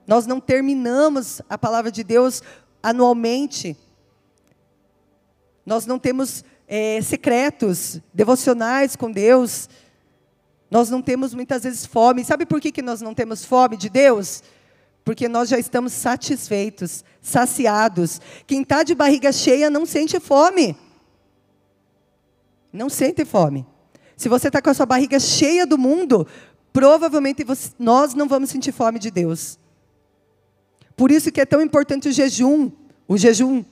Nós 0.09 0.27
não 0.27 0.41
terminamos 0.41 1.41
a 1.49 1.57
palavra 1.57 1.93
de 1.93 2.03
Deus 2.03 2.43
anualmente. 2.83 3.77
Nós 5.65 5.87
não 5.87 6.01
temos 6.01 6.45
é, 6.75 7.03
secretos, 7.03 8.01
devocionais 8.15 8.97
com 8.97 9.13
Deus. 9.13 9.69
Nós 10.71 10.89
não 10.89 11.03
temos 11.03 11.35
muitas 11.35 11.65
vezes 11.65 11.85
fome. 11.85 12.25
Sabe 12.25 12.47
por 12.47 12.61
que, 12.61 12.73
que 12.73 12.81
nós 12.81 13.03
não 13.03 13.13
temos 13.13 13.45
fome 13.45 13.77
de 13.77 13.91
Deus? 13.91 14.43
porque 15.05 15.29
nós 15.29 15.49
já 15.49 15.59
estamos 15.59 15.93
satisfeitos, 15.93 17.05
saciados. 17.21 18.21
Quem 18.47 18.63
está 18.63 18.83
de 18.83 18.95
barriga 18.95 19.33
cheia 19.33 19.69
não 19.69 19.85
sente 19.85 20.21
fome. 20.21 20.77
Não 22.73 22.89
sente 22.89 23.25
fome. 23.25 23.67
Se 24.17 24.29
você 24.29 24.49
está 24.49 24.63
com 24.63 24.71
a 24.71 24.75
sua 24.75 24.87
barriga 24.87 25.19
cheia 25.19 25.67
do 25.67 25.77
mundo, 25.77 26.27
provavelmente 26.73 27.43
você, 27.43 27.71
nós 27.79 28.15
não 28.15 28.29
vamos 28.29 28.51
sentir 28.51 28.73
fome 28.73 28.99
de 28.99 29.11
Deus. 29.11 29.59
Por 30.97 31.11
isso 31.11 31.33
que 31.33 31.41
é 31.41 31.47
tão 31.47 31.61
importante 31.61 32.09
o 32.09 32.13
jejum. 32.13 32.71
O 33.09 33.17
jejum. 33.17 33.65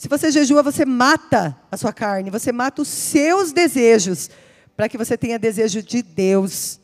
Se 0.00 0.08
você 0.08 0.30
jejua, 0.30 0.62
você 0.62 0.86
mata 0.86 1.54
a 1.70 1.76
sua 1.76 1.92
carne, 1.92 2.30
você 2.30 2.50
mata 2.50 2.80
os 2.80 2.88
seus 2.88 3.52
desejos, 3.52 4.30
para 4.74 4.88
que 4.88 4.96
você 4.96 5.14
tenha 5.14 5.38
desejo 5.38 5.82
de 5.82 6.00
Deus. 6.00 6.80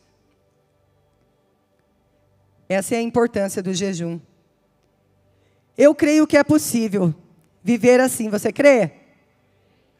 Essa 2.68 2.94
é 2.94 2.98
a 2.98 3.00
importância 3.00 3.62
do 3.62 3.72
jejum. 3.72 4.20
Eu 5.78 5.94
creio 5.94 6.26
que 6.26 6.36
é 6.36 6.44
possível 6.44 7.14
viver 7.64 8.00
assim. 8.00 8.28
Você 8.28 8.52
crê? 8.52 8.90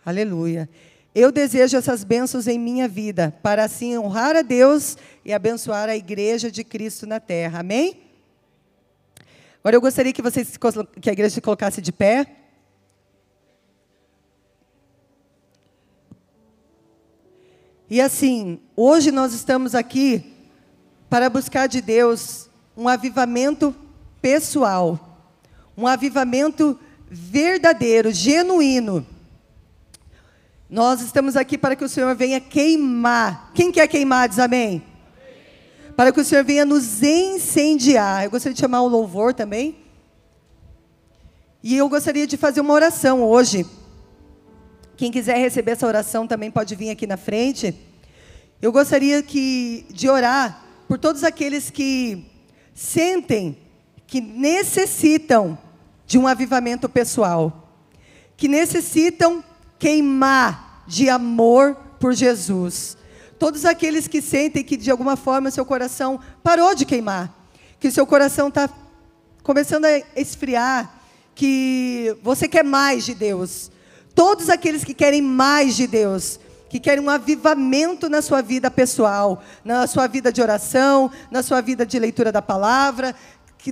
Aleluia. 0.05 0.69
Eu 1.15 1.33
desejo 1.33 1.75
essas 1.75 2.05
bênçãos 2.05 2.47
em 2.47 2.59
minha 2.59 2.87
vida, 2.87 3.35
para 3.43 3.65
assim 3.65 3.97
honrar 3.97 4.37
a 4.37 4.43
Deus 4.43 4.99
e 5.25 5.33
abençoar 5.33 5.89
a 5.89 5.97
igreja 5.97 6.51
de 6.51 6.63
Cristo 6.63 7.07
na 7.07 7.19
terra. 7.19 7.61
Amém? 7.61 7.99
Agora 9.61 9.75
eu 9.75 9.81
gostaria 9.81 10.13
que 10.13 10.21
vocês 10.21 10.59
que 11.01 11.09
a 11.09 11.15
igreja 11.15 11.37
se 11.37 11.41
colocasse 11.41 11.81
de 11.81 11.93
pé. 11.93 12.43
E 17.89 18.01
assim, 18.01 18.59
hoje 18.75 19.13
nós 19.13 19.33
estamos 19.33 19.73
aqui 19.73 20.35
para 21.09 21.31
buscar 21.31 21.69
de 21.69 21.81
Deus 21.81 22.51
um 22.77 22.89
avivamento 22.89 23.73
pessoal, 24.21 24.99
um 25.77 25.87
avivamento 25.87 26.77
verdadeiro, 27.09 28.11
genuíno. 28.11 29.07
Nós 30.69 31.01
estamos 31.01 31.37
aqui 31.37 31.57
para 31.57 31.77
que 31.77 31.85
o 31.85 31.89
Senhor 31.89 32.13
venha 32.17 32.41
queimar. 32.41 33.53
Quem 33.55 33.71
quer 33.71 33.87
queimar, 33.87 34.29
diz 34.29 34.41
amém? 34.41 34.83
Para 35.95 36.11
que 36.11 36.21
o 36.21 36.25
Senhor 36.25 36.43
venha 36.43 36.65
nos 36.65 37.05
incendiar. 37.05 38.25
Eu 38.25 38.33
gostaria 38.33 38.55
de 38.55 38.61
chamar 38.61 38.83
o 38.83 38.89
louvor 38.89 39.33
também. 39.33 39.77
E 41.63 41.77
eu 41.77 41.89
gostaria 41.89 42.27
de 42.27 42.37
fazer 42.37 42.61
uma 42.61 42.75
oração 42.75 43.23
hoje. 43.23 43.65
Quem 44.97 45.13
quiser 45.13 45.37
receber 45.37 45.73
essa 45.73 45.87
oração 45.87 46.27
também 46.27 46.51
pode 46.51 46.75
vir 46.75 46.91
aqui 46.91 47.07
na 47.07 47.19
frente. 47.19 47.75
Eu 48.63 48.73
gostaria 48.73 49.23
que, 49.23 49.85
de 49.91 50.09
orar 50.09 50.65
por 50.89 50.99
todos 50.99 51.23
aqueles 51.23 51.69
que 51.69 52.25
sentem 52.75 53.59
que 54.07 54.21
necessitam 54.21 55.59
de 56.07 56.17
um 56.17 56.27
avivamento 56.27 56.89
pessoal, 56.89 57.75
que 58.37 58.49
necessitam 58.49 59.45
queimar 59.79 60.85
de 60.87 61.11
amor 61.11 61.75
por 61.99 62.15
Jesus. 62.15 62.97
Todos 63.39 63.65
aqueles 63.67 64.09
que 64.09 64.23
sentem 64.23 64.65
que 64.65 64.77
de 64.77 64.91
alguma 64.91 65.17
forma 65.17 65.51
seu 65.51 65.67
coração 65.67 66.19
parou 66.43 66.75
de 66.75 66.87
queimar, 66.87 67.35
que 67.79 67.91
seu 67.91 68.07
coração 68.07 68.49
está 68.49 68.71
começando 69.43 69.85
a 69.85 69.99
esfriar, 70.17 71.03
que 71.35 72.17
você 72.23 72.49
quer 72.49 72.65
mais 72.65 73.05
de 73.05 73.15
Deus. 73.15 73.71
Todos 74.17 74.49
aqueles 74.49 74.83
que 74.83 74.95
querem 74.95 75.21
mais 75.21 75.77
de 75.77 75.87
Deus, 75.87 76.41
que 76.71 76.81
querem 76.81 77.05
um 77.05 77.11
avivamento 77.11 78.09
na 78.09 78.23
sua 78.23 78.41
vida 78.41 78.71
pessoal, 78.71 79.43
na 79.63 79.87
sua 79.87 80.07
vida 80.07 80.33
de 80.33 80.41
oração, 80.41 81.11
na 81.31 81.43
sua 81.43 81.61
vida 81.61 81.85
de 81.85 81.99
leitura 81.99 82.33
da 82.33 82.41
palavra, 82.41 83.15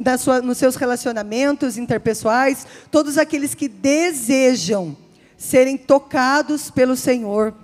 na 0.04 0.18
sua, 0.18 0.42
nos 0.42 0.58
seus 0.58 0.76
relacionamentos 0.76 1.78
interpessoais, 1.78 2.66
todos 2.90 3.16
aqueles 3.16 3.54
que 3.54 3.68
desejam 3.68 4.94
serem 5.38 5.78
tocados 5.78 6.70
pelo 6.70 6.94
Senhor, 6.94 7.54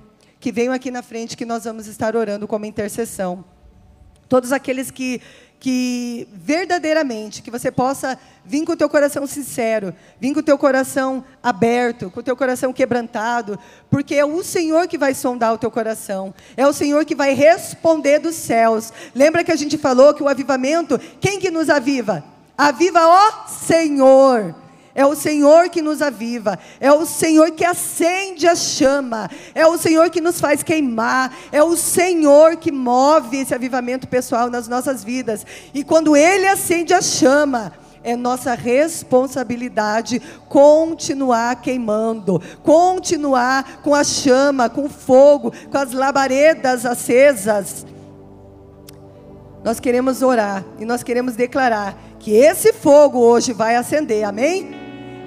que 0.40 0.50
venham 0.50 0.72
aqui 0.72 0.90
na 0.90 1.02
frente 1.02 1.36
que 1.36 1.44
nós 1.44 1.64
vamos 1.64 1.86
estar 1.86 2.16
orando 2.16 2.48
como 2.48 2.64
intercessão. 2.64 3.44
Todos 4.26 4.52
aqueles 4.52 4.90
que 4.90 5.20
que 5.60 6.26
verdadeiramente, 6.32 7.42
que 7.42 7.50
você 7.50 7.70
possa 7.70 8.18
vir 8.46 8.64
com 8.64 8.72
o 8.72 8.76
teu 8.76 8.88
coração 8.88 9.26
sincero, 9.26 9.94
vir 10.18 10.32
com 10.32 10.40
o 10.40 10.42
teu 10.42 10.56
coração 10.56 11.22
aberto, 11.42 12.10
com 12.10 12.20
o 12.20 12.22
teu 12.22 12.34
coração 12.34 12.72
quebrantado, 12.72 13.58
porque 13.90 14.14
é 14.14 14.24
o 14.24 14.42
Senhor 14.42 14.88
que 14.88 14.96
vai 14.96 15.12
sondar 15.14 15.52
o 15.52 15.58
teu 15.58 15.70
coração, 15.70 16.34
é 16.56 16.66
o 16.66 16.72
Senhor 16.72 17.04
que 17.04 17.14
vai 17.14 17.34
responder 17.34 18.18
dos 18.18 18.34
céus. 18.34 18.90
Lembra 19.14 19.44
que 19.44 19.52
a 19.52 19.56
gente 19.56 19.76
falou 19.76 20.14
que 20.14 20.22
o 20.22 20.28
avivamento, 20.28 20.98
quem 21.20 21.38
que 21.38 21.50
nos 21.50 21.68
aviva? 21.68 22.24
Aviva 22.56 23.06
o 23.06 23.48
Senhor. 23.48 24.54
É 24.94 25.06
o 25.06 25.14
Senhor 25.14 25.68
que 25.68 25.80
nos 25.80 26.02
aviva, 26.02 26.58
é 26.80 26.92
o 26.92 27.06
Senhor 27.06 27.52
que 27.52 27.64
acende 27.64 28.46
a 28.48 28.56
chama, 28.56 29.30
é 29.54 29.64
o 29.64 29.78
Senhor 29.78 30.10
que 30.10 30.20
nos 30.20 30.40
faz 30.40 30.64
queimar, 30.64 31.32
é 31.52 31.62
o 31.62 31.76
Senhor 31.76 32.56
que 32.56 32.72
move 32.72 33.38
esse 33.38 33.54
avivamento 33.54 34.08
pessoal 34.08 34.50
nas 34.50 34.66
nossas 34.66 35.04
vidas. 35.04 35.46
E 35.72 35.84
quando 35.84 36.16
Ele 36.16 36.46
acende 36.48 36.92
a 36.92 37.00
chama, 37.00 37.72
é 38.02 38.16
nossa 38.16 38.54
responsabilidade 38.54 40.20
continuar 40.48 41.60
queimando, 41.60 42.40
continuar 42.62 43.80
com 43.82 43.94
a 43.94 44.02
chama, 44.02 44.68
com 44.68 44.86
o 44.86 44.90
fogo, 44.90 45.52
com 45.70 45.78
as 45.78 45.92
labaredas 45.92 46.86
acesas. 46.86 47.86
nós 49.62 49.78
queremos 49.78 50.22
orar 50.22 50.64
e 50.78 50.86
nós 50.86 51.02
queremos 51.02 51.36
declarar 51.36 51.94
que 52.18 52.32
esse 52.32 52.72
fogo 52.72 53.18
hoje 53.18 53.52
vai 53.52 53.76
acender, 53.76 54.24
amém? 54.24 54.79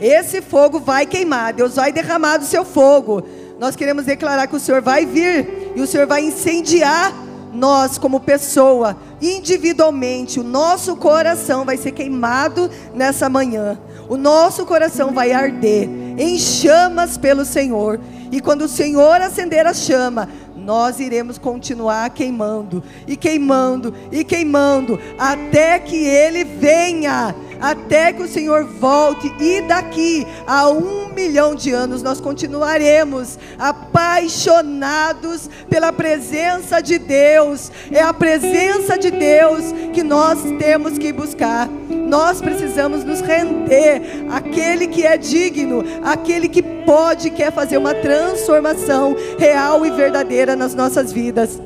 Esse 0.04 0.42
fogo 0.42 0.82
vai 0.82 1.06
queimar, 1.06 1.54
Deus 1.54 1.78
vai 1.78 1.90
derramar 1.90 2.36
do 2.36 2.44
seu 2.44 2.66
fogo. 2.66 3.24
Nós 3.58 3.74
queremos 3.74 4.04
declarar 4.04 4.48
que 4.48 4.56
o 4.58 4.60
Senhor 4.60 4.82
vai 4.82 5.06
vir 5.06 5.72
e 5.78 5.82
o 5.82 5.88
Senhor 5.88 6.06
vai 6.06 6.26
incendiar 6.26 7.14
nós 7.54 7.98
como 7.98 8.20
pessoa, 8.20 8.98
individualmente, 9.22 10.42
o 10.42 10.44
nosso 10.44 10.98
coração 10.98 11.64
vai 11.64 11.78
ser 11.78 11.92
queimado 11.92 12.70
nessa 12.94 13.30
manhã. 13.30 13.80
O 14.10 14.18
nosso 14.18 14.66
coração 14.66 15.14
vai 15.14 15.32
arder 15.32 15.88
em 16.18 16.38
chamas 16.38 17.18
pelo 17.18 17.46
Senhor. 17.46 17.98
E 18.30 18.42
quando 18.42 18.64
o 18.64 18.68
Senhor 18.68 19.22
acender 19.22 19.66
a 19.66 19.74
chama, 19.74 20.28
nós 20.54 21.00
iremos 21.00 21.38
continuar 21.38 22.10
queimando 22.10 22.84
e 23.08 23.16
queimando 23.16 23.94
e 24.12 24.24
queimando 24.24 25.00
até 25.18 25.78
que 25.78 25.96
Ele 25.96 26.44
venha 26.44 27.36
até 27.60 28.14
que 28.14 28.24
o 28.24 28.28
Senhor 28.28 28.66
volte, 28.66 29.34
e 29.40 29.62
daqui 29.62 30.26
a 30.46 30.70
um 30.70 31.14
milhão 31.14 31.56
de 31.56 31.72
anos 31.72 32.02
nós 32.02 32.20
continuaremos 32.20 33.38
apaixonados 33.58 35.50
pela 35.70 35.92
presença 35.92 36.82
de 36.82 36.98
Deus. 36.98 37.72
É 37.92 38.02
a 38.02 38.14
presença 38.14 38.98
de 38.98 39.12
Deus 39.12 39.64
que 39.94 40.04
nós 40.04 40.40
temos 40.58 40.98
que 40.98 41.12
buscar. 41.12 41.70
Nós 41.90 42.42
precisamos 42.42 43.04
nos 43.04 43.22
render 43.22 44.26
àquele 44.30 44.88
que 44.88 45.06
é 45.06 45.18
digno, 45.18 45.84
àquele 46.04 46.48
que 46.48 46.62
pode, 46.62 47.30
quer 47.30 47.52
fazer 47.52 47.78
uma 47.78 47.94
transformação 47.94 49.16
real 49.38 49.86
e 49.86 49.92
verdadeira 49.92 50.56
nas 50.56 50.76
nossas 50.76 51.12
vidas. 51.12 51.60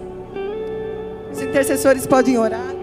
Os 1.31 1.41
intercessores 1.41 2.05
podem 2.07 2.37
orar. 2.37 2.76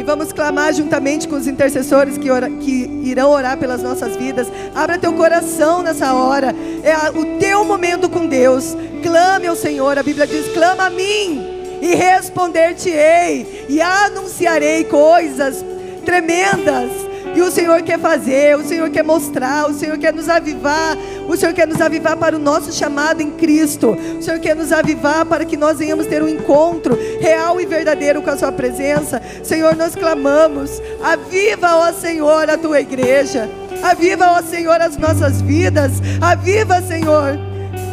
E 0.00 0.02
vamos 0.02 0.32
clamar 0.32 0.72
juntamente 0.72 1.28
com 1.28 1.36
os 1.36 1.46
intercessores 1.46 2.16
que, 2.16 2.26
que 2.60 3.00
irão 3.04 3.30
orar 3.32 3.58
pelas 3.58 3.82
nossas 3.82 4.16
vidas. 4.16 4.50
Abra 4.74 4.96
teu 4.96 5.12
coração 5.12 5.82
nessa 5.82 6.14
hora. 6.14 6.54
É 6.82 6.90
a, 6.90 7.10
o 7.10 7.38
teu 7.38 7.66
momento 7.66 8.08
com 8.08 8.26
Deus. 8.26 8.74
Clame 9.02 9.46
ao 9.46 9.54
Senhor. 9.54 9.98
A 9.98 10.02
Bíblia 10.02 10.26
diz: 10.26 10.54
clama 10.54 10.86
a 10.86 10.90
mim 10.90 11.46
e 11.82 11.94
responder-te-ei 11.94 13.66
e 13.68 13.82
anunciarei 13.82 14.84
coisas 14.84 15.62
tremendas 16.02 16.90
e 17.34 17.42
o 17.42 17.50
Senhor 17.50 17.82
quer 17.82 17.98
fazer, 17.98 18.56
o 18.56 18.64
Senhor 18.64 18.90
quer 18.90 19.04
mostrar, 19.04 19.68
o 19.68 19.74
Senhor 19.74 19.96
quer 19.98 20.12
nos 20.12 20.28
avivar, 20.28 20.96
o 21.30 21.36
Senhor 21.36 21.54
quer 21.54 21.66
nos 21.66 21.80
avivar 21.80 22.16
para 22.16 22.36
o 22.36 22.38
nosso 22.38 22.72
chamado 22.72 23.22
em 23.22 23.30
Cristo. 23.30 23.96
O 24.18 24.22
Senhor 24.22 24.40
quer 24.40 24.56
nos 24.56 24.72
avivar 24.72 25.24
para 25.24 25.44
que 25.44 25.56
nós 25.56 25.78
venhamos 25.78 26.06
ter 26.06 26.22
um 26.22 26.28
encontro 26.28 26.98
real 27.20 27.60
e 27.60 27.66
verdadeiro 27.66 28.20
com 28.20 28.30
a 28.30 28.36
Sua 28.36 28.50
presença. 28.50 29.22
Senhor, 29.42 29.76
nós 29.76 29.94
clamamos, 29.94 30.82
aviva, 31.02 31.76
ó 31.76 31.92
Senhor, 31.92 32.50
a 32.50 32.58
tua 32.58 32.80
igreja. 32.80 33.48
Aviva, 33.82 34.32
ó 34.32 34.42
Senhor, 34.42 34.80
as 34.80 34.96
nossas 34.96 35.40
vidas. 35.40 35.92
Aviva, 36.20 36.82
Senhor. 36.82 37.38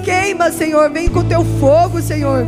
Queima, 0.03 0.51
Senhor. 0.51 0.89
Vem 0.89 1.07
com 1.07 1.23
teu 1.23 1.45
fogo, 1.59 2.01
Senhor. 2.01 2.45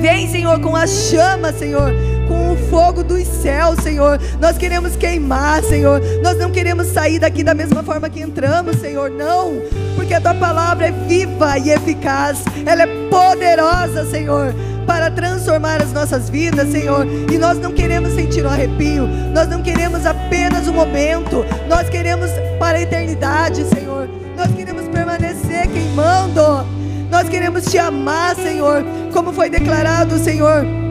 Vem, 0.00 0.28
Senhor, 0.28 0.60
com 0.60 0.76
a 0.76 0.86
chama, 0.86 1.52
Senhor 1.52 2.13
com 2.28 2.52
o 2.52 2.56
fogo 2.68 3.02
dos 3.02 3.26
céus, 3.26 3.78
Senhor. 3.82 4.20
Nós 4.40 4.56
queremos 4.58 4.96
queimar, 4.96 5.62
Senhor. 5.62 6.00
Nós 6.22 6.38
não 6.38 6.50
queremos 6.50 6.88
sair 6.88 7.18
daqui 7.18 7.42
da 7.42 7.54
mesma 7.54 7.82
forma 7.82 8.08
que 8.08 8.20
entramos, 8.20 8.76
Senhor. 8.76 9.10
Não, 9.10 9.54
porque 9.96 10.14
a 10.14 10.20
tua 10.20 10.34
palavra 10.34 10.86
é 10.86 10.90
viva 10.90 11.58
e 11.58 11.70
eficaz. 11.70 12.38
Ela 12.66 12.82
é 12.82 13.08
poderosa, 13.08 14.04
Senhor 14.10 14.54
para 14.86 15.10
transformar 15.10 15.82
as 15.82 15.92
nossas 15.92 16.28
vidas, 16.28 16.68
Senhor. 16.68 17.06
E 17.32 17.38
nós 17.38 17.58
não 17.58 17.72
queremos 17.72 18.12
sentir 18.12 18.44
um 18.44 18.50
arrepio, 18.50 19.06
nós 19.32 19.48
não 19.48 19.62
queremos 19.62 20.04
apenas 20.04 20.68
um 20.68 20.74
momento, 20.74 21.44
nós 21.68 21.88
queremos 21.88 22.30
para 22.58 22.78
a 22.78 22.82
eternidade, 22.82 23.64
Senhor. 23.64 24.08
Nós 24.36 24.52
queremos 24.54 24.86
permanecer 24.88 25.68
queimando, 25.68 26.66
nós 27.10 27.28
queremos 27.28 27.64
te 27.64 27.78
amar, 27.78 28.34
Senhor, 28.36 28.84
como 29.12 29.32
foi 29.32 29.48
declarado, 29.48 30.18
Senhor 30.18 30.83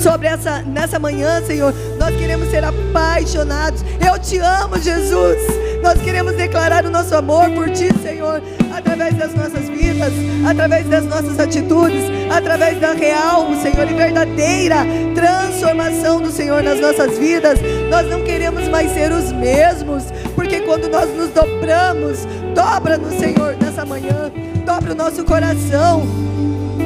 sobre 0.00 0.26
essa 0.28 0.62
nessa 0.62 0.98
manhã, 0.98 1.42
Senhor. 1.46 1.74
Nós 1.98 2.14
queremos 2.16 2.50
ser 2.50 2.64
apaixonados. 2.64 3.84
Eu 4.04 4.18
te 4.18 4.38
amo, 4.38 4.78
Jesus. 4.78 5.38
Nós 5.82 6.00
queremos 6.00 6.34
declarar 6.34 6.86
o 6.86 6.90
nosso 6.90 7.14
amor 7.14 7.50
por 7.50 7.68
ti, 7.70 7.88
Senhor, 8.02 8.42
através 8.74 9.14
das 9.16 9.34
nossas 9.34 9.68
vidas, 9.68 10.12
através 10.48 10.86
das 10.88 11.04
nossas 11.04 11.38
atitudes, 11.38 12.04
através 12.34 12.80
da 12.80 12.92
real, 12.94 13.46
Senhor, 13.62 13.90
e 13.90 13.92
verdadeira 13.92 14.76
transformação 15.14 16.22
do 16.22 16.30
Senhor 16.30 16.62
nas 16.62 16.80
nossas 16.80 17.18
vidas. 17.18 17.58
Nós 17.90 18.08
não 18.08 18.22
queremos 18.22 18.66
mais 18.68 18.92
ser 18.92 19.12
os 19.12 19.30
mesmos, 19.32 20.04
porque 20.34 20.60
quando 20.60 20.88
nós 20.88 21.08
nos 21.14 21.28
dobramos, 21.30 22.26
dobra 22.54 22.96
no 22.96 23.10
Senhor 23.18 23.54
nessa 23.60 23.84
manhã, 23.84 24.32
dobra 24.64 24.92
o 24.92 24.96
nosso 24.96 25.22
coração. 25.24 26.02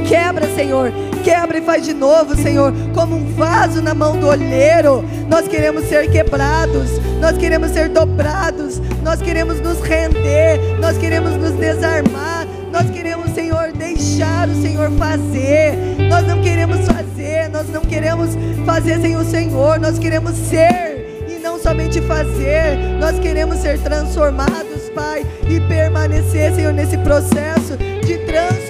Quebra, 0.09 0.49
Senhor, 0.55 0.91
quebra 1.23 1.59
e 1.59 1.61
faz 1.61 1.85
de 1.85 1.93
novo, 1.93 2.35
Senhor, 2.35 2.73
como 2.95 3.15
um 3.15 3.35
vaso 3.35 3.83
na 3.83 3.93
mão 3.93 4.19
do 4.19 4.27
olheiro. 4.27 5.05
Nós 5.29 5.47
queremos 5.47 5.85
ser 5.85 6.11
quebrados, 6.11 6.93
nós 7.21 7.37
queremos 7.37 7.71
ser 7.73 7.91
dobrados, 7.91 8.81
nós 9.03 9.21
queremos 9.21 9.61
nos 9.61 9.81
render, 9.81 10.79
nós 10.81 10.97
queremos 10.97 11.37
nos 11.37 11.53
desarmar, 11.53 12.47
nós 12.73 12.89
queremos, 12.91 13.33
Senhor, 13.35 13.71
deixar 13.73 14.49
o 14.49 14.55
Senhor 14.63 14.91
fazer. 14.93 15.77
Nós 16.09 16.27
não 16.27 16.41
queremos 16.41 16.87
fazer, 16.87 17.51
nós 17.51 17.69
não 17.69 17.83
queremos 17.83 18.31
fazer 18.65 19.01
sem 19.03 19.15
o 19.15 19.25
Senhor, 19.25 19.79
nós 19.79 19.99
queremos 19.99 20.35
ser 20.37 21.27
e 21.29 21.39
não 21.39 21.59
somente 21.59 22.01
fazer, 22.01 22.79
nós 22.99 23.19
queremos 23.19 23.59
ser 23.59 23.79
transformados, 23.81 24.89
Pai, 24.95 25.27
e 25.47 25.61
permanecer, 25.69 26.55
Senhor, 26.55 26.73
nesse 26.73 26.97
processo 26.97 27.77
de 27.77 28.17
transformação 28.25 28.68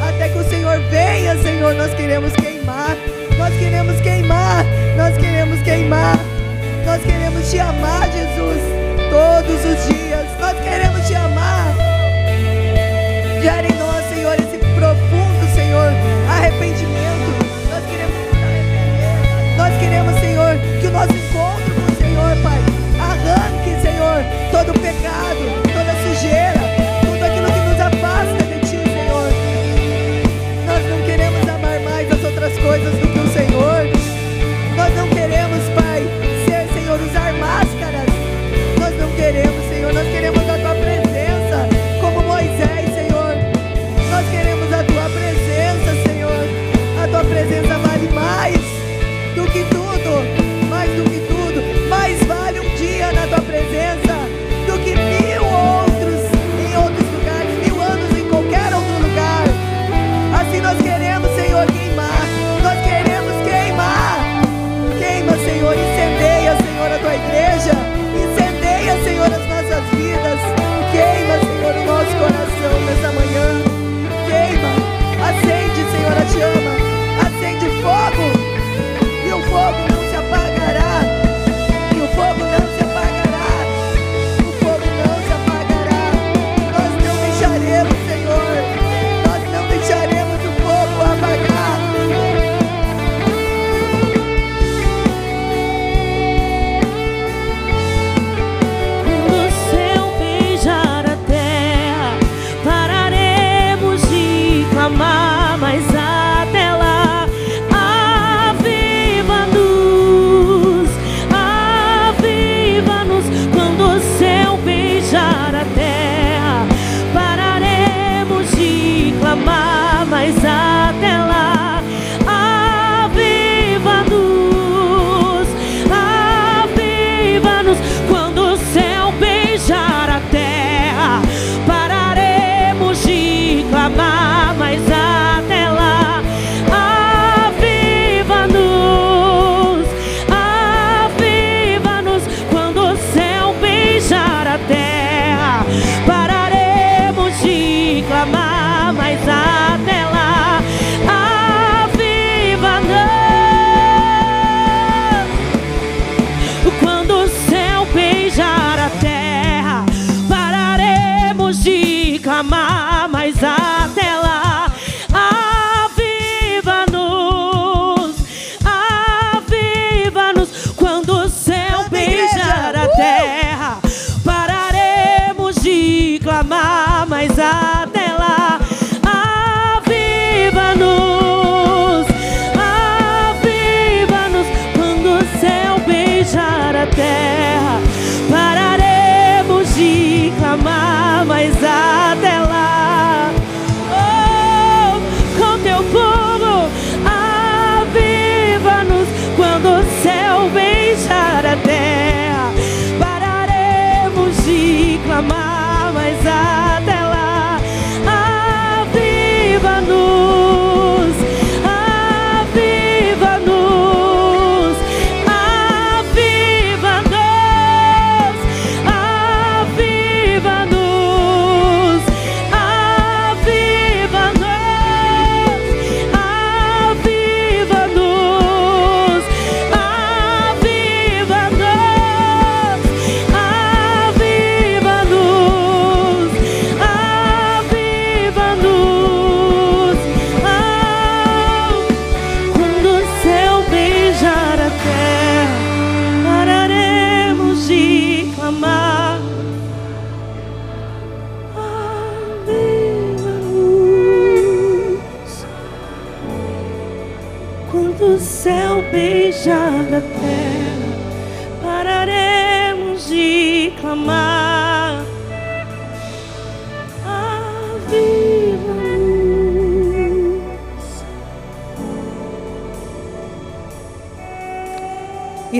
até 0.00 0.28
que 0.28 0.38
o 0.38 0.44
Senhor 0.48 0.78
venha, 0.90 1.36
Senhor. 1.42 1.74
Nós 1.74 1.94
queremos 1.94 2.32
queimar, 2.32 2.96
nós 3.38 3.54
queremos 3.54 4.00
queimar, 4.00 4.64
nós 4.96 5.16
queremos 5.16 5.62
queimar, 5.62 6.18
nós 6.84 7.02
queremos 7.02 7.50
te 7.50 7.58
amar, 7.58 8.08
Jesus, 8.10 8.60
todos 9.10 9.64
os 9.64 9.94
dias. 9.94 10.26
Nós 10.40 10.58
queremos 10.60 11.06
te 11.06 11.14
amar. 11.14 11.74
Gera 13.42 13.66
em 13.66 13.78
nós, 13.78 14.04
Senhor, 14.08 14.34
esse 14.34 14.58
profundo, 14.74 15.54
Senhor, 15.54 15.92
arrependimento. 16.30 17.28
Nós 17.70 17.84
queremos. 17.86 18.18
Nós 19.56 19.78
queremos, 19.78 20.20
Senhor, 20.20 20.56
que 20.80 20.86
o 20.86 20.90
nosso 20.90 21.12
encontro 21.12 21.74
com 21.74 21.92
o 21.92 21.96
Senhor, 21.96 22.36
Pai, 22.42 22.58
arranque, 22.98 23.80
Senhor, 23.82 24.24
todo 24.50 24.70
o 24.70 24.80
pecado, 24.80 25.37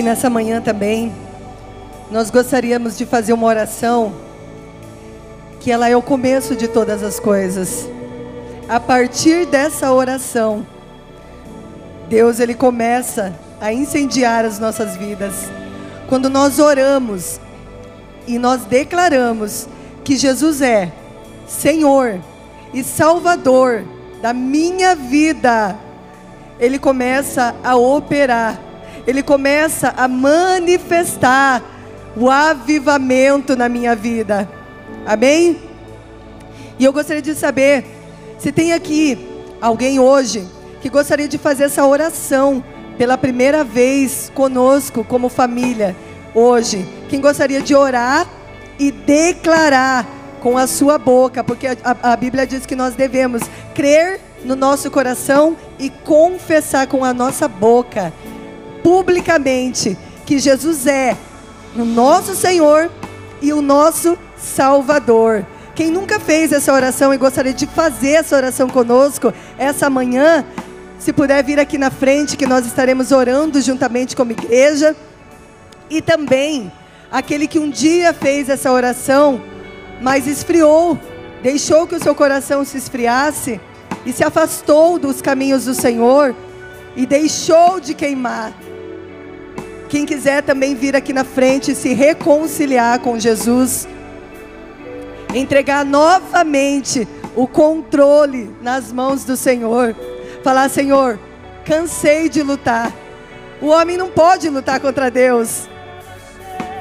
nessa 0.09 0.27
manhã 0.27 0.59
também, 0.59 1.13
nós 2.09 2.31
gostaríamos 2.31 2.97
de 2.97 3.05
fazer 3.05 3.31
uma 3.31 3.45
oração 3.45 4.11
que 5.59 5.71
ela 5.71 5.87
é 5.87 5.95
o 5.95 6.01
começo 6.01 6.55
de 6.55 6.67
todas 6.67 7.03
as 7.03 7.19
coisas. 7.19 7.87
A 8.67 8.79
partir 8.79 9.45
dessa 9.45 9.91
oração, 9.93 10.65
Deus 12.09 12.39
ele 12.39 12.53
começa 12.53 13.33
a 13.61 13.71
incendiar 13.71 14.43
as 14.43 14.59
nossas 14.59 14.97
vidas. 14.97 15.49
Quando 16.07 16.29
nós 16.29 16.59
oramos 16.59 17.39
e 18.27 18.37
nós 18.37 18.65
declaramos 18.65 19.67
que 20.03 20.17
Jesus 20.17 20.61
é 20.61 20.91
Senhor 21.47 22.19
e 22.73 22.83
Salvador 22.83 23.83
da 24.21 24.33
minha 24.33 24.95
vida, 24.95 25.77
ele 26.59 26.77
começa 26.77 27.55
a 27.63 27.75
operar 27.75 28.59
ele 29.09 29.23
começa 29.23 29.93
a 29.97 30.07
manifestar 30.07 31.63
o 32.15 32.29
avivamento 32.29 33.55
na 33.55 33.67
minha 33.67 33.95
vida. 33.95 34.47
Amém? 35.05 35.59
E 36.77 36.85
eu 36.85 36.93
gostaria 36.93 37.21
de 37.21 37.33
saber 37.33 37.85
se 38.37 38.51
tem 38.51 38.71
aqui 38.71 39.17
alguém 39.59 39.99
hoje 39.99 40.47
que 40.81 40.89
gostaria 40.89 41.27
de 41.27 41.37
fazer 41.37 41.65
essa 41.65 41.85
oração 41.85 42.63
pela 42.97 43.17
primeira 43.17 43.63
vez 43.63 44.31
conosco, 44.33 45.03
como 45.03 45.29
família, 45.29 45.95
hoje. 46.33 46.85
Quem 47.07 47.21
gostaria 47.21 47.61
de 47.61 47.73
orar 47.73 48.27
e 48.77 48.91
declarar 48.91 50.05
com 50.41 50.57
a 50.57 50.67
sua 50.67 50.97
boca, 50.97 51.43
porque 51.43 51.67
a, 51.67 51.77
a, 52.01 52.15
Bíblia 52.15 52.47
diz 52.47 52.65
que 52.65 52.75
nós 52.75 52.95
devemos 52.95 53.41
crer 53.75 54.21
no 54.43 54.55
nosso 54.55 54.89
coração 54.89 55.55
e 55.77 55.89
confessar 55.89 56.87
com 56.87 57.03
a 57.03 57.13
nossa 57.13 57.47
boca 57.47 58.13
publicamente 58.81 59.97
que 60.25 60.39
Jesus 60.39 60.87
é 60.87 61.17
o 61.75 61.83
nosso 61.83 62.35
Senhor 62.35 62.89
e 63.41 63.51
o 63.51 63.61
nosso 63.61 64.17
Salvador. 64.37 65.45
Quem 65.75 65.91
nunca 65.91 66.19
fez 66.19 66.51
essa 66.51 66.73
oração 66.73 67.13
e 67.13 67.17
gostaria 67.17 67.53
de 67.53 67.65
fazer 67.67 68.11
essa 68.11 68.35
oração 68.35 68.67
conosco 68.67 69.33
essa 69.57 69.89
manhã, 69.89 70.45
se 70.99 71.13
puder 71.13 71.43
vir 71.43 71.59
aqui 71.59 71.77
na 71.77 71.89
frente, 71.89 72.35
que 72.35 72.45
nós 72.45 72.65
estaremos 72.65 73.11
orando 73.11 73.61
juntamente 73.61 74.15
como 74.15 74.33
igreja. 74.33 74.95
E 75.89 76.01
também 76.01 76.71
aquele 77.09 77.47
que 77.47 77.57
um 77.57 77.69
dia 77.69 78.13
fez 78.13 78.49
essa 78.49 78.71
oração, 78.71 79.41
mas 80.01 80.27
esfriou, 80.27 80.99
deixou 81.41 81.87
que 81.87 81.95
o 81.95 82.03
seu 82.03 82.13
coração 82.13 82.63
se 82.65 82.77
esfriasse 82.77 83.59
e 84.05 84.11
se 84.11 84.23
afastou 84.23 84.99
dos 84.99 85.21
caminhos 85.21 85.65
do 85.65 85.73
Senhor 85.73 86.35
e 86.95 87.05
deixou 87.05 87.79
de 87.79 87.93
queimar. 87.93 88.53
Quem 89.87 90.05
quiser 90.05 90.43
também 90.43 90.75
vir 90.75 90.95
aqui 90.95 91.13
na 91.13 91.23
frente 91.23 91.71
e 91.71 91.75
se 91.75 91.93
reconciliar 91.93 92.99
com 92.99 93.17
Jesus, 93.17 93.87
entregar 95.33 95.83
novamente 95.83 97.07
o 97.35 97.47
controle 97.47 98.53
nas 98.61 98.91
mãos 98.91 99.23
do 99.23 99.35
Senhor, 99.35 99.95
falar: 100.43 100.69
Senhor, 100.69 101.19
cansei 101.65 102.29
de 102.29 102.41
lutar. 102.41 102.91
O 103.61 103.67
homem 103.67 103.97
não 103.97 104.09
pode 104.09 104.49
lutar 104.49 104.79
contra 104.79 105.11
Deus. 105.11 105.67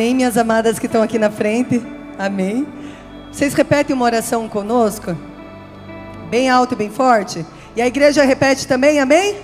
Amém, 0.00 0.14
minhas 0.14 0.38
amadas 0.38 0.78
que 0.78 0.86
estão 0.86 1.02
aqui 1.02 1.18
na 1.18 1.30
frente. 1.30 1.78
Amém. 2.18 2.66
Vocês 3.30 3.52
repetem 3.52 3.94
uma 3.94 4.06
oração 4.06 4.48
conosco? 4.48 5.14
Bem 6.30 6.48
alto 6.48 6.72
e 6.72 6.76
bem 6.78 6.88
forte? 6.88 7.44
E 7.76 7.82
a 7.82 7.86
igreja 7.86 8.24
repete 8.24 8.66
também, 8.66 8.98
amém? 8.98 9.36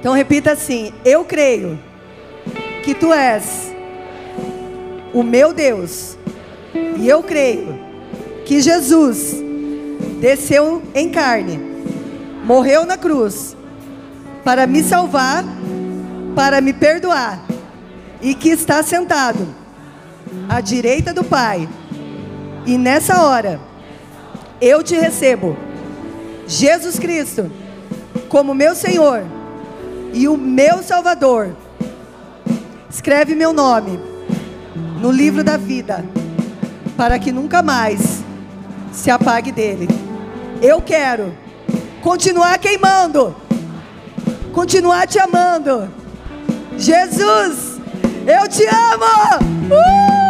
Então 0.00 0.14
repita 0.14 0.52
assim: 0.52 0.90
Eu 1.04 1.22
creio 1.22 1.78
que 2.82 2.94
tu 2.94 3.12
és 3.12 3.74
o 5.12 5.22
meu 5.22 5.52
Deus, 5.52 6.16
e 6.96 7.06
eu 7.06 7.22
creio 7.22 7.78
que 8.46 8.58
Jesus 8.58 9.36
desceu 10.18 10.82
em 10.94 11.10
carne, 11.10 11.60
morreu 12.42 12.86
na 12.86 12.96
cruz, 12.96 13.54
para 14.42 14.66
me 14.66 14.82
salvar, 14.82 15.44
para 16.34 16.62
me 16.62 16.72
perdoar, 16.72 17.44
e 18.24 18.34
que 18.34 18.48
está 18.48 18.82
sentado 18.82 19.46
à 20.48 20.58
direita 20.62 21.12
do 21.12 21.22
Pai, 21.22 21.68
e 22.64 22.78
nessa 22.78 23.22
hora 23.22 23.60
eu 24.58 24.82
te 24.82 24.94
recebo, 24.94 25.54
Jesus 26.46 26.98
Cristo, 26.98 27.52
como 28.30 28.54
meu 28.54 28.74
Senhor 28.74 29.22
e 30.14 30.26
o 30.26 30.38
meu 30.38 30.82
Salvador. 30.82 31.54
Escreve 32.88 33.34
meu 33.34 33.52
nome 33.52 34.00
no 35.02 35.10
livro 35.10 35.44
da 35.44 35.58
vida, 35.58 36.02
para 36.96 37.18
que 37.18 37.30
nunca 37.30 37.62
mais 37.62 38.24
se 38.90 39.10
apague 39.10 39.52
dele. 39.52 39.86
Eu 40.62 40.80
quero 40.80 41.34
continuar 42.00 42.58
queimando, 42.58 43.36
continuar 44.54 45.06
te 45.06 45.18
amando. 45.18 45.90
Jesus, 46.78 47.73
eu 48.26 48.48
te 48.48 48.66
amo! 48.66 49.74
Uh! 49.74 50.23